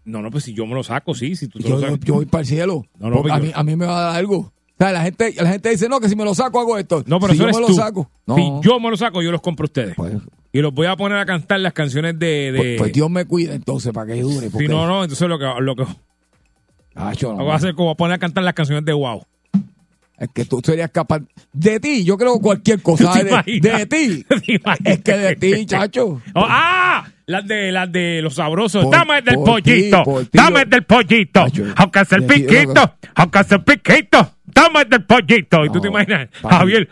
No, 0.05 0.21
no, 0.23 0.31
pues 0.31 0.45
si 0.45 0.53
yo 0.55 0.67
me 0.67 0.75
lo 0.75 0.83
saco, 0.83 1.15
sí. 1.15 1.35
Si 1.37 1.49
tú 1.49 1.59
te 1.59 1.69
Yo, 1.69 1.77
lo 1.77 1.81
sacas. 1.81 2.01
yo 2.01 2.15
voy 2.15 2.27
para 2.27 2.43
el 2.43 2.47
cielo. 2.47 2.85
No, 2.99 3.09
no, 3.11 3.17
Porque 3.17 3.31
pero 3.31 3.35
a, 3.35 3.39
mí, 3.41 3.53
a 3.55 3.63
mí 3.65 3.77
me 3.77 3.87
va 3.87 3.99
a 3.99 4.03
dar 4.09 4.17
algo. 4.17 4.37
O 4.39 4.53
sea, 4.79 4.93
la 4.93 5.03
gente, 5.03 5.33
la 5.37 5.49
gente 5.51 5.71
dice, 5.71 5.89
no, 5.89 6.01
que 6.01 6.09
si 6.09 6.17
me 6.17 6.25
lo 6.25 6.35
saco 6.35 6.59
hago 6.61 6.77
esto. 6.77 7.03
No, 7.07 7.21
pero 7.21 7.33
si 7.33 7.39
yo 7.39 7.47
me 7.47 7.53
lo 7.61 7.67
tú. 7.69 7.75
saco. 7.75 8.11
No, 8.27 8.35
Si 8.37 8.43
yo 8.69 8.81
me 8.81 8.91
lo 8.91 8.97
saco, 8.97 9.23
yo 9.23 9.31
los 9.33 9.41
compro 9.41 9.65
a 9.65 9.69
ustedes. 9.69 9.95
pues, 9.97 10.15
Y 10.53 10.61
los 10.61 10.75
voy 10.75 10.87
a 10.89 10.97
poner 10.97 11.17
a 11.19 11.25
cantar 11.25 11.61
las 11.61 11.73
canciones 11.73 12.19
de... 12.19 12.53
de- 12.53 12.59
pues, 12.59 12.79
pues 12.79 12.93
Dios 12.93 13.09
me 13.11 13.25
cuida 13.25 13.55
entonces 13.55 13.93
para 13.93 14.13
que 14.13 14.21
dure. 14.21 14.47
si 14.47 14.51
porque- 14.51 14.69
no, 14.69 14.87
no, 14.87 15.03
entonces 15.05 15.29
lo 15.29 15.39
que, 15.39 15.47
lo 15.61 15.77
que 15.77 15.85
Ah, 16.97 17.13
yo 17.13 17.33
no. 17.35 17.43
voy 17.45 17.53
a 17.53 17.55
hacer 17.57 17.75
como 17.75 17.97
poner 17.97 18.15
a 18.17 18.19
cantar 18.19 18.45
las 18.45 18.55
canciones 18.55 18.85
de 18.85 18.93
Wow. 18.93 19.25
Es 20.17 20.29
que 20.33 20.45
tú 20.45 20.61
serías 20.65 20.91
capaz. 20.91 21.23
De 21.53 21.81
ti, 21.81 22.05
yo 22.05 22.17
creo 22.17 22.39
cualquier 22.39 22.81
cosa. 22.83 23.13
¿Te 23.15 23.25
De, 23.25 23.87
ti. 23.87 24.25
Es 24.85 25.01
que 25.01 25.17
de 25.17 25.37
ti, 25.37 25.67
chacho. 25.67 26.21
Oh, 26.35 26.47
¡Ah! 26.49 27.05
Las 27.27 27.47
de, 27.47 27.73
las 27.73 27.91
de 27.91 28.21
los 28.23 28.35
sabrosos. 28.35 28.91
Dame 28.91 29.23
del 29.23 29.37
pollito. 29.37 30.05
Dame 30.33 30.65
del 30.67 30.85
pollito. 30.85 31.47
Aunque 31.77 32.05
sea 32.05 32.19
el 32.19 32.25
piquito. 32.25 32.97
Aunque 33.15 33.45
sea 33.45 33.57
el 33.57 33.65
piquito. 33.65 34.31
Dame 34.45 34.85
del 34.85 35.05
pollito. 35.05 35.65
Y 35.65 35.71
tú 35.71 35.81
te 35.81 35.89
imaginas. 35.89 36.29
Javier. 36.43 36.89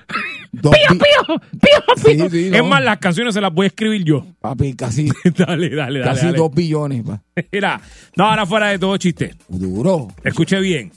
¡Pío, 0.52 0.70
pío! 0.70 1.40
¡Pío, 1.60 2.28
pío! 2.28 2.54
Es 2.54 2.64
más, 2.64 2.82
las 2.82 2.98
canciones 2.98 3.32
se 3.34 3.40
las 3.40 3.52
voy 3.52 3.64
a 3.64 3.66
escribir 3.68 4.04
yo. 4.04 4.26
Papi, 4.40 4.74
casi, 4.74 5.08
dale, 5.36 5.70
dale, 5.70 6.00
dale. 6.00 6.02
casi 6.02 6.26
dos 6.28 6.52
billones. 6.54 7.04
Mira, 7.50 7.80
no, 8.16 8.26
ahora 8.26 8.44
fuera 8.44 8.68
de 8.68 8.78
todo 8.78 8.96
chiste. 8.98 9.34
Duro. 9.48 10.08
Escuche 10.24 10.60
bien. 10.60 10.92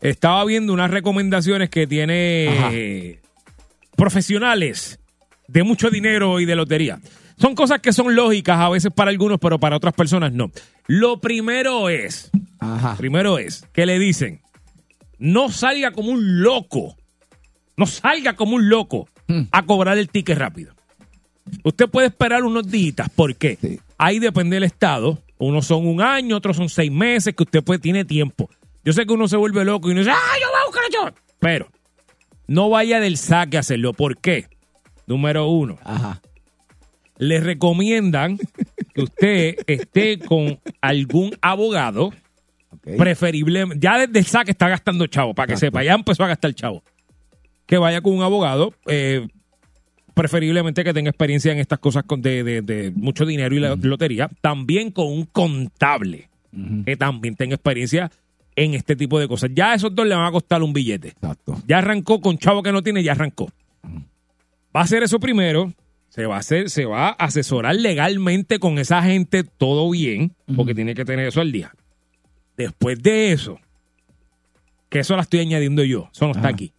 Estaba 0.00 0.44
viendo 0.44 0.72
unas 0.72 0.90
recomendaciones 0.90 1.70
que 1.70 1.86
tiene 1.86 3.20
profesionales 3.96 4.98
de 5.46 5.62
mucho 5.62 5.90
dinero 5.90 6.40
y 6.40 6.44
de 6.44 6.56
lotería. 6.56 6.98
Son 7.38 7.54
cosas 7.54 7.80
que 7.80 7.92
son 7.92 8.14
lógicas 8.14 8.58
a 8.58 8.68
veces 8.68 8.92
para 8.94 9.10
algunos, 9.10 9.38
pero 9.40 9.58
para 9.58 9.76
otras 9.76 9.94
personas 9.94 10.32
no. 10.32 10.50
Lo 10.86 11.20
primero 11.20 11.88
es, 11.88 12.30
Ajá. 12.58 12.96
primero 12.96 13.38
es 13.38 13.66
que 13.72 13.86
le 13.86 13.98
dicen, 13.98 14.40
no 15.18 15.48
salga 15.50 15.92
como 15.92 16.10
un 16.10 16.42
loco, 16.42 16.96
no 17.76 17.86
salga 17.86 18.34
como 18.34 18.56
un 18.56 18.68
loco 18.68 19.08
Hmm. 19.28 19.42
a 19.52 19.62
cobrar 19.64 19.98
el 19.98 20.08
ticket 20.08 20.36
rápido. 20.36 20.74
Usted 21.62 21.88
puede 21.88 22.08
esperar 22.08 22.42
unos 22.42 22.68
días, 22.68 23.08
¿por 23.14 23.36
qué? 23.36 23.56
Sí. 23.60 23.78
Ahí 23.96 24.18
depende 24.18 24.56
del 24.56 24.64
estado. 24.64 25.22
Unos 25.38 25.66
son 25.66 25.86
un 25.86 26.00
año, 26.02 26.36
otros 26.36 26.56
son 26.56 26.68
seis 26.68 26.90
meses, 26.90 27.34
que 27.34 27.44
usted 27.44 27.62
puede, 27.62 27.78
tiene 27.78 28.04
tiempo. 28.04 28.50
Yo 28.84 28.92
sé 28.92 29.06
que 29.06 29.12
uno 29.12 29.28
se 29.28 29.36
vuelve 29.36 29.64
loco 29.64 29.88
y 29.88 29.92
uno 29.92 30.00
dice, 30.00 30.10
¡ah, 30.10 30.36
yo 30.40 30.48
voy 30.48 30.60
a 30.60 30.66
buscar 30.66 30.82
yo! 30.92 31.22
Pero 31.38 31.68
no 32.48 32.68
vaya 32.68 32.98
del 33.00 33.16
saque 33.16 33.56
a 33.56 33.60
hacerlo. 33.60 33.92
¿Por 33.92 34.18
qué? 34.18 34.48
Número 35.06 35.46
uno, 35.46 35.78
Ajá. 35.84 36.20
Le 37.22 37.40
recomiendan 37.40 38.38
que 38.94 39.02
usted 39.02 39.56
esté 39.66 40.18
con 40.18 40.58
algún 40.80 41.32
abogado, 41.40 42.12
Ok. 42.70 42.96
preferible, 42.98 43.64
ya 43.76 43.98
desde 43.98 44.18
el 44.18 44.24
saque 44.26 44.50
está 44.50 44.68
gastando 44.68 45.06
chavo, 45.06 45.34
para 45.34 45.46
que 45.48 45.52
Exacto. 45.54 45.78
sepa, 45.78 45.84
ya 45.84 45.94
empezó 45.94 46.24
a 46.24 46.28
gastar 46.28 46.52
chavo. 46.54 46.82
Que 47.66 47.78
vaya 47.78 48.00
con 48.00 48.14
un 48.14 48.22
abogado, 48.22 48.74
eh, 48.86 49.28
preferiblemente 50.14 50.84
que 50.84 50.92
tenga 50.92 51.10
experiencia 51.10 51.52
en 51.52 51.58
estas 51.58 51.78
cosas 51.78 52.02
con- 52.04 52.20
de, 52.20 52.42
de- 52.44 52.62
de 52.62 52.90
mucho 52.94 53.24
dinero 53.24 53.54
y 53.54 53.60
la 53.60 53.76
lotería, 53.76 54.28
también 54.40 54.90
con 54.90 55.06
un 55.06 55.24
contable, 55.26 56.28
que 56.84 56.96
también 56.96 57.34
tenga 57.34 57.54
experiencia 57.54 58.10
en 58.56 58.74
este 58.74 58.94
tipo 58.96 59.18
de 59.18 59.26
cosas. 59.28 59.50
Ya 59.54 59.72
a 59.72 59.74
esos 59.74 59.94
dos 59.94 60.06
le 60.06 60.14
van 60.14 60.26
a 60.26 60.32
costar 60.32 60.62
un 60.62 60.72
billete. 60.74 61.08
Exacto. 61.08 61.62
Ya 61.66 61.78
arrancó 61.78 62.20
con 62.20 62.36
chavo 62.36 62.62
que 62.62 62.72
no 62.72 62.82
tiene, 62.82 63.02
ya 63.02 63.12
arrancó. 63.12 63.50
Va 64.74 64.80
a 64.80 64.84
hacer 64.84 65.02
eso 65.02 65.18
primero. 65.18 65.72
Se 66.12 66.26
va 66.26 66.36
a 66.36 66.40
hacer, 66.40 66.68
se 66.68 66.84
va 66.84 67.08
a 67.08 67.12
asesorar 67.12 67.74
legalmente 67.74 68.58
con 68.58 68.78
esa 68.78 69.02
gente 69.02 69.44
todo 69.44 69.90
bien, 69.90 70.34
porque 70.54 70.74
tiene 70.74 70.94
que 70.94 71.06
tener 71.06 71.26
eso 71.26 71.40
al 71.40 71.52
día. 71.52 71.72
Después 72.54 73.02
de 73.02 73.32
eso, 73.32 73.58
que 74.90 74.98
eso 74.98 75.16
la 75.16 75.22
estoy 75.22 75.40
añadiendo 75.40 75.82
yo, 75.84 76.10
eso 76.12 76.26
no 76.26 76.32
está 76.32 76.48
aquí. 76.48 76.74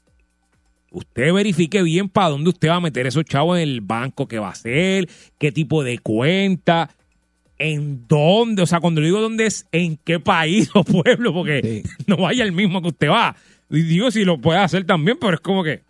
Usted 0.92 1.34
verifique 1.34 1.82
bien 1.82 2.10
para 2.10 2.30
dónde 2.30 2.52
usted 2.52 2.70
va 2.70 2.76
a 2.76 2.80
meter 2.80 3.08
esos 3.08 3.26
chavos 3.26 3.58
en 3.58 3.64
el 3.64 3.82
banco, 3.82 4.28
qué 4.28 4.38
va 4.38 4.50
a 4.50 4.52
hacer, 4.52 5.10
qué 5.40 5.52
tipo 5.52 5.84
de 5.84 5.98
cuenta, 5.98 6.92
en 7.58 8.06
dónde, 8.08 8.62
o 8.62 8.68
sea, 8.68 8.82
cuando 8.82 9.02
digo 9.02 9.20
dónde 9.20 9.48
es, 9.48 9.66
en 9.72 9.98
qué 9.98 10.20
país 10.20 10.70
o 10.76 10.84
pueblo, 10.84 11.34
porque 11.34 11.82
no 12.06 12.18
vaya 12.18 12.44
el 12.44 12.52
mismo 12.52 12.84
que 12.84 12.90
usted 12.90 13.10
va. 13.10 13.36
Y 13.72 13.82
digo 13.82 14.12
si 14.12 14.26
lo 14.26 14.38
puede 14.38 14.60
hacer 14.60 14.86
también, 14.86 15.18
pero 15.20 15.34
es 15.34 15.42
como 15.42 15.64
que 15.64 15.82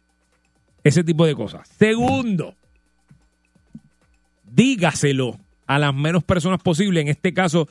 ese 0.81 1.03
tipo 1.03 1.25
de 1.25 1.35
cosas. 1.35 1.67
Segundo, 1.77 2.55
dígaselo 4.53 5.39
a 5.65 5.79
las 5.79 5.93
menos 5.93 6.23
personas 6.23 6.61
posible. 6.61 7.01
En 7.01 7.07
este 7.07 7.33
caso, 7.33 7.67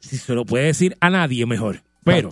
si 0.00 0.18
se 0.18 0.34
lo 0.34 0.44
puede 0.44 0.66
decir 0.66 0.96
a 1.00 1.10
nadie, 1.10 1.46
mejor. 1.46 1.82
Pero 2.04 2.30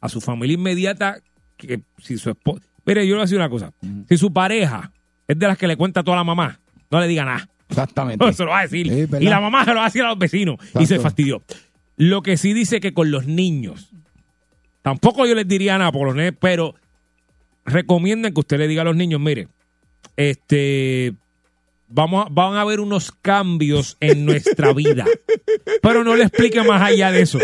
a 0.00 0.08
su 0.08 0.20
familia 0.20 0.54
inmediata, 0.54 1.18
que 1.56 1.82
si 1.98 2.16
su 2.18 2.30
esposa. 2.30 2.64
Mire, 2.84 3.06
yo 3.06 3.10
le 3.10 3.16
voy 3.16 3.20
a 3.20 3.24
decir 3.24 3.38
una 3.38 3.48
cosa. 3.48 3.72
Si 4.08 4.16
su 4.16 4.32
pareja 4.32 4.92
es 5.28 5.38
de 5.38 5.46
las 5.46 5.56
que 5.56 5.66
le 5.66 5.76
cuenta 5.76 6.00
a 6.00 6.02
toda 6.02 6.16
la 6.16 6.24
mamá, 6.24 6.60
no 6.90 7.00
le 7.00 7.06
diga 7.06 7.24
nada. 7.24 7.48
Exactamente. 7.68 8.32
se 8.32 8.44
lo 8.44 8.50
va 8.50 8.60
a 8.60 8.62
decir. 8.62 8.86
Y 8.86 9.24
la 9.24 9.40
mamá 9.40 9.64
se 9.64 9.70
lo 9.70 9.76
va 9.76 9.82
a 9.82 9.88
decir 9.88 10.02
a 10.02 10.08
los 10.08 10.18
vecinos. 10.18 10.56
Y 10.78 10.86
se 10.86 10.98
fastidió. 10.98 11.42
Lo 11.96 12.22
que 12.22 12.36
sí 12.36 12.52
dice 12.52 12.80
que 12.80 12.92
con 12.92 13.10
los 13.10 13.26
niños, 13.26 13.92
tampoco 14.82 15.26
yo 15.26 15.34
les 15.34 15.46
diría 15.46 15.78
nada 15.78 15.92
por 15.92 16.06
los 16.06 16.16
nenes, 16.16 16.34
pero 16.38 16.74
recomiendan 17.64 18.32
que 18.32 18.40
usted 18.40 18.58
le 18.58 18.66
diga 18.66 18.82
a 18.82 18.84
los 18.84 18.96
niños, 18.96 19.20
mire, 19.20 19.48
este, 20.16 21.14
vamos 21.92 22.26
a, 22.26 22.28
van 22.30 22.54
a 22.54 22.62
haber 22.62 22.80
unos 22.80 23.12
cambios 23.12 23.96
en 24.00 24.24
nuestra 24.24 24.72
vida. 24.72 25.04
Pero 25.82 26.04
no 26.04 26.16
le 26.16 26.24
explique 26.24 26.62
más 26.62 26.82
allá 26.82 27.10
de 27.12 27.22
eso. 27.22 27.38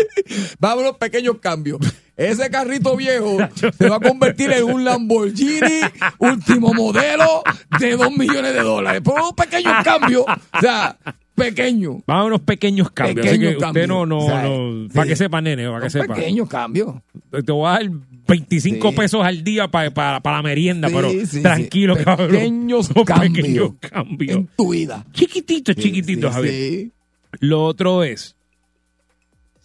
Va 0.63 0.69
a 0.69 0.71
haber 0.73 0.85
unos 0.85 0.97
pequeños 0.97 1.37
cambios. 1.39 1.79
Ese 2.15 2.49
carrito 2.49 2.97
viejo 2.97 3.37
se 3.77 3.89
va 3.89 3.95
a 3.95 3.99
convertir 3.99 4.51
en 4.51 4.65
un 4.65 4.83
Lamborghini 4.83 5.81
último 6.17 6.73
modelo 6.73 7.43
de 7.79 7.95
dos 7.95 8.11
millones 8.11 8.53
de 8.53 8.61
dólares. 8.61 9.01
Por 9.01 9.13
unos 9.15 9.33
pequeños 9.33 9.73
cambios. 9.83 10.25
O 10.27 10.59
sea, 10.59 10.97
pequeños. 11.39 11.95
Van 12.05 12.17
a 12.19 12.23
unos 12.25 12.41
pequeños 12.41 12.91
cambios. 12.91 13.25
así 13.27 13.47
usted 13.47 13.87
no, 13.87 14.05
no, 14.05 14.27
no- 14.27 14.87
sí. 14.87 14.93
para 14.93 15.07
que 15.07 15.15
sepa, 15.15 15.41
nene, 15.41 15.67
para 15.67 15.81
que 15.81 15.89
sepa. 15.89 16.13
pequeños 16.15 16.47
cambios. 16.49 16.95
Te 17.45 17.51
voy 17.51 17.67
a 17.67 17.71
dar 17.71 17.89
25 18.27 18.89
Sí. 18.91 18.95
pesos 18.95 19.25
al 19.25 19.43
día 19.43 19.67
para 19.69 20.21
la 20.23 20.41
merienda, 20.43 20.87
Sí, 20.89 20.93
pero 20.95 21.11
tranquilo, 21.41 21.95
cabrón. 22.03 22.29
Pequeños 22.29 22.89
cambios. 23.05 23.31
pequeños 23.33 23.71
cambios. 23.79 24.37
En 24.37 24.47
tu 24.55 24.69
vida. 24.71 25.05
Chiquititos, 25.13 25.75
chiquititos, 25.75 26.31
Javier. 26.33 26.89
Lo 27.39 27.63
otro 27.65 28.03
es, 28.03 28.35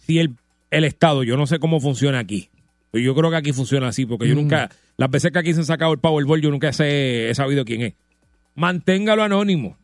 si 0.05 0.19
el, 0.19 0.31
el 0.71 0.83
Estado, 0.83 1.23
yo 1.23 1.37
no 1.37 1.47
sé 1.47 1.59
cómo 1.59 1.79
funciona 1.79 2.19
aquí, 2.19 2.49
yo 2.93 3.13
creo 3.15 3.29
que 3.29 3.37
aquí 3.37 3.51
funciona 3.53 3.87
así, 3.89 4.05
porque 4.05 4.27
yo 4.27 4.35
Mm. 4.35 4.37
nunca, 4.37 4.69
las 4.97 5.09
veces 5.09 5.31
que 5.31 5.39
aquí 5.39 5.53
se 5.53 5.59
han 5.59 5.65
sacado 5.65 5.91
el 5.93 5.99
Powerball, 5.99 6.41
yo 6.41 6.49
nunca 6.51 6.71
sé- 6.73 7.29
he 7.29 7.35
sabido 7.35 7.65
quién 7.65 7.81
es. 7.81 7.93
Manténgalo 8.55 9.23
anónimo. 9.23 9.77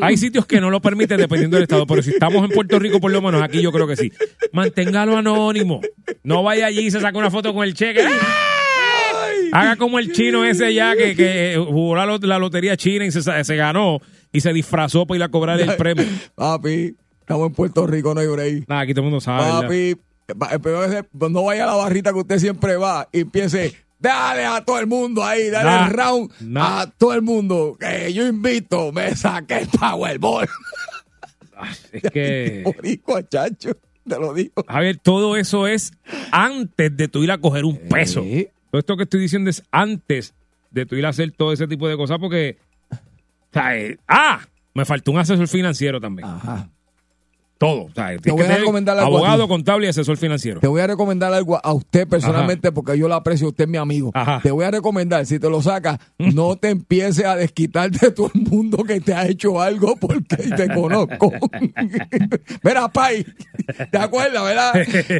Hay 0.00 0.16
sitios 0.16 0.46
que 0.46 0.60
no 0.60 0.70
lo 0.70 0.80
permiten 0.80 1.18
dependiendo 1.18 1.56
del 1.56 1.64
estado, 1.64 1.86
pero 1.86 2.02
si 2.02 2.10
estamos 2.10 2.42
en 2.44 2.50
Puerto 2.50 2.78
Rico, 2.78 2.98
por 3.00 3.10
lo 3.12 3.20
menos 3.20 3.42
aquí 3.42 3.60
yo 3.60 3.70
creo 3.72 3.86
que 3.86 3.96
sí. 3.96 4.10
Manténgalo 4.52 5.16
anónimo. 5.16 5.80
No 6.22 6.42
vaya 6.42 6.66
allí 6.66 6.86
y 6.86 6.90
se 6.90 7.00
saque 7.00 7.18
una 7.18 7.30
foto 7.30 7.52
con 7.52 7.64
el 7.64 7.74
cheque. 7.74 8.00
Haga 9.52 9.76
como 9.76 9.98
el 9.98 10.12
chino 10.12 10.44
ese 10.44 10.74
ya 10.74 10.94
que, 10.96 11.14
que 11.14 11.56
jugó 11.68 11.94
la, 11.96 12.04
lot- 12.06 12.24
la 12.24 12.38
lotería 12.38 12.76
china 12.76 13.04
y 13.06 13.10
se, 13.10 13.56
ganó 13.56 14.00
y 14.32 14.40
se 14.40 14.52
disfrazó 14.52 15.06
para 15.06 15.16
ir 15.18 15.22
a 15.22 15.28
cobrar 15.28 15.60
el 15.60 15.74
premio. 15.76 16.04
Papi, 16.34 16.96
estamos 17.20 17.46
en 17.48 17.52
Puerto 17.54 17.86
Rico, 17.86 18.14
no 18.14 18.20
hay 18.20 18.26
break. 18.26 18.68
Nada, 18.68 18.80
aquí 18.82 18.92
todo 18.92 19.02
el 19.04 19.10
mundo 19.10 19.20
sabe. 19.20 19.44
Papi, 19.62 19.96
pa- 20.38 20.58
pero 20.58 20.84
ese- 20.84 21.04
pues 21.04 21.30
no 21.30 21.44
vaya 21.44 21.64
a 21.64 21.66
la 21.68 21.74
barrita 21.74 22.12
que 22.12 22.18
usted 22.18 22.38
siempre 22.38 22.76
va 22.76 23.08
y 23.12 23.20
empiece, 23.20 23.74
dale 23.98 24.44
a 24.44 24.64
todo 24.64 24.78
el 24.78 24.86
mundo 24.86 25.24
ahí, 25.24 25.50
dale 25.50 25.70
Nah, 25.70 25.86
el 25.86 25.92
round 25.92 26.32
nah. 26.40 26.80
a 26.80 26.90
todo 26.90 27.14
el 27.14 27.22
mundo. 27.22 27.76
Que 27.78 28.12
yo 28.12 28.26
invito, 28.26 28.92
me 28.92 29.14
saqué 29.14 29.58
el 29.58 29.68
Powerball. 29.68 30.48
Es 31.90 32.02
que, 32.12 32.62
Boricua, 32.66 33.26
chacho, 33.26 33.78
te 34.06 34.18
lo 34.18 34.34
digo. 34.34 34.62
Javier, 34.68 34.98
todo 34.98 35.38
eso 35.38 35.66
es 35.66 35.90
antes 36.30 36.94
de 36.94 37.08
tú 37.08 37.24
ir 37.24 37.30
a 37.30 37.38
coger 37.38 37.64
un 37.64 37.78
peso. 37.78 38.22
Todo 38.70 38.78
esto 38.78 38.96
que 38.98 39.04
estoy 39.04 39.20
diciendo 39.20 39.48
es 39.48 39.62
antes 39.70 40.34
de 40.70 40.84
tú 40.84 40.96
ir 40.96 41.06
a 41.06 41.08
hacer 41.08 41.32
todo 41.32 41.54
ese 41.54 41.66
tipo 41.66 41.88
de 41.88 41.96
cosas 41.96 42.18
porque... 42.18 42.58
o 42.90 42.96
sea, 43.54 43.74
eh, 43.78 43.96
ah, 44.06 44.40
me 44.74 44.84
faltó 44.84 45.12
un 45.12 45.18
asesor 45.18 45.48
financiero 45.48 45.98
también. 45.98 46.28
Ajá. 46.28 46.68
Todo. 47.58 47.84
O 47.84 47.90
sea, 47.94 48.14
Te 48.18 48.30
voy 48.32 48.44
a 48.44 48.58
recomendar 48.58 48.98
algo 48.98 49.16
abogado, 49.16 49.48
contable 49.48 49.86
y 49.86 49.88
asesor 49.90 50.18
financiero. 50.18 50.60
Te 50.60 50.66
voy 50.66 50.80
a 50.82 50.86
recomendar 50.86 51.32
algo 51.32 51.58
a 51.64 51.72
usted 51.72 52.06
personalmente 52.06 52.70
porque 52.70 52.98
yo 52.98 53.08
lo 53.08 53.14
aprecio, 53.14 53.48
usted 53.48 53.64
es 53.64 53.70
mi 53.70 53.78
amigo. 53.78 54.12
Te 54.42 54.50
voy 54.50 54.64
a 54.66 54.70
recomendar, 54.70 55.24
si 55.24 55.38
te 55.38 55.48
lo 55.48 55.62
sacas, 55.62 55.98
no 56.18 56.56
te 56.56 56.68
empieces 56.68 57.24
a 57.24 57.34
desquitar 57.36 57.90
de 57.90 58.10
todo 58.10 58.30
el 58.34 58.42
mundo 58.42 58.84
que 58.84 59.00
te 59.00 59.14
ha 59.14 59.26
hecho 59.26 59.60
algo 59.60 59.96
porque 59.96 60.36
te 60.36 60.68
conozco. 60.74 61.32
Mira, 62.62 62.88
Pai, 62.88 63.24
¿te 63.90 63.98
acuerdas, 63.98 64.42
verdad? 64.44 64.72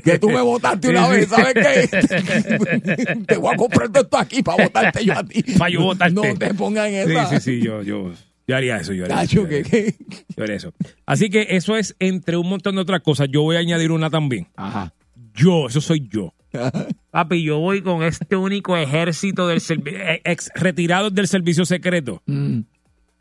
Que 0.05 0.18
tú 0.18 0.28
me 0.28 0.41
votaste 0.41 0.91
una 0.91 1.07
Sí, 1.07 1.12
vez, 1.12 1.28
sí. 1.28 1.34
¿sabes 1.34 1.55
qué? 1.55 3.16
te 3.26 3.37
voy 3.37 3.55
a 3.55 3.57
comprar 3.57 3.91
esto 3.95 4.18
aquí 4.18 4.43
para 4.43 4.64
votarte 4.64 5.05
yo 5.05 5.14
a 5.14 5.24
ti. 5.24 5.43
Para 5.59 5.70
yo 5.70 5.82
votarte. 5.82 6.14
No 6.14 6.22
te 6.39 6.55
pongan 6.55 6.93
en 6.93 7.07
Sí, 7.07 7.12
esa. 7.12 7.26
sí, 7.28 7.41
sí, 7.41 7.61
yo, 7.62 7.82
yo, 7.82 8.11
yo 8.47 8.57
haría 8.57 8.76
eso, 8.78 8.92
yo 8.92 9.05
haría 9.05 9.22
eso. 9.22 9.26
Tacho, 9.28 9.40
yo 9.42 9.47
haría 9.47 9.62
que- 9.62 9.78
eso. 9.88 9.97
Yo 10.36 10.42
haría 10.44 10.57
eso. 10.57 10.72
Así 11.07 11.30
que 11.30 11.47
eso 11.51 11.76
es 11.76 11.97
entre 11.99 12.36
un 12.36 12.49
montón 12.49 12.74
de 12.76 12.80
otras 12.82 13.03
cosas. 13.03 13.28
Yo 13.30 13.42
voy 13.42 13.57
a 13.57 13.61
añadir 13.61 13.90
una 13.90 14.11
también. 14.11 14.49
Ajá. 14.57 14.92
Yo, 15.34 15.66
eso 15.68 15.80
soy 15.80 16.09
yo. 16.09 16.32
Papi, 17.11 17.42
yo 17.42 17.59
voy 17.59 17.82
con 17.82 18.03
este 18.03 18.36
único 18.36 18.76
ejército 18.76 19.47
del 19.49 19.61
eh, 19.86 20.20
ex 20.24 20.51
retirados 20.55 21.14
del 21.14 21.28
servicio 21.28 21.64
secreto, 21.66 22.22
Mm. 22.26 22.61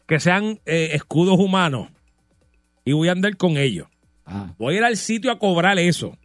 que 0.07 0.19
sean 0.19 0.59
eh, 0.65 0.91
escudos 0.93 1.37
humanos, 1.39 1.89
y 2.85 2.93
voy 2.93 3.09
a 3.09 3.13
andar 3.13 3.35
con 3.35 3.57
ellos. 3.57 3.87
Ah. 4.25 4.53
Voy 4.57 4.75
a 4.75 4.77
ir 4.77 4.83
al 4.83 4.95
sitio 4.97 5.31
a 5.31 5.39
cobrar 5.39 5.77
eso. 5.79 6.17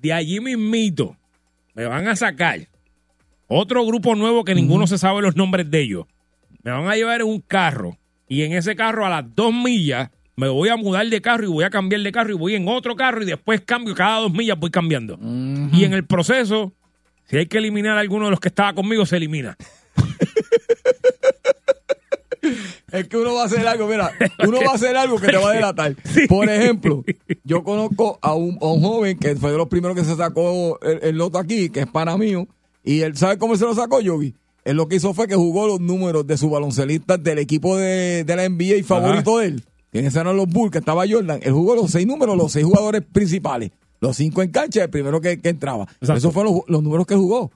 De 0.00 0.12
allí 0.12 0.40
mismito 0.40 1.16
me 1.74 1.86
van 1.86 2.06
a 2.08 2.16
sacar 2.16 2.68
otro 3.46 3.84
grupo 3.86 4.14
nuevo 4.14 4.44
que 4.44 4.54
ninguno 4.54 4.86
se 4.86 4.98
sabe 4.98 5.22
los 5.22 5.36
nombres 5.36 5.70
de 5.70 5.80
ellos. 5.82 6.06
Me 6.62 6.70
van 6.72 6.86
a 6.88 6.94
llevar 6.96 7.20
en 7.22 7.26
un 7.28 7.40
carro 7.40 7.96
y 8.28 8.42
en 8.42 8.52
ese 8.52 8.76
carro 8.76 9.04
a 9.06 9.08
las 9.08 9.24
dos 9.34 9.52
millas 9.52 10.10
me 10.36 10.48
voy 10.48 10.68
a 10.68 10.76
mudar 10.76 11.06
de 11.08 11.20
carro 11.20 11.44
y 11.44 11.48
voy 11.48 11.64
a 11.64 11.70
cambiar 11.70 12.00
de 12.02 12.12
carro 12.12 12.30
y 12.30 12.34
voy 12.34 12.54
en 12.54 12.68
otro 12.68 12.94
carro 12.94 13.22
y 13.22 13.26
después 13.26 13.60
cambio 13.62 13.94
cada 13.94 14.20
dos 14.20 14.32
millas 14.32 14.58
voy 14.58 14.70
cambiando. 14.70 15.18
Y 15.72 15.84
en 15.84 15.92
el 15.92 16.06
proceso, 16.06 16.72
si 17.26 17.38
hay 17.38 17.46
que 17.46 17.58
eliminar 17.58 17.96
a 17.96 18.00
alguno 18.00 18.26
de 18.26 18.30
los 18.30 18.40
que 18.40 18.48
estaba 18.48 18.72
conmigo, 18.74 19.04
se 19.04 19.16
elimina. 19.16 19.56
Es 22.90 23.06
que 23.06 23.18
uno 23.18 23.34
va 23.34 23.42
a 23.42 23.46
hacer 23.46 23.66
algo, 23.66 23.86
mira, 23.86 24.12
uno 24.46 24.60
va 24.64 24.72
a 24.72 24.74
hacer 24.74 24.96
algo 24.96 25.18
que 25.20 25.26
te 25.26 25.36
va 25.36 25.50
a 25.50 25.52
delatar. 25.52 25.94
Por 26.28 26.48
ejemplo, 26.48 27.04
yo 27.44 27.62
conozco 27.62 28.18
a 28.22 28.34
un, 28.34 28.56
a 28.60 28.66
un 28.66 28.80
joven 28.80 29.18
que 29.18 29.36
fue 29.36 29.50
de 29.50 29.58
los 29.58 29.68
primeros 29.68 29.96
que 29.96 30.04
se 30.04 30.16
sacó 30.16 30.80
el, 30.80 31.00
el 31.02 31.16
loto 31.16 31.38
aquí, 31.38 31.68
que 31.68 31.80
es 31.80 31.86
pana 31.86 32.16
mío, 32.16 32.48
y 32.82 33.00
él 33.00 33.16
sabe 33.16 33.36
cómo 33.36 33.56
se 33.56 33.64
lo 33.64 33.74
sacó, 33.74 34.00
Yogi. 34.00 34.34
Él 34.68 34.76
lo 34.76 34.86
que 34.86 34.96
hizo 34.96 35.14
fue 35.14 35.26
que 35.26 35.34
jugó 35.34 35.66
los 35.66 35.80
números 35.80 36.26
de 36.26 36.36
sus 36.36 36.50
baloncelistas 36.50 37.22
del 37.22 37.38
equipo 37.38 37.78
de, 37.78 38.22
de 38.24 38.36
la 38.36 38.46
NBA 38.46 38.84
favorito 38.84 39.38
de 39.38 39.46
él, 39.46 39.64
que 39.90 40.00
en 40.00 40.04
ese 40.04 40.20
eran 40.20 40.36
los 40.36 40.46
Bulls, 40.46 40.70
que 40.70 40.76
estaba 40.76 41.06
Jordan. 41.08 41.40
Él 41.42 41.54
jugó 41.54 41.74
los 41.74 41.90
seis 41.90 42.06
números, 42.06 42.36
los 42.36 42.52
seis 42.52 42.66
jugadores 42.66 43.02
principales, 43.10 43.70
los 43.98 44.14
cinco 44.14 44.42
en 44.42 44.50
cancha, 44.50 44.82
el 44.84 44.90
primero 44.90 45.22
que, 45.22 45.40
que 45.40 45.48
entraba. 45.48 45.88
Esos 46.02 46.34
fueron 46.34 46.52
los, 46.52 46.62
los 46.66 46.82
números 46.82 47.06
que 47.06 47.14
jugó. 47.14 47.50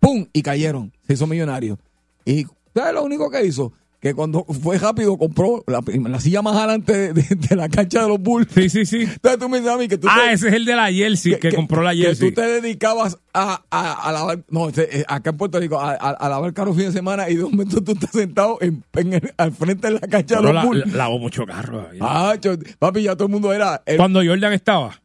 ¡Pum! 0.00 0.26
Y 0.34 0.42
cayeron. 0.42 0.92
Se 1.06 1.14
hizo 1.14 1.26
millonario. 1.26 1.78
Y 2.26 2.44
¿sabes 2.74 2.92
lo 2.92 3.04
único 3.04 3.30
que 3.30 3.42
hizo? 3.46 3.72
Que 4.00 4.14
cuando 4.14 4.44
fue 4.44 4.78
rápido 4.78 5.18
compró 5.18 5.62
la, 5.66 5.82
la 6.08 6.20
silla 6.20 6.40
más 6.40 6.56
adelante 6.56 7.12
de, 7.12 7.12
de- 7.12 7.34
de 7.36 7.54
la 7.56 7.68
cancha 7.68 8.00
de 8.02 8.08
los 8.08 8.18
Bulls. 8.18 8.48
Sí, 8.54 8.70
sí, 8.70 8.86
sí. 8.86 9.02
Entonces 9.02 9.38
tú 9.38 9.48
me 9.50 9.58
dices 9.58 9.72
a 9.74 9.76
mí 9.76 9.88
que 9.88 9.98
tú 9.98 10.08
Ah, 10.10 10.22
te- 10.26 10.32
ese 10.32 10.48
es 10.48 10.54
el 10.54 10.64
de 10.64 10.74
la 10.74 10.90
jersey, 10.90 11.38
que, 11.38 11.52
compró 11.54 11.82
la 11.82 11.90
que 11.92 11.98
jersey. 12.04 12.30
tú 12.30 12.40
te 12.40 12.46
dedicabas 12.62 13.18
a, 13.34 13.62
a, 13.70 13.92
a 14.08 14.12
lavar, 14.12 14.42
no, 14.48 14.70
ese, 14.70 15.00
eh, 15.00 15.04
acá 15.06 15.30
en 15.30 15.36
Puerto 15.36 15.60
Rico, 15.60 15.78
a, 15.78 15.92
a- 15.92 16.28
lavar 16.30 16.54
carros 16.54 16.76
fin 16.76 16.86
de 16.86 16.92
semana 16.92 17.28
y 17.28 17.36
de 17.36 17.44
un 17.44 17.50
momento 17.52 17.82
tú 17.84 17.92
estás 17.92 18.10
sentado 18.12 18.56
en, 18.62 18.82
en 18.94 19.12
el- 19.12 19.34
al 19.36 19.52
frente 19.52 19.88
de 19.88 19.94
la 19.94 20.00
cancha 20.00 20.36
de 20.36 20.40
Pero 20.40 20.42
los 20.44 20.54
la- 20.54 20.64
Bulls. 20.64 20.86
la- 20.92 20.96
lavó 20.96 21.18
mucho 21.18 21.44
carro. 21.44 21.86
ahí. 21.92 21.98
Ah, 22.00 22.34
cho- 22.40 22.56
papi, 22.78 23.02
ya 23.02 23.14
todo 23.16 23.26
el 23.26 23.32
mundo 23.32 23.52
era. 23.52 23.82
El, 23.84 23.98
Cuando 23.98 24.24
Jordan 24.24 24.54
estaba, 24.54 24.99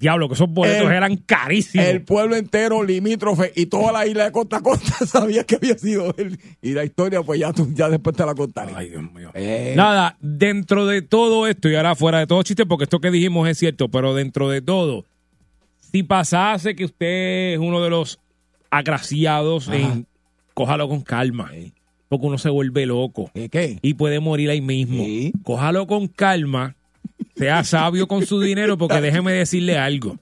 diablo, 0.00 0.26
que 0.28 0.34
esos 0.34 0.48
boletos 0.50 0.86
El- 0.88 0.92
eran 0.96 1.16
carísimos. 1.18 1.86
el 1.86 2.02
pueblo 2.02 2.34
entero 2.34 2.82
limítrofe 2.82 3.52
y 3.54 3.66
toda 3.66 3.92
la 3.92 4.06
isla 4.06 4.24
de 4.24 4.32
costa 4.32 4.56
a 4.56 4.60
costa 4.62 4.92
sabía 5.06 5.44
que 5.44 5.54
había 5.56 5.78
sido 5.78 6.12
él. 6.18 6.40
Y 6.60 6.72
la 6.72 6.84
historia, 6.84 7.22
pues 7.22 7.38
ya, 7.38 7.52
tú, 7.52 7.68
ya 7.72 7.88
después 7.88 8.16
te 8.16 8.26
la 8.26 8.34
contaré. 8.34 8.72
Ay, 8.74 8.88
Dios 8.88 9.02
mío. 9.12 9.30
Eh, 9.34 9.74
Nada, 9.76 10.16
dentro 10.20 10.86
de 10.86 11.02
todo 11.02 11.46
esto, 11.46 11.68
y 11.68 11.76
ahora 11.76 11.94
fuera 11.94 12.18
de 12.18 12.26
todo 12.26 12.42
chiste, 12.42 12.66
porque 12.66 12.84
esto 12.84 12.98
que 13.00 13.10
dijimos 13.12 13.48
es 13.48 13.58
cierto, 13.58 13.88
pero 13.88 14.14
dentro 14.14 14.48
de 14.48 14.60
todo, 14.62 15.04
si 15.92 16.02
pasase 16.02 16.74
que 16.74 16.84
usted 16.86 17.52
es 17.52 17.58
uno 17.58 17.80
de 17.82 17.90
los 17.90 18.18
agraciados, 18.70 19.68
en, 19.68 20.06
cójalo 20.54 20.88
con 20.88 21.02
calma. 21.02 21.50
porque 22.08 22.26
uno 22.26 22.38
se 22.38 22.48
vuelve 22.48 22.86
loco. 22.86 23.30
¿Qué? 23.34 23.78
Y 23.82 23.94
puede 23.94 24.18
morir 24.20 24.50
ahí 24.50 24.60
mismo. 24.60 25.04
Cójalo 25.42 25.86
con 25.86 26.08
calma, 26.08 26.74
sea 27.36 27.64
sabio 27.64 28.06
con 28.06 28.26
su 28.26 28.40
dinero, 28.40 28.76
porque 28.78 29.00
déjeme 29.00 29.32
decirle 29.32 29.78
algo. 29.78 30.18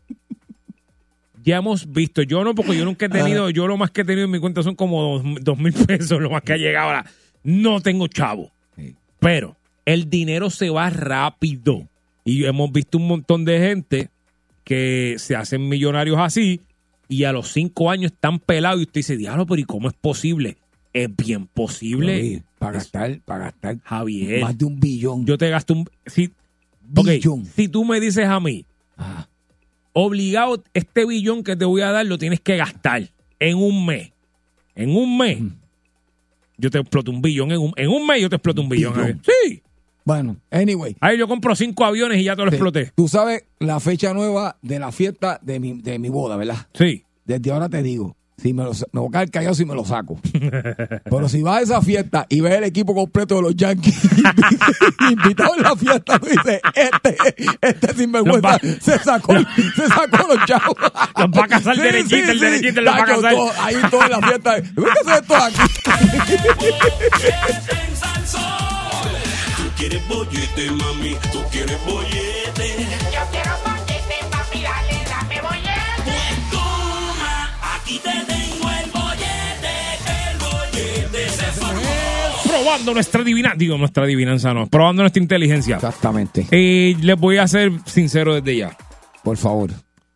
Ya 1.44 1.58
hemos 1.58 1.90
visto, 1.90 2.22
yo 2.22 2.44
no, 2.44 2.54
porque 2.54 2.76
yo 2.76 2.84
nunca 2.84 3.06
he 3.06 3.08
tenido, 3.08 3.48
yo 3.50 3.66
lo 3.66 3.76
más 3.76 3.90
que 3.90 4.02
he 4.02 4.04
tenido 4.04 4.26
en 4.26 4.30
mi 4.30 4.38
cuenta 4.38 4.62
son 4.62 4.74
como 4.74 5.18
dos, 5.18 5.22
dos 5.40 5.58
mil 5.58 5.72
pesos, 5.72 6.20
lo 6.20 6.30
más 6.30 6.42
que 6.42 6.52
ha 6.52 6.56
llegado 6.56 6.88
ahora. 6.88 7.06
No 7.42 7.80
tengo 7.80 8.06
chavo. 8.08 8.52
Pero 9.18 9.56
el 9.84 10.10
dinero 10.10 10.50
se 10.50 10.70
va 10.70 10.90
rápido. 10.90 11.88
Y 12.24 12.44
hemos 12.44 12.70
visto 12.70 12.98
un 12.98 13.08
montón 13.08 13.44
de 13.44 13.58
gente 13.58 14.10
que 14.64 15.14
se 15.18 15.34
hacen 15.34 15.66
millonarios 15.66 16.18
así 16.18 16.60
y 17.08 17.24
a 17.24 17.32
los 17.32 17.52
cinco 17.52 17.90
años 17.90 18.12
están 18.12 18.38
pelados 18.38 18.80
y 18.80 18.82
usted 18.82 18.98
dice, 18.98 19.16
diablo, 19.16 19.46
pero 19.46 19.60
¿y 19.60 19.64
cómo 19.64 19.88
es 19.88 19.94
posible? 19.94 20.58
Es 20.92 21.08
bien 21.16 21.46
posible. 21.46 22.20
Sí, 22.20 22.42
para 22.58 22.72
gastar, 22.72 23.20
para 23.24 23.44
gastar 23.44 23.78
Javier. 23.82 24.42
más 24.42 24.58
de 24.58 24.66
un 24.66 24.78
billón. 24.78 25.24
Yo 25.24 25.38
te 25.38 25.48
gasto 25.48 25.72
un... 25.72 25.88
Si, 26.94 27.28
ok, 27.28 27.44
si 27.54 27.68
tú 27.68 27.84
me 27.84 28.00
dices 28.00 28.26
a 28.26 28.40
mí, 28.40 28.64
obligado, 29.92 30.62
este 30.74 31.06
billón 31.06 31.42
que 31.42 31.56
te 31.56 31.64
voy 31.64 31.82
a 31.82 31.90
dar 31.90 32.06
lo 32.06 32.18
tienes 32.18 32.40
que 32.40 32.56
gastar 32.56 33.10
en 33.38 33.56
un 33.56 33.86
mes. 33.86 34.12
En 34.74 34.94
un 34.96 35.18
mes. 35.18 35.38
Yo 36.56 36.70
te 36.70 36.78
exploto 36.78 37.10
un 37.10 37.20
billón. 37.22 37.52
En 37.52 37.58
un, 37.58 37.72
en 37.76 37.88
un 37.88 38.06
mes 38.06 38.20
yo 38.22 38.28
te 38.28 38.36
exploto 38.36 38.62
un 38.62 38.68
billón. 38.68 39.20
Sí. 39.24 39.62
Bueno, 40.04 40.36
anyway. 40.50 40.96
Ahí 41.00 41.18
yo 41.18 41.28
compro 41.28 41.54
cinco 41.54 41.84
aviones 41.84 42.18
y 42.20 42.24
ya 42.24 42.34
te 42.34 42.42
lo 42.44 42.50
Sí. 42.50 42.56
exploté. 42.56 42.92
Tú 42.96 43.08
sabes 43.08 43.44
la 43.58 43.78
fecha 43.80 44.14
nueva 44.14 44.56
de 44.62 44.78
la 44.78 44.90
fiesta 44.90 45.38
de 45.42 45.60
mi, 45.60 45.74
de 45.82 45.98
mi 45.98 46.08
boda, 46.08 46.36
¿verdad? 46.36 46.66
Sí. 46.74 47.04
Desde 47.26 47.50
ahora 47.52 47.68
te 47.68 47.82
digo, 47.82 48.16
si 48.40 48.52
me, 48.52 48.62
lo, 48.64 48.72
me 48.92 49.00
voy 49.00 49.08
a 49.08 49.10
quedar 49.12 49.30
callado 49.30 49.54
si 49.54 49.64
me 49.64 49.74
lo 49.74 49.84
saco. 49.84 50.18
Pero 51.04 51.28
si 51.28 51.42
vas 51.42 51.58
a 51.58 51.62
esa 51.62 51.82
fiesta 51.82 52.24
y 52.28 52.40
ves 52.40 52.54
el 52.54 52.64
equipo 52.64 52.94
completo 52.94 53.36
de 53.36 53.42
los 53.42 53.56
Yankees 53.56 53.96
invitados 55.10 55.56
en 55.56 55.62
la 55.64 55.76
fiesta, 55.76 56.18
tú 56.18 56.26
dices, 56.26 56.60
este, 56.74 57.16
este 57.60 57.94
sinvergüenza 57.94 58.58
se 58.80 58.98
sacó, 59.00 59.34
se 59.74 59.86
sacó 59.88 60.28
los 60.34 60.44
chavos. 60.46 60.76
Los 61.16 61.26
va 61.30 61.44
a 61.44 61.48
casar 61.48 61.76
derechito, 61.76 62.30
el 62.32 62.40
derechito 62.40 62.80
los 62.80 62.94
va 62.94 62.98
a 62.98 63.04
casar. 63.04 63.32
todo- 63.34 63.52
ahí 63.60 63.76
todo 63.90 64.02
en 64.04 64.10
la 64.10 64.20
fiesta. 64.20 64.62
¿Qué 64.62 65.10
hace 65.10 65.20
esto 65.20 65.36
aquí? 65.36 65.58
Tú 69.56 69.64
quieres 69.76 70.08
bollete, 70.08 70.70
mami, 70.72 71.16
tú 71.32 71.42
quieres 71.50 71.78
bollete. 71.84 72.86
Yo 73.12 73.20
quiero 73.30 73.30
bollete, 73.30 73.37
Probando 82.78 82.94
nuestra 82.94 83.22
adivinanza. 83.22 83.58
Digo, 83.58 83.76
nuestra 83.76 84.04
adivinanza 84.04 84.54
no. 84.54 84.68
Probando 84.68 85.02
nuestra 85.02 85.20
inteligencia. 85.20 85.76
Exactamente. 85.76 86.46
Y 86.52 86.94
les 86.94 87.18
voy 87.18 87.38
a 87.38 87.48
ser 87.48 87.72
sincero 87.86 88.36
desde 88.36 88.56
ya. 88.56 88.76
Por 89.24 89.36
favor. 89.36 89.70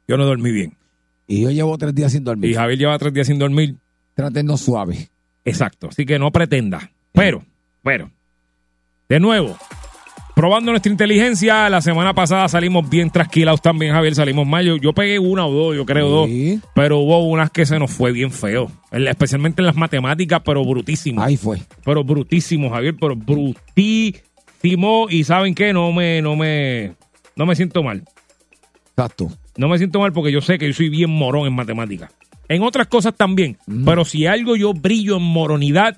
Yo 0.06 0.16
no 0.16 0.24
dormí 0.24 0.52
bien. 0.52 0.76
Y 1.26 1.42
yo 1.42 1.50
llevo 1.50 1.76
tres 1.76 1.92
días 1.92 2.12
sin 2.12 2.22
dormir. 2.22 2.50
Y 2.50 2.54
Javier 2.54 2.78
lleva 2.78 2.98
tres 2.98 3.12
días 3.12 3.26
sin 3.26 3.38
dormir. 3.38 3.76
Trátenos 4.14 4.60
suave. 4.60 5.10
Exacto. 5.44 5.88
Así 5.88 6.06
que 6.06 6.20
no 6.20 6.30
pretenda. 6.30 6.92
Pero, 7.12 7.44
pero, 7.82 8.10
de 9.08 9.18
nuevo, 9.18 9.58
probando 10.42 10.72
nuestra 10.72 10.90
inteligencia, 10.90 11.70
la 11.70 11.80
semana 11.80 12.14
pasada 12.14 12.48
salimos 12.48 12.90
bien 12.90 13.10
trasquilados 13.10 13.62
también, 13.62 13.92
Javier. 13.92 14.16
Salimos 14.16 14.44
mal. 14.44 14.64
Yo, 14.64 14.76
yo 14.76 14.92
pegué 14.92 15.20
una 15.20 15.46
o 15.46 15.52
dos, 15.52 15.76
yo 15.76 15.86
creo 15.86 16.08
dos. 16.08 16.28
Pero 16.74 16.98
hubo 16.98 17.24
unas 17.28 17.52
que 17.52 17.64
se 17.64 17.78
nos 17.78 17.92
fue 17.92 18.10
bien 18.10 18.32
feo. 18.32 18.68
Especialmente 18.90 19.62
en 19.62 19.66
las 19.66 19.76
matemáticas, 19.76 20.42
pero 20.44 20.64
brutísimo. 20.64 21.22
Ahí 21.22 21.36
fue. 21.36 21.62
Pero 21.84 22.02
brutísimo, 22.02 22.70
Javier, 22.70 22.96
pero 23.00 23.14
brutísimo. 23.14 25.06
Y 25.10 25.22
¿saben 25.22 25.54
qué? 25.54 25.72
No 25.72 25.92
me, 25.92 26.20
no 26.20 26.34
me, 26.34 26.94
no 27.36 27.46
me 27.46 27.54
siento 27.54 27.84
mal. 27.84 28.02
Exacto. 28.96 29.28
No 29.56 29.68
me 29.68 29.78
siento 29.78 30.00
mal 30.00 30.12
porque 30.12 30.32
yo 30.32 30.40
sé 30.40 30.58
que 30.58 30.66
yo 30.66 30.72
soy 30.72 30.88
bien 30.88 31.10
morón 31.10 31.46
en 31.46 31.54
matemáticas. 31.54 32.10
En 32.48 32.64
otras 32.64 32.88
cosas 32.88 33.14
también. 33.16 33.58
Pero 33.84 34.04
si 34.04 34.26
algo 34.26 34.56
yo 34.56 34.74
brillo 34.74 35.18
en 35.18 35.22
moronidad, 35.22 35.96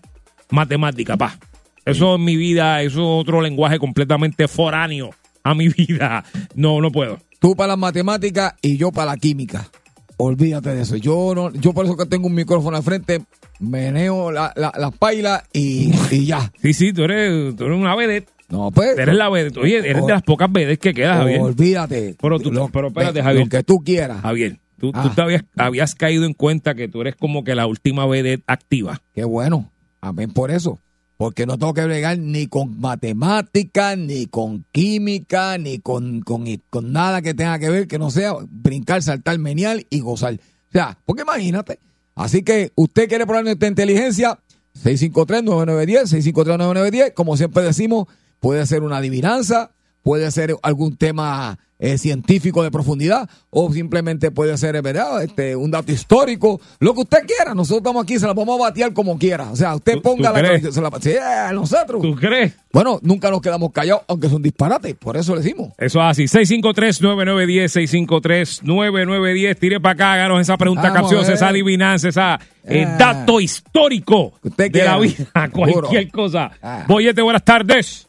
matemática, 0.50 1.16
pa. 1.16 1.38
Eso 1.84 2.14
en 2.16 2.24
mi 2.24 2.36
vida, 2.36 2.82
eso 2.82 3.00
es 3.00 3.20
otro 3.22 3.40
lenguaje 3.40 3.78
completamente 3.78 4.48
foráneo 4.48 5.10
a 5.42 5.54
mi 5.54 5.68
vida. 5.68 6.24
No, 6.54 6.80
no 6.80 6.90
puedo. 6.90 7.18
Tú 7.38 7.54
para 7.54 7.68
las 7.68 7.78
matemáticas 7.78 8.54
y 8.62 8.76
yo 8.78 8.90
para 8.90 9.12
la 9.12 9.16
química. 9.16 9.68
Olvídate 10.16 10.74
de 10.74 10.82
eso. 10.82 10.96
Yo 10.96 11.32
no, 11.34 11.52
yo 11.52 11.72
por 11.74 11.84
eso 11.84 11.96
que 11.96 12.06
tengo 12.06 12.26
un 12.28 12.34
micrófono 12.34 12.76
al 12.76 12.82
frente, 12.82 13.22
meneo 13.60 14.30
la, 14.30 14.52
la, 14.56 14.72
las 14.78 14.96
pailas 14.96 15.42
y, 15.52 15.90
y 16.10 16.24
ya. 16.26 16.50
Sí, 16.62 16.72
sí, 16.72 16.92
tú 16.92 17.02
eres, 17.04 17.56
tú 17.56 17.64
eres 17.64 17.76
una 17.78 17.94
vedette. 17.96 18.28
No, 18.48 18.70
pues. 18.70 18.96
Eres 18.96 19.14
la 19.16 19.28
vedette. 19.28 19.58
Oye, 19.58 19.78
eres 19.78 20.06
de 20.06 20.12
las 20.12 20.22
pocas 20.22 20.50
vedettes 20.52 20.78
que 20.78 20.94
quedas, 20.94 21.18
Javier. 21.18 21.40
Olvídate. 21.40 22.14
Pero, 22.20 22.38
tú, 22.38 22.50
pero 22.72 22.88
espérate, 22.88 23.18
Lo 23.18 23.24
Javier. 23.24 23.48
que 23.48 23.62
tú 23.64 23.78
quieras. 23.84 24.20
Javier, 24.22 24.58
tú, 24.78 24.92
tú 24.92 24.98
Ah. 25.02 25.12
te 25.14 25.20
habías, 25.22 25.42
habías 25.56 25.94
caído 25.94 26.24
en 26.24 26.34
cuenta 26.34 26.74
que 26.74 26.86
tú 26.88 27.00
eres 27.00 27.16
como 27.16 27.42
que 27.42 27.54
la 27.56 27.66
última 27.66 28.06
vedette 28.06 28.44
activa. 28.46 29.00
Qué 29.14 29.24
bueno. 29.24 29.70
Amén 30.00 30.30
por 30.32 30.50
eso. 30.50 30.78
Porque 31.16 31.46
no 31.46 31.58
tengo 31.58 31.74
que 31.74 31.84
bregar 31.84 32.18
ni 32.18 32.48
con 32.48 32.80
matemáticas, 32.80 33.96
ni 33.96 34.26
con 34.26 34.64
química, 34.72 35.58
ni 35.58 35.78
con, 35.78 36.22
con, 36.22 36.44
con 36.70 36.92
nada 36.92 37.22
que 37.22 37.34
tenga 37.34 37.58
que 37.58 37.70
ver 37.70 37.86
que 37.86 37.98
no 37.98 38.10
sea 38.10 38.34
brincar, 38.48 39.02
saltar, 39.02 39.38
menear 39.38 39.84
y 39.90 40.00
gozar. 40.00 40.34
O 40.34 40.72
sea, 40.72 40.98
porque 41.06 41.22
imagínate. 41.22 41.78
Así 42.14 42.42
que 42.42 42.72
usted 42.74 43.08
quiere 43.08 43.26
probar 43.26 43.44
nuestra 43.44 43.68
inteligencia, 43.68 44.38
653-9910, 44.82 46.34
653-9910, 46.34 47.14
como 47.14 47.36
siempre 47.36 47.62
decimos, 47.62 48.06
puede 48.40 48.66
ser 48.66 48.82
una 48.82 48.98
adivinanza, 48.98 49.72
puede 50.02 50.30
ser 50.30 50.56
algún 50.62 50.96
tema 50.96 51.58
eh, 51.78 51.98
científico 51.98 52.62
de 52.62 52.70
profundidad 52.70 53.28
o 53.50 53.70
simplemente 53.72 54.30
puede 54.30 54.56
ser, 54.56 54.80
¿verdad? 54.80 55.22
Este, 55.22 55.56
un 55.56 55.70
dato 55.70 55.92
histórico, 55.92 56.60
lo 56.78 56.94
que 56.94 57.00
usted 57.00 57.18
quiera. 57.26 57.54
Nosotros 57.54 57.78
estamos 57.78 58.02
aquí, 58.04 58.18
se 58.18 58.26
la 58.26 58.32
vamos 58.32 58.58
a 58.60 58.64
batear 58.64 58.92
como 58.92 59.18
quiera. 59.18 59.50
O 59.50 59.56
sea, 59.56 59.74
usted 59.74 60.00
ponga 60.00 60.32
tú 60.32 60.40
la... 60.40 60.48
crees? 60.48 60.74
se 60.74 60.80
la- 60.80 60.90
sí, 61.00 61.16
a 61.16 61.52
nosotros. 61.52 62.00
¿Tú 62.00 62.14
crees? 62.14 62.54
Bueno, 62.72 62.98
nunca 63.02 63.30
nos 63.30 63.40
quedamos 63.40 63.72
callados, 63.72 64.02
aunque 64.08 64.26
es 64.28 64.32
un 64.32 64.42
disparate, 64.42 64.94
por 64.94 65.16
eso 65.16 65.34
le 65.34 65.42
decimos. 65.42 65.72
Eso 65.78 66.00
es 66.00 66.06
así. 66.06 66.24
653-9910, 66.24 68.62
653-9910. 68.62 69.58
Tire 69.58 69.80
para 69.80 69.92
acá, 69.92 70.12
háganos 70.14 70.40
esa 70.40 70.56
pregunta 70.56 70.82
Vamos 70.90 71.10
capciosa, 71.10 71.32
esa 71.34 71.48
adivinanza, 71.48 72.08
esa 72.08 72.38
eh, 72.64 72.84
Ah. 72.86 72.96
dato 72.98 73.40
histórico 73.40 74.32
de 74.42 74.70
quiera. 74.70 74.92
la 74.92 74.98
vida, 74.98 75.26
cualquier 75.52 76.10
cosa. 76.10 76.50
Ah. 76.62 76.84
Boyete, 76.88 77.20
buenas 77.22 77.44
tardes. 77.44 78.08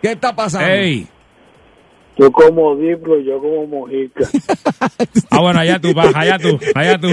¿Qué 0.00 0.12
está 0.12 0.34
pasando? 0.34 0.68
Ey. 0.68 1.06
Tú 2.16 2.30
como 2.30 2.76
Diplo 2.76 3.18
y 3.18 3.24
yo 3.24 3.38
como 3.40 3.66
Mojica. 3.66 4.24
Ah, 5.30 5.40
bueno, 5.40 5.60
allá 5.60 5.80
tú, 5.80 5.94
pa, 5.94 6.10
allá 6.14 6.38
tú, 6.38 6.58
allá 6.74 6.98
tú. 6.98 7.08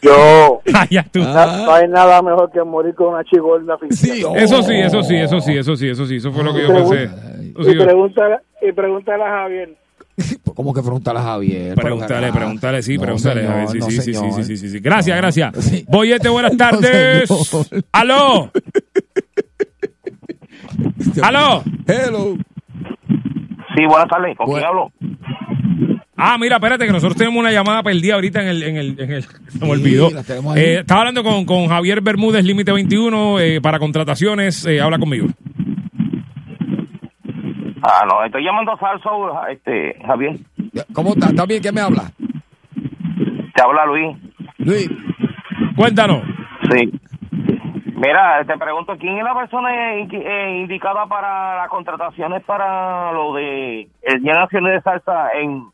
Yo. 0.00 0.62
Allá 0.74 1.04
tú. 1.12 1.18
No 1.20 1.72
hay 1.74 1.86
nada 1.88 2.22
mejor 2.22 2.50
que 2.50 2.62
morir 2.64 2.94
con 2.94 3.08
una 3.08 3.22
chigorda 3.24 3.74
oficial. 3.74 4.34
Eso 4.36 4.62
sí, 4.62 4.74
eso 4.74 5.02
sí, 5.02 5.16
eso 5.16 5.40
sí, 5.40 5.56
eso 5.58 5.76
sí, 5.76 5.88
eso 5.88 6.06
sí, 6.06 6.16
eso 6.16 6.32
fue 6.32 6.42
lo 6.42 6.54
que 6.54 6.62
yo 6.62 6.68
pensé. 6.68 7.08
Sí, 7.08 7.70
Y 7.72 7.74
pregúntale, 7.84 8.36
y 8.62 8.72
pregúntale 8.72 9.22
a 9.24 9.28
Javier. 9.28 9.76
¿Cómo 10.54 10.72
que 10.72 10.80
preguntarle 10.80 11.20
a 11.20 11.24
Javier? 11.24 11.74
Pregúntale, 11.74 12.32
pregúntale, 12.32 12.82
sí, 12.82 12.96
No, 12.96 13.02
pregúntale. 13.02 13.40
señor, 13.42 13.54
a 13.54 13.56
ver, 13.58 13.68
sí, 13.68 13.78
no, 13.78 13.86
sí, 13.86 13.92
sí, 14.00 14.14
sí, 14.14 14.32
sí, 14.32 14.42
sí, 14.44 14.56
sí, 14.56 14.68
sí. 14.70 14.78
Gracias, 14.80 15.16
gracias. 15.18 15.84
Boyete, 15.86 16.28
buenas 16.30 16.56
tardes. 16.56 17.28
Aló. 17.92 18.50
Aló. 21.22 21.62
Hello. 21.86 22.36
Sí, 23.76 23.84
buenas 23.86 24.08
tardes. 24.08 24.36
¿Con 24.36 24.46
quién 24.52 24.64
hablo? 24.64 24.90
Ah, 26.16 26.36
mira, 26.38 26.56
espérate, 26.56 26.84
que 26.86 26.92
nosotros 26.92 27.16
tenemos 27.16 27.38
una 27.40 27.50
llamada 27.50 27.82
perdida 27.82 28.14
ahorita 28.14 28.42
en 28.42 28.48
el... 28.48 28.62
En 28.62 28.76
el, 28.76 29.00
en 29.00 29.10
el 29.12 29.22
se 29.48 29.64
me 29.64 29.70
olvidó. 29.70 30.08
Eh, 30.56 30.80
estaba 30.80 31.00
hablando 31.00 31.22
con, 31.22 31.44
con 31.46 31.66
Javier 31.68 32.00
Bermúdez, 32.02 32.44
Límite 32.44 32.72
21, 32.72 33.40
eh, 33.40 33.60
para 33.62 33.78
contrataciones. 33.78 34.66
eh, 34.66 34.80
habla 34.80 34.98
conmigo. 34.98 35.28
Ah, 37.82 38.04
no, 38.06 38.22
estoy 38.24 38.44
llamando 38.44 38.72
a 38.72 38.76
Falso, 38.76 39.32
este, 39.50 39.96
Javier. 40.06 40.36
¿Cómo 40.92 41.10
está? 41.14 41.28
¿Está 41.28 41.46
bien? 41.46 41.62
¿Qué 41.62 41.72
me 41.72 41.80
habla? 41.80 42.10
Te 43.54 43.62
habla 43.62 43.86
Luis. 43.86 44.16
Luis. 44.58 44.90
Cuéntanos. 45.76 46.22
Sí. 46.70 46.90
Mira, 48.00 48.42
te 48.46 48.56
pregunto, 48.56 48.96
¿quién 48.98 49.18
es 49.18 49.24
la 49.24 49.34
persona 49.34 49.94
eh, 49.96 50.58
indicada 50.62 51.04
para 51.06 51.56
las 51.58 51.68
contrataciones 51.68 52.42
para 52.44 53.12
lo 53.12 53.34
de 53.34 53.88
el 54.02 54.22
Día 54.22 54.32
Nacional 54.32 54.72
de 54.72 54.80
Salsa 54.80 55.28
en 55.38 55.64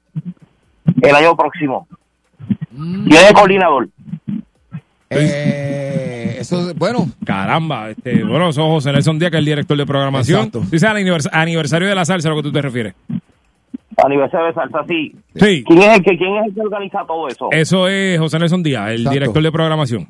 el 1.03 1.15
año 1.15 1.37
próximo? 1.37 1.87
¿Quién 2.75 3.13
es 3.13 3.29
el 3.29 3.35
coordinador? 3.35 3.89
Eh, 5.09 6.37
eso, 6.41 6.75
bueno. 6.75 7.07
Caramba, 7.25 7.91
este, 7.91 8.25
bueno, 8.25 8.49
eso 8.49 8.63
es 8.63 8.69
José 8.69 8.93
Nelson 8.93 9.19
Díaz, 9.21 9.31
que 9.31 9.37
es 9.37 9.41
el 9.41 9.45
director 9.47 9.77
de 9.77 9.87
programación. 9.87 10.51
Dice 10.71 10.87
anivers- 10.89 11.31
aniversario 11.33 11.89
de 11.89 11.95
la 11.95 12.05
salsa, 12.05 12.29
a 12.29 12.33
lo 12.33 12.39
que 12.39 12.43
tú 12.43 12.53
te 12.53 12.61
refieres. 12.63 12.95
Aniversario 14.05 14.49
de 14.49 14.53
Salsa, 14.53 14.85
sí. 14.87 15.15
Sí. 15.37 15.65
¿Quién 15.67 15.79
es 15.81 15.97
el 15.97 16.03
que, 16.05 16.19
quién 16.19 16.37
es 16.37 16.47
el 16.49 16.55
que 16.55 16.61
organiza 16.61 17.05
todo 17.07 17.29
eso? 17.29 17.49
Eso 17.51 17.89
es 17.89 18.19
José 18.19 18.39
Nelson 18.39 18.63
Díaz, 18.63 18.89
el 18.89 18.97
Exacto. 18.97 19.11
director 19.15 19.43
de 19.43 19.53
programación. 19.53 20.07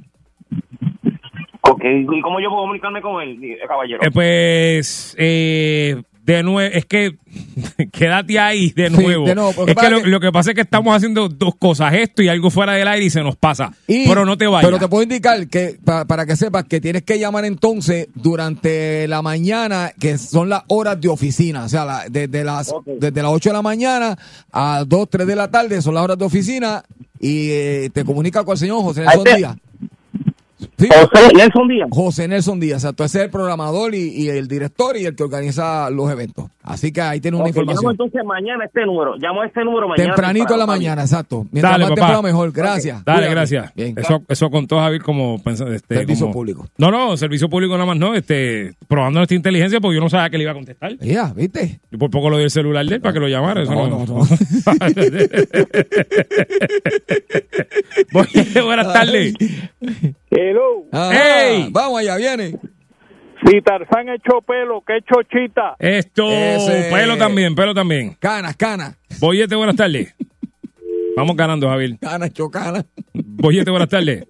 Ok, 1.69 1.83
¿Y 1.85 2.21
cómo 2.21 2.41
yo 2.41 2.49
puedo 2.49 2.63
comunicarme 2.63 3.01
con 3.03 3.23
él, 3.23 3.39
eh, 3.43 3.59
caballero? 3.67 4.03
Eh, 4.03 4.11
pues, 4.13 5.15
eh, 5.19 6.03
de 6.23 6.43
nuevo, 6.43 6.61
es 6.61 6.85
que 6.87 7.17
quédate 7.93 8.39
ahí 8.39 8.71
de 8.71 8.89
Sí, 8.91 8.97
nuevo. 8.97 9.27
de 9.27 9.35
nuevo, 9.35 9.53
porque 9.53 9.73
es 9.73 9.79
que 9.79 9.91
lo, 9.91 10.03
que- 10.03 10.09
lo 10.09 10.21
que 10.21 10.33
pasa 10.33 10.51
es 10.51 10.55
que 10.55 10.63
estamos 10.63 10.95
haciendo 10.97 11.29
dos 11.29 11.55
cosas, 11.57 11.93
esto 11.95 12.23
y 12.23 12.29
algo 12.29 12.51
fuera 12.51 12.73
del 12.75 12.87
aire 12.89 13.07
y 13.07 13.11
se 13.11 13.23
nos 13.23 13.37
pasa. 13.37 13.73
Y- 13.87 14.09
pero 14.09 14.25
no 14.25 14.37
te 14.37 14.47
vayas. 14.47 14.67
Pero 14.67 14.79
te 14.79 14.89
puedo 14.89 15.03
indicar 15.05 15.47
que 15.49 15.77
pa- 15.85 16.05
para 16.05 16.27
que 16.27 16.35
sepas 16.37 16.65
que 16.65 16.81
tienes 16.81 17.03
que 17.05 17.19
llamar 17.19 17.45
entonces 17.45 18.09
durante 18.15 19.07
la 19.09 19.23
mañana, 19.23 19.93
que 20.01 20.19
son 20.19 20.49
las 20.49 20.63
horas 20.69 21.01
de 21.01 21.09
oficina. 21.09 21.65
O 21.65 21.69
sea, 21.69 21.85
la- 21.85 22.05
desde, 22.09 22.43
las, 22.45 22.73
desde 22.85 23.23
las 23.23 23.31
8 23.33 23.51
de 23.51 23.53
la 23.55 23.63
mañana 23.63 24.17
a 24.53 24.85
2, 24.87 25.09
3 25.11 25.27
de 25.27 25.37
la 25.37 25.51
tarde 25.51 25.81
son 25.83 25.95
las 25.95 26.03
horas 26.05 26.19
de 26.19 26.25
oficina 26.25 26.83
y 27.21 27.51
eh, 27.51 27.91
te 27.93 28.05
comunica 28.05 28.45
con 28.45 28.53
el 28.53 28.59
señor 28.59 28.83
José 28.83 29.03
Nelson 29.03 29.25
Díaz. 29.37 29.57
Sí. 30.79 30.89
José 30.89 31.33
Nelson 31.35 31.69
Díaz. 31.69 31.89
José 31.91 32.29
Nelson 32.29 32.61
Díaz, 32.61 32.83
exacto. 32.85 33.05
Ese 33.05 33.19
es 33.19 33.25
el 33.25 33.31
programador 33.31 33.95
y, 33.95 34.09
y 34.09 34.29
el 34.29 34.47
director 34.47 34.97
y 34.97 35.07
el 35.07 35.17
que 35.17 35.23
organiza 35.23 35.89
los 35.91 36.11
eventos. 36.11 36.47
Así 36.63 36.93
que 36.93 37.01
ahí 37.01 37.21
tienes 37.21 37.39
una 37.41 37.49
Ok, 37.49 37.55
llamo 37.57 37.63
información. 37.71 37.93
entonces 37.93 38.23
mañana 38.25 38.65
a 38.65 38.67
este 38.67 38.85
número. 38.85 39.15
Llamo 39.17 39.41
a 39.43 39.47
este 39.47 39.65
número 39.65 39.89
mañana. 39.89 40.11
Tempranito 40.15 40.53
en 40.53 40.59
la 40.59 40.67
mañana, 40.67 41.03
exacto. 41.03 41.47
Mientras 41.53 41.73
Dale, 41.73 41.85
más 41.85 41.91
papá. 41.91 42.01
temprano 42.03 42.23
mejor. 42.23 42.53
Gracias. 42.53 43.05
Dale, 43.05 43.19
Cuídate. 43.21 43.35
gracias. 43.35 43.75
Bien. 43.75 43.95
Eso, 43.97 44.23
eso 44.29 44.51
contó 44.51 44.79
Javier 44.81 45.03
como 45.03 45.37
este, 45.47 45.79
Servicio 45.95 46.27
como- 46.27 46.33
público. 46.35 46.67
No, 46.77 46.91
no, 46.91 47.17
servicio 47.17 47.49
público 47.49 47.73
nada 47.75 47.87
más 47.87 47.97
no, 47.97 48.15
este, 48.15 48.75
probando 48.89 49.21
nuestra 49.21 49.37
inteligencia 49.37 49.81
porque 49.81 49.95
yo 49.97 50.01
no 50.03 50.11
sabía 50.11 50.29
que 50.29 50.39
le 50.39 50.43
iba 50.43 50.53
a 50.53 50.57
contestar. 50.57 50.97
Ya, 50.99 51.33
¿viste? 51.35 51.81
Yo 51.91 51.99
por 51.99 52.11
poco 52.11 52.29
lo 52.31 52.37
di 52.39 52.45
el 52.45 52.51
celular 52.51 52.85
de 52.85 52.97
él 52.97 53.01
para 53.01 53.13
que 53.15 53.21
lo 53.21 53.29
llamara. 53.29 53.63
Eso 53.63 53.73
No, 53.73 53.89
no, 53.89 54.05
no, 54.05 54.19
no. 54.19 54.27
Oye, 58.15 58.61
buenas 58.65 58.93
tardes. 58.93 59.35
Hello. 60.39 60.85
Ajá, 60.93 61.47
¡Ey! 61.49 61.69
Vamos 61.71 61.99
allá, 62.01 62.17
viene. 62.17 62.59
Si 63.45 63.61
Tarzán 63.63 64.09
echó 64.09 64.41
pelo, 64.43 64.83
¿qué 64.87 64.99
chochita? 65.03 65.77
Esto, 65.79 66.29
Ese- 66.31 66.91
pelo 66.93 67.17
también, 67.17 67.55
pelo 67.55 67.75
también. 67.75 68.15
Canas, 68.19 68.57
canas. 68.57 68.97
Boyete, 69.21 69.55
buenas 69.55 69.77
tardes. 69.77 70.15
Vamos 71.17 71.37
ganando, 71.37 71.69
Javier. 71.69 71.99
Canas, 72.01 72.33
chocanas. 72.33 72.85
Boyete, 73.15 73.71
buenas 73.71 73.89
tardes. 73.89 74.27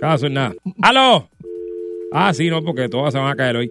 Caso 0.00 0.26
en 0.26 0.34
nada. 0.34 0.54
¡Aló! 0.82 1.28
Ah, 2.12 2.32
sí, 2.34 2.48
no, 2.50 2.62
porque 2.62 2.88
todas 2.88 3.12
se 3.12 3.18
van 3.18 3.30
a 3.30 3.36
caer 3.36 3.56
hoy. 3.56 3.70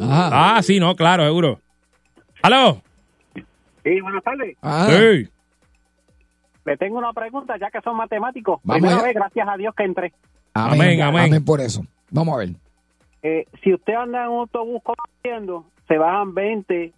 Ajá. 0.00 0.56
Ah, 0.56 0.62
sí, 0.62 0.78
no, 0.80 0.94
claro, 0.96 1.24
seguro. 1.24 1.60
¡Aló! 2.42 2.82
Sí, 3.84 4.00
buenas 4.00 4.22
tardes. 4.24 4.56
Ajá. 4.62 4.86
Sí. 4.88 5.28
Le 6.64 6.76
tengo 6.78 6.96
una 6.98 7.12
pregunta, 7.12 7.56
ya 7.60 7.70
que 7.70 7.80
son 7.82 7.96
matemáticos. 7.96 8.60
Vamos 8.64 8.80
Primera 8.80 8.96
allá. 8.96 9.04
vez, 9.06 9.14
gracias 9.14 9.48
a 9.48 9.56
Dios 9.58 9.74
que 9.76 9.84
entré. 9.84 10.12
Amén, 10.54 11.02
amén. 11.02 11.24
Amén 11.24 11.44
por 11.44 11.60
eso. 11.60 11.84
Vamos 12.10 12.34
a 12.34 12.38
ver. 12.38 12.50
Eh, 13.22 13.46
si 13.62 13.74
usted 13.74 13.94
anda 13.94 14.24
en 14.24 14.30
un 14.30 14.40
autobús 14.40 14.80
conduciendo, 14.82 15.64
se 15.88 15.98
bajan 15.98 16.34
20 16.34 16.92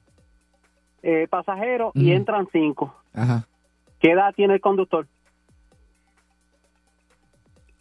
eh, 1.03 1.27
pasajeros 1.31 1.93
y 1.95 2.13
entran 2.13 2.47
5. 2.53 2.95
Ajá. 3.15 3.47
¿Qué 4.01 4.11
edad 4.13 4.35
tiene 4.35 4.55
el 4.55 4.61
conductor? 4.61 5.07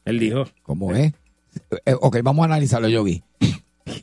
Él 0.06 0.20
dijo. 0.20 0.46
¿Cómo 0.64 0.94
es? 0.94 1.14
Eh, 1.86 1.94
ok, 2.00 2.18
vamos 2.24 2.44
a 2.44 2.46
analizarlo, 2.46 2.88
Yogi. 2.90 3.22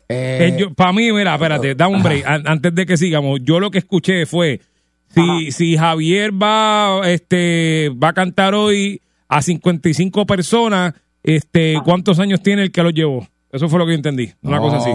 Eh, 0.09 0.69
Para 0.77 0.93
mí, 0.93 1.11
mira, 1.11 1.35
espérate, 1.35 1.75
da 1.75 1.89
un 1.89 2.03
break. 2.03 2.25
An- 2.27 2.47
antes 2.47 2.75
de 2.75 2.85
que 2.87 2.97
sigamos, 2.99 3.41
yo 3.43 3.59
lo 3.59 3.71
que 3.71 3.79
escuché 3.79 4.27
fue, 4.27 4.61
si, 5.09 5.51
si 5.51 5.77
Javier 5.77 6.31
va, 6.31 7.01
este, 7.11 7.91
va 7.91 8.09
a 8.09 8.13
cantar 8.13 8.55
hoy 8.55 9.01
a 9.29 9.41
55 9.41 10.27
personas, 10.27 10.95
este, 11.23 11.81
¿cuántos 11.85 12.19
años 12.19 12.43
tiene 12.43 12.63
el 12.63 12.73
que 12.73 12.83
lo 12.83 12.91
llevó? 12.91 13.27
Eso 13.51 13.69
fue 13.69 13.79
lo 13.79 13.85
que 13.87 13.93
yo 13.93 13.97
entendí, 13.97 14.33
una 14.43 14.57
no. 14.57 14.63
cosa 14.63 14.77
así. 14.79 14.91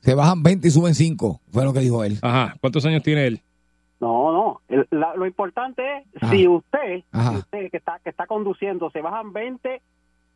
Se 0.00 0.14
bajan 0.14 0.42
20 0.42 0.66
y 0.66 0.70
suben 0.70 0.94
5. 0.94 1.40
Fue 1.50 1.64
lo 1.64 1.72
que 1.72 1.80
dijo 1.80 2.02
él. 2.04 2.18
Ajá, 2.22 2.56
¿cuántos 2.60 2.84
años 2.86 3.02
tiene 3.02 3.26
él? 3.26 3.40
No, 4.00 4.32
no. 4.32 4.60
El- 4.68 4.86
la- 4.90 5.14
lo 5.14 5.26
importante 5.26 5.82
es 6.14 6.22
Ajá. 6.22 6.32
si 6.32 6.48
usted, 6.48 7.02
si 7.12 7.36
usted 7.36 7.70
que 7.70 7.76
está 7.76 7.98
que 8.02 8.08
está 8.10 8.26
conduciendo, 8.26 8.90
se 8.90 9.02
bajan 9.02 9.32
20 9.32 9.82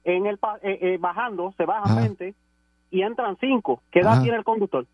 en 0.04 0.26
el 0.26 0.34
eh, 0.62 0.78
eh, 0.82 0.98
bajando, 1.00 1.54
se 1.56 1.64
bajan 1.64 1.90
Ajá. 1.92 2.00
20 2.02 2.34
y 2.90 3.02
entran 3.02 3.36
5. 3.40 3.80
¿Qué 3.90 4.00
edad 4.00 4.12
Ajá. 4.14 4.22
tiene 4.22 4.36
el 4.36 4.44
conductor? 4.44 4.86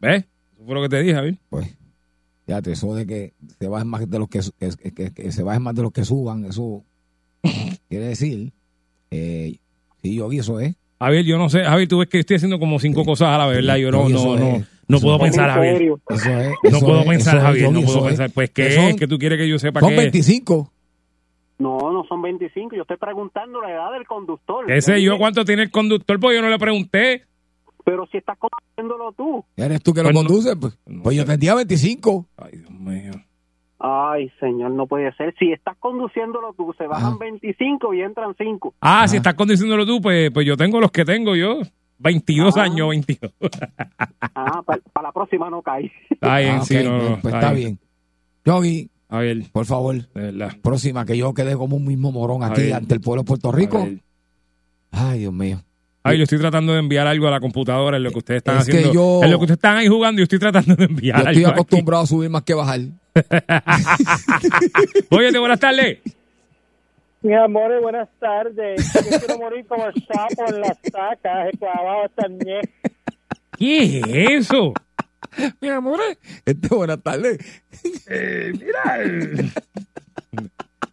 ¿Ves? 0.00 0.24
Eso 0.56 0.64
fue 0.64 0.74
lo 0.74 0.82
que 0.82 0.88
te 0.88 1.00
dije, 1.02 1.14
Javier. 1.14 1.36
Pues, 1.48 1.76
fíjate, 2.46 2.72
eso 2.72 2.94
de 2.94 3.06
que 3.06 3.32
se 3.58 3.68
bajen 3.68 3.88
más 3.88 4.08
de 4.10 4.18
los 4.18 4.28
que, 4.28 4.40
que, 4.58 4.92
que- 4.92 5.12
que 5.14 5.32
se 5.32 5.42
bajen 5.42 5.62
más 5.62 5.74
de 5.74 5.82
los 5.82 5.92
que 5.92 6.04
suban, 6.04 6.44
eso 6.44 6.82
quiere 7.88 8.04
decir, 8.06 8.52
eh, 9.10 9.56
sí, 10.02 10.14
Yogi, 10.16 10.38
eso 10.38 10.60
es. 10.60 10.74
Javier, 10.98 11.24
yo 11.24 11.36
no 11.38 11.48
sé, 11.50 11.62
Javier, 11.62 11.88
tú 11.88 11.98
ves 11.98 12.08
que 12.08 12.18
estoy 12.20 12.36
haciendo 12.36 12.58
como 12.58 12.78
cinco 12.78 13.04
cosas 13.04 13.28
a 13.28 13.38
la 13.38 13.46
vez, 13.46 13.56
¿verdad? 13.56 13.76
Yo 13.76 13.90
no, 13.90 14.08
no, 14.08 14.36
no, 14.36 14.46
es. 14.56 14.66
no 14.88 14.98
puedo 15.00 15.16
es. 15.16 15.22
pensar, 15.22 15.50
Javier. 15.50 15.82
Eso 16.08 16.30
es. 16.40 16.52
No 16.72 16.80
puedo 16.80 17.00
es, 17.00 17.06
pensar, 17.08 17.36
es, 17.36 17.42
Javier, 17.42 17.70
no 17.72 17.80
puedo 17.82 17.98
es. 17.98 18.04
pensar. 18.06 18.30
Pues, 18.30 18.50
¿qué 18.50 18.70
Son- 18.70 18.84
es? 18.84 18.96
¿Qué 18.96 19.06
tú 19.06 19.18
quieres 19.18 19.38
que 19.38 19.46
yo 19.48 19.58
sepa 19.58 19.80
Son 19.80 19.90
qué 19.90 19.96
es? 19.96 20.00
25. 20.02 20.72
No, 21.58 21.78
no 21.92 22.04
son 22.08 22.20
25. 22.22 22.76
Yo 22.76 22.82
estoy 22.82 22.96
preguntando 22.98 23.60
la 23.60 23.70
edad 23.70 23.92
del 23.92 24.06
conductor. 24.06 24.66
¿Qué 24.66 24.80
sé 24.82 25.02
yo 25.02 25.18
cuánto 25.18 25.44
tiene 25.44 25.62
el 25.64 25.70
conductor? 25.70 26.18
Porque 26.20 26.36
yo 26.36 26.42
no 26.42 26.50
le 26.50 26.58
pregunté. 26.58 27.22
Pero 27.84 28.06
si 28.10 28.18
estás 28.18 28.36
conduciéndolo 28.38 29.12
tú. 29.12 29.44
¿Eres 29.56 29.82
tú 29.82 29.92
que 29.94 30.02
lo 30.02 30.10
Pues 30.10 30.14
no- 30.14 30.20
conduces? 30.28 30.56
Pues, 30.60 30.78
pues 31.02 31.16
yo 31.16 31.24
tendría 31.24 31.54
25. 31.54 32.26
Ay, 32.38 32.52
Dios 32.58 32.70
mío. 32.70 33.12
Ay, 33.78 34.30
señor, 34.40 34.70
no 34.70 34.86
puede 34.86 35.12
ser. 35.16 35.34
Si 35.38 35.52
estás 35.52 35.76
conduciéndolo 35.78 36.54
tú, 36.54 36.74
se 36.78 36.86
bajan 36.86 37.08
Ajá. 37.14 37.16
25 37.20 37.92
y 37.94 38.00
entran 38.02 38.34
5. 38.38 38.74
Ah, 38.80 39.06
si 39.06 39.16
estás 39.18 39.34
conduciéndolo 39.34 39.84
tú, 39.84 40.00
pues, 40.00 40.30
pues 40.30 40.46
yo 40.46 40.56
tengo 40.56 40.80
los 40.80 40.90
que 40.90 41.04
tengo 41.04 41.36
yo. 41.36 41.60
22 41.98 42.56
Ah. 42.56 42.62
años, 42.62 42.88
22. 42.88 43.32
Ah, 44.34 44.62
para 44.64 44.80
la 45.08 45.12
próxima 45.12 45.48
no 45.50 45.62
cae. 45.62 45.90
Está 46.10 46.38
bien, 46.38 46.56
Ah, 46.56 46.62
sí, 46.64 46.74
no, 46.84 46.98
pues, 46.98 47.10
no, 47.10 47.18
pues 47.22 47.34
está 47.34 47.52
bien. 47.52 47.78
Yogi, 48.44 48.90
Javier, 49.10 49.42
por 49.52 49.64
favor, 49.66 49.96
próxima, 50.62 51.04
que 51.04 51.16
yo 51.16 51.32
quede 51.34 51.56
como 51.56 51.76
un 51.76 51.84
mismo 51.86 52.12
morón 52.12 52.42
aquí 52.44 52.70
ante 52.72 52.94
el 52.94 53.00
pueblo 53.00 53.22
de 53.22 53.26
Puerto 53.26 53.50
Rico. 53.52 53.86
Ay, 54.90 55.20
Dios 55.20 55.32
mío. 55.32 55.62
Ay, 56.02 56.18
yo 56.18 56.22
estoy 56.24 56.38
tratando 56.38 56.72
de 56.72 56.78
enviar 56.78 57.06
algo 57.06 57.26
a 57.26 57.30
la 57.32 57.40
computadora 57.40 57.96
en 57.96 58.04
lo 58.04 58.10
que 58.12 58.18
ustedes 58.18 58.38
están 58.38 58.58
Es 58.58 58.66
que 58.66 58.72
haciendo. 58.78 58.92
yo- 58.92 59.24
En 59.24 59.30
lo 59.30 59.38
que 59.38 59.44
ustedes 59.44 59.58
están 59.58 59.76
ahí 59.78 59.88
jugando, 59.88 60.18
yo 60.20 60.22
estoy 60.24 60.38
tratando 60.38 60.76
de 60.76 60.84
enviar 60.84 61.16
Yo 61.24 61.28
estoy 61.30 61.44
algo 61.44 61.50
aquí. 61.50 61.60
acostumbrado 61.60 62.02
a 62.04 62.06
subir 62.06 62.30
más 62.30 62.42
que 62.42 62.54
bajar. 62.54 62.80
Oye, 65.10 65.38
buenas 65.38 65.60
tardes. 65.60 65.98
Mi 67.22 67.34
amor, 67.34 67.80
buenas 67.80 68.08
tardes. 68.20 68.92
Yo 68.92 69.18
quiero 69.18 69.38
morir 69.38 69.66
como 69.66 69.84
sapo 69.92 70.46
en 70.48 70.60
las 70.60 70.78
sacas, 70.92 71.50
clavado 71.58 72.04
hasta 72.04 72.26
el 72.26 72.38
ñe. 72.38 72.60
¿Qué 73.58 73.98
es 74.00 74.06
eso? 74.50 74.72
Mi 75.60 75.68
amor, 75.68 76.00
este 76.44 76.68
buenas 76.74 77.02
tardes. 77.02 77.38
Eh, 78.08 78.52
mira. 78.52 78.98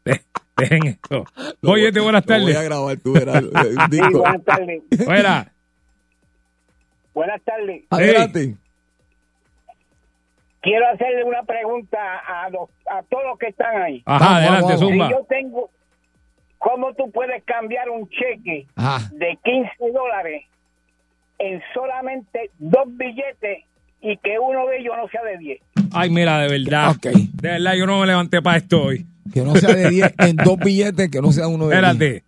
De- 0.06 0.22
Dejen 0.58 0.86
esto. 0.88 1.26
Oye, 1.64 1.92
buenas 1.92 1.96
Lo 1.96 2.04
voy 2.04 2.16
a 2.16 2.22
tardes. 2.56 2.64
grabar 2.64 2.98
tú, 2.98 3.14
verás, 3.14 3.44
Sí, 3.44 3.50
disco. 3.90 4.20
buenas 4.20 4.44
tardes. 4.44 4.82
Fuera. 5.04 5.52
Buenas 7.14 7.42
tardes. 7.44 7.84
Adelante. 7.90 8.56
Quiero 10.64 10.88
hacerle 10.94 11.24
una 11.26 11.44
pregunta 11.44 12.00
a, 12.26 12.50
los, 12.50 12.70
a 12.90 13.04
todos 13.04 13.24
los 13.26 13.38
que 13.38 13.48
están 13.48 13.82
ahí. 13.82 14.02
Ajá, 14.06 14.26
Vamos, 14.26 14.40
adelante, 14.40 14.78
Zumba. 14.78 15.08
Si 15.08 15.14
yo 15.14 15.26
tengo, 15.30 15.70
¿cómo 16.58 16.94
tú 16.94 17.12
puedes 17.12 17.44
cambiar 17.44 17.90
un 17.90 18.10
cheque 18.10 18.66
Ajá. 18.76 19.10
de 19.14 19.38
15 19.44 19.70
dólares 19.94 20.44
en 21.40 21.62
solamente 21.74 22.50
dos 22.60 22.86
billetes 22.88 23.66
y 24.02 24.16
que 24.18 24.40
uno 24.40 24.66
de 24.68 24.78
ellos 24.80 24.96
no 24.98 25.08
sea 25.10 25.22
de 25.24 25.38
10? 25.38 25.62
Ay, 25.92 26.10
mira, 26.10 26.40
de 26.40 26.48
verdad. 26.60 26.92
Ok. 26.92 27.08
De 27.08 27.50
verdad, 27.50 27.74
yo 27.76 27.86
no 27.86 28.00
me 28.00 28.08
levanté 28.08 28.42
para 28.42 28.58
esto 28.58 28.84
hoy. 28.84 29.06
Que 29.34 29.42
no 29.42 29.56
sea 29.56 29.74
de 29.76 29.90
10 29.90 30.14
en 30.20 30.36
dos 30.38 30.58
billetes, 30.60 31.10
que 31.12 31.22
no 31.22 31.32
sea 31.34 31.48
uno 31.48 31.68
de 31.68 31.76
10. 31.78 31.92
Espérate. 31.92 32.24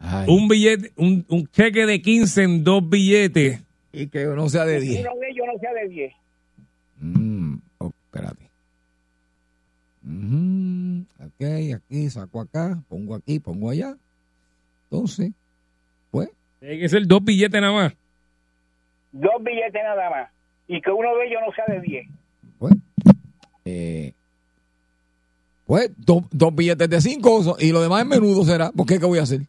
Ay, 0.00 0.24
Un 0.28 0.48
billete, 0.48 0.90
un, 0.96 1.24
un 1.28 1.46
cheque 1.52 1.86
de 1.86 2.02
15 2.02 2.42
en 2.42 2.64
dos 2.64 2.88
billetes. 2.88 3.60
y 3.92 4.08
que 4.08 4.24
no 4.24 4.48
sea 4.48 4.64
de 4.64 4.80
10. 4.80 5.00
Uno 5.06 5.20
de 5.20 5.28
ellos 5.30 5.46
no 5.52 5.58
sea 5.60 5.72
de 5.72 5.88
10. 5.88 6.12
Ujú, 10.06 11.04
Ok, 11.18 11.74
aquí, 11.76 12.10
saco 12.10 12.40
acá, 12.40 12.78
pongo 12.88 13.14
aquí, 13.14 13.38
pongo 13.40 13.70
allá. 13.70 13.96
Entonces, 14.90 15.32
pues, 16.10 16.28
Tiene 16.60 16.78
que 16.78 16.88
ser 16.88 17.06
dos 17.06 17.24
billetes 17.24 17.60
nada 17.60 17.72
más. 17.72 17.94
Dos 19.12 19.42
billetes 19.42 19.82
nada 19.82 20.10
más. 20.10 20.30
Y 20.68 20.80
que 20.80 20.90
uno 20.90 21.14
de 21.16 21.26
ellos 21.26 21.40
no 21.46 21.52
sea 21.54 21.64
de 21.74 21.80
10. 21.80 22.06
pues, 22.58 22.74
eh, 23.64 24.12
pues 25.66 25.90
do- 25.96 26.24
dos 26.30 26.54
billetes 26.54 26.88
de 26.90 27.00
5 27.00 27.56
y 27.58 27.72
lo 27.72 27.80
demás 27.80 28.02
en 28.02 28.08
menudo 28.08 28.44
será. 28.44 28.70
¿Por 28.72 28.86
qué? 28.86 28.98
¿Qué 28.98 29.06
voy 29.06 29.18
a 29.18 29.22
hacer? 29.22 29.40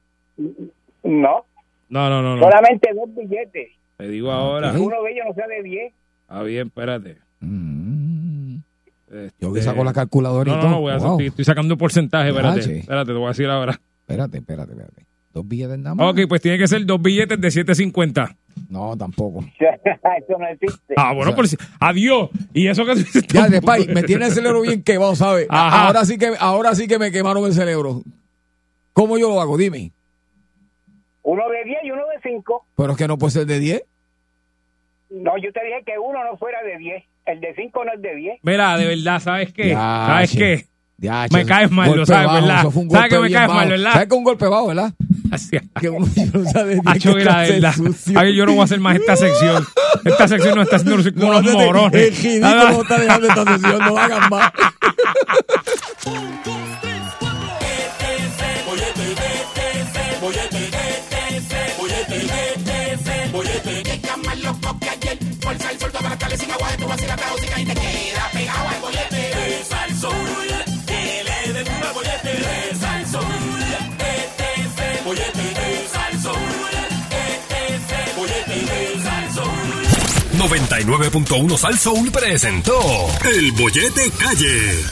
No, 1.03 1.45
No, 1.89 2.09
no, 2.09 2.21
no, 2.21 2.35
no. 2.37 2.41
solamente 2.43 2.89
dos 2.93 3.13
billetes. 3.13 3.71
Te 3.97 4.07
digo 4.07 4.31
ahora. 4.31 4.71
Que 4.71 4.79
uno 4.79 5.03
de 5.03 5.11
ellos 5.11 5.25
no 5.27 5.33
sea 5.33 5.47
de 5.47 5.63
10. 5.63 5.93
Está 6.21 6.43
bien, 6.43 6.67
espérate. 6.67 7.17
Mm, 7.41 7.84
Este, 9.11 9.33
yo 9.39 9.53
que 9.53 9.61
saco 9.61 9.83
la 9.83 9.93
calculadora 9.93 10.51
No, 10.51 10.53
y 10.53 10.55
no, 10.57 10.61
todo. 10.61 10.71
no, 10.71 10.81
voy 10.81 10.91
a 10.93 10.97
Wow. 10.97 11.11
estoy, 11.11 11.27
estoy 11.27 11.45
sacando 11.45 11.77
porcentaje, 11.77 12.29
espérate. 12.29 12.79
Espérate, 12.79 13.11
te 13.11 13.17
voy 13.17 13.25
a 13.25 13.29
decir 13.29 13.47
ahora. 13.47 13.79
Espérate, 14.01 14.37
espérate, 14.39 14.71
espérate. 14.71 15.05
Dos 15.33 15.47
billetes 15.47 15.77
nada 15.79 15.95
más. 15.95 16.11
Ok, 16.11 16.21
pues 16.29 16.41
tiene 16.41 16.57
que 16.57 16.67
ser 16.67 16.85
dos 16.85 17.01
billetes 17.01 17.39
de 17.39 17.51
750. 17.51 18.35
No, 18.69 18.95
tampoco. 18.97 19.41
Eso 19.59 20.37
no 20.39 20.47
existe. 20.47 20.93
Ah, 20.95 21.13
bueno, 21.13 21.35
por 21.35 21.47
si. 21.47 21.57
Adiós. 21.79 22.29
Y 22.53 22.67
eso 22.67 22.85
que 22.85 22.95
Ya, 23.33 23.49
de 23.49 23.61
pay, 23.61 23.85
me 23.89 24.01
tiene 24.03 24.27
el 24.27 24.31
cerebro 24.31 24.61
bien 24.61 24.81
quemado, 24.81 25.13
¿sabes? 25.15 25.45
Ajá. 25.49 25.87
Ahora 25.87 26.05
sí 26.05 26.17
que 26.17 26.31
ahora 26.39 26.73
sí 26.73 26.87
que 26.87 26.97
me 26.97 27.11
quemaron 27.11 27.43
el 27.45 27.53
cerebro. 27.53 28.01
¿Cómo 28.93 29.17
yo 29.17 29.27
lo 29.27 29.41
hago? 29.41 29.57
Dime. 29.57 29.91
Uno 31.23 31.49
de 31.49 31.63
10 31.65 31.77
y 31.83 31.91
uno 31.91 32.03
de 32.07 32.29
5. 32.31 32.65
Pero 32.77 32.91
es 32.93 32.97
que 32.97 33.07
no 33.07 33.17
puede 33.17 33.31
ser 33.31 33.45
de 33.45 33.59
10. 33.59 33.83
No, 35.09 35.37
yo 35.37 35.51
te 35.51 35.63
dije 35.65 35.83
que 35.85 35.99
uno 35.99 36.23
no 36.23 36.37
fuera 36.37 36.63
de 36.63 36.77
10. 36.77 37.03
El 37.25 37.41
de 37.41 37.53
5 37.55 37.85
no 37.85 37.91
es 37.93 38.01
de 38.01 38.15
10. 38.15 38.39
Mira, 38.43 38.77
de 38.77 38.85
verdad, 38.87 39.19
¿sabes 39.19 39.51
qué? 39.53 39.69
Ya, 39.69 40.03
¿Sabes 40.07 40.31
che. 40.31 40.37
qué? 40.37 40.65
Ya, 40.97 41.25
Me 41.31 41.41
che, 41.41 41.45
caes 41.45 41.71
mal, 41.71 41.93
lo 41.95 42.05
sabes, 42.05 42.27
bajo, 42.27 42.33
¿verdad? 42.35 42.63
¿Sabes 42.91 43.09
que 43.09 43.19
me 43.19 43.31
caes 43.31 43.49
mal, 43.49 43.69
verdad? 43.69 43.91
¿Sabes 43.93 44.07
que 44.07 44.15
un 44.15 44.23
golpe 44.23 44.47
bajo, 44.47 44.67
verdad? 44.67 44.93
Así. 45.31 45.57
Que 45.81 45.89
uno 45.89 46.07
no 46.33 46.45
sabe 46.45 46.75
de 46.75 46.81
10 46.81 46.85
Acho, 46.95 47.15
mira, 47.15 47.41
de 47.41 47.51
verdad. 47.59 47.73
Ay, 48.15 48.35
yo 48.35 48.45
no 48.45 48.51
voy 48.53 48.61
a 48.61 48.63
hacer 48.63 48.79
más 48.79 48.95
esta 48.95 49.15
sección. 49.15 49.65
Esta 50.05 50.27
sección 50.27 50.55
no 50.55 50.61
está 50.61 50.75
haciendo 50.75 51.11
como 51.13 51.33
No, 51.33 51.39
unos 51.39 51.53
no, 51.53 51.59
morones. 51.59 52.01
El 52.01 52.15
ridículo 52.15 52.81
está 52.83 52.99
dejando 52.99 53.27
esta 53.27 53.43
sesión, 53.45 53.79
no 53.79 53.97
hagan 53.97 54.29
más. 54.29 54.51
tardes 66.35 66.39
sin 66.39 66.51
agua 66.51 66.71
de 66.71 66.77
tu 66.77 66.87
vacila, 66.87 67.17
música 67.31 67.61
y 67.61 67.65
te 67.65 67.73
queda 67.73 68.29
pegado 68.31 68.69
al 68.69 68.81
bollete. 68.81 69.33
Reza 69.35 69.83
al 69.83 69.97
sol, 69.97 70.65
que 70.85 71.23
le 71.23 71.53
den 71.53 71.67
al 71.67 71.93
bollete. 71.93 72.33
Reza 72.33 72.93
al 72.93 73.07
sol, 73.07 73.23
este 73.99 74.61
es 74.61 74.97
el 74.97 75.03
bollete. 75.03 75.53
Reza 75.53 76.05
al 76.05 76.21
sol, 76.21 76.35
este 77.11 77.75
es 77.75 78.07
el 78.07 78.15
bollete. 78.15 78.55
Reza 78.71 79.17
al 79.17 79.33
sol. 79.33 79.49
99.1 80.37 81.57
Sal 81.57 81.79
Soul 81.79 82.11
presentó 82.11 82.79
El 83.23 83.51
Bollete 83.53 84.11
Calle. 84.11 84.83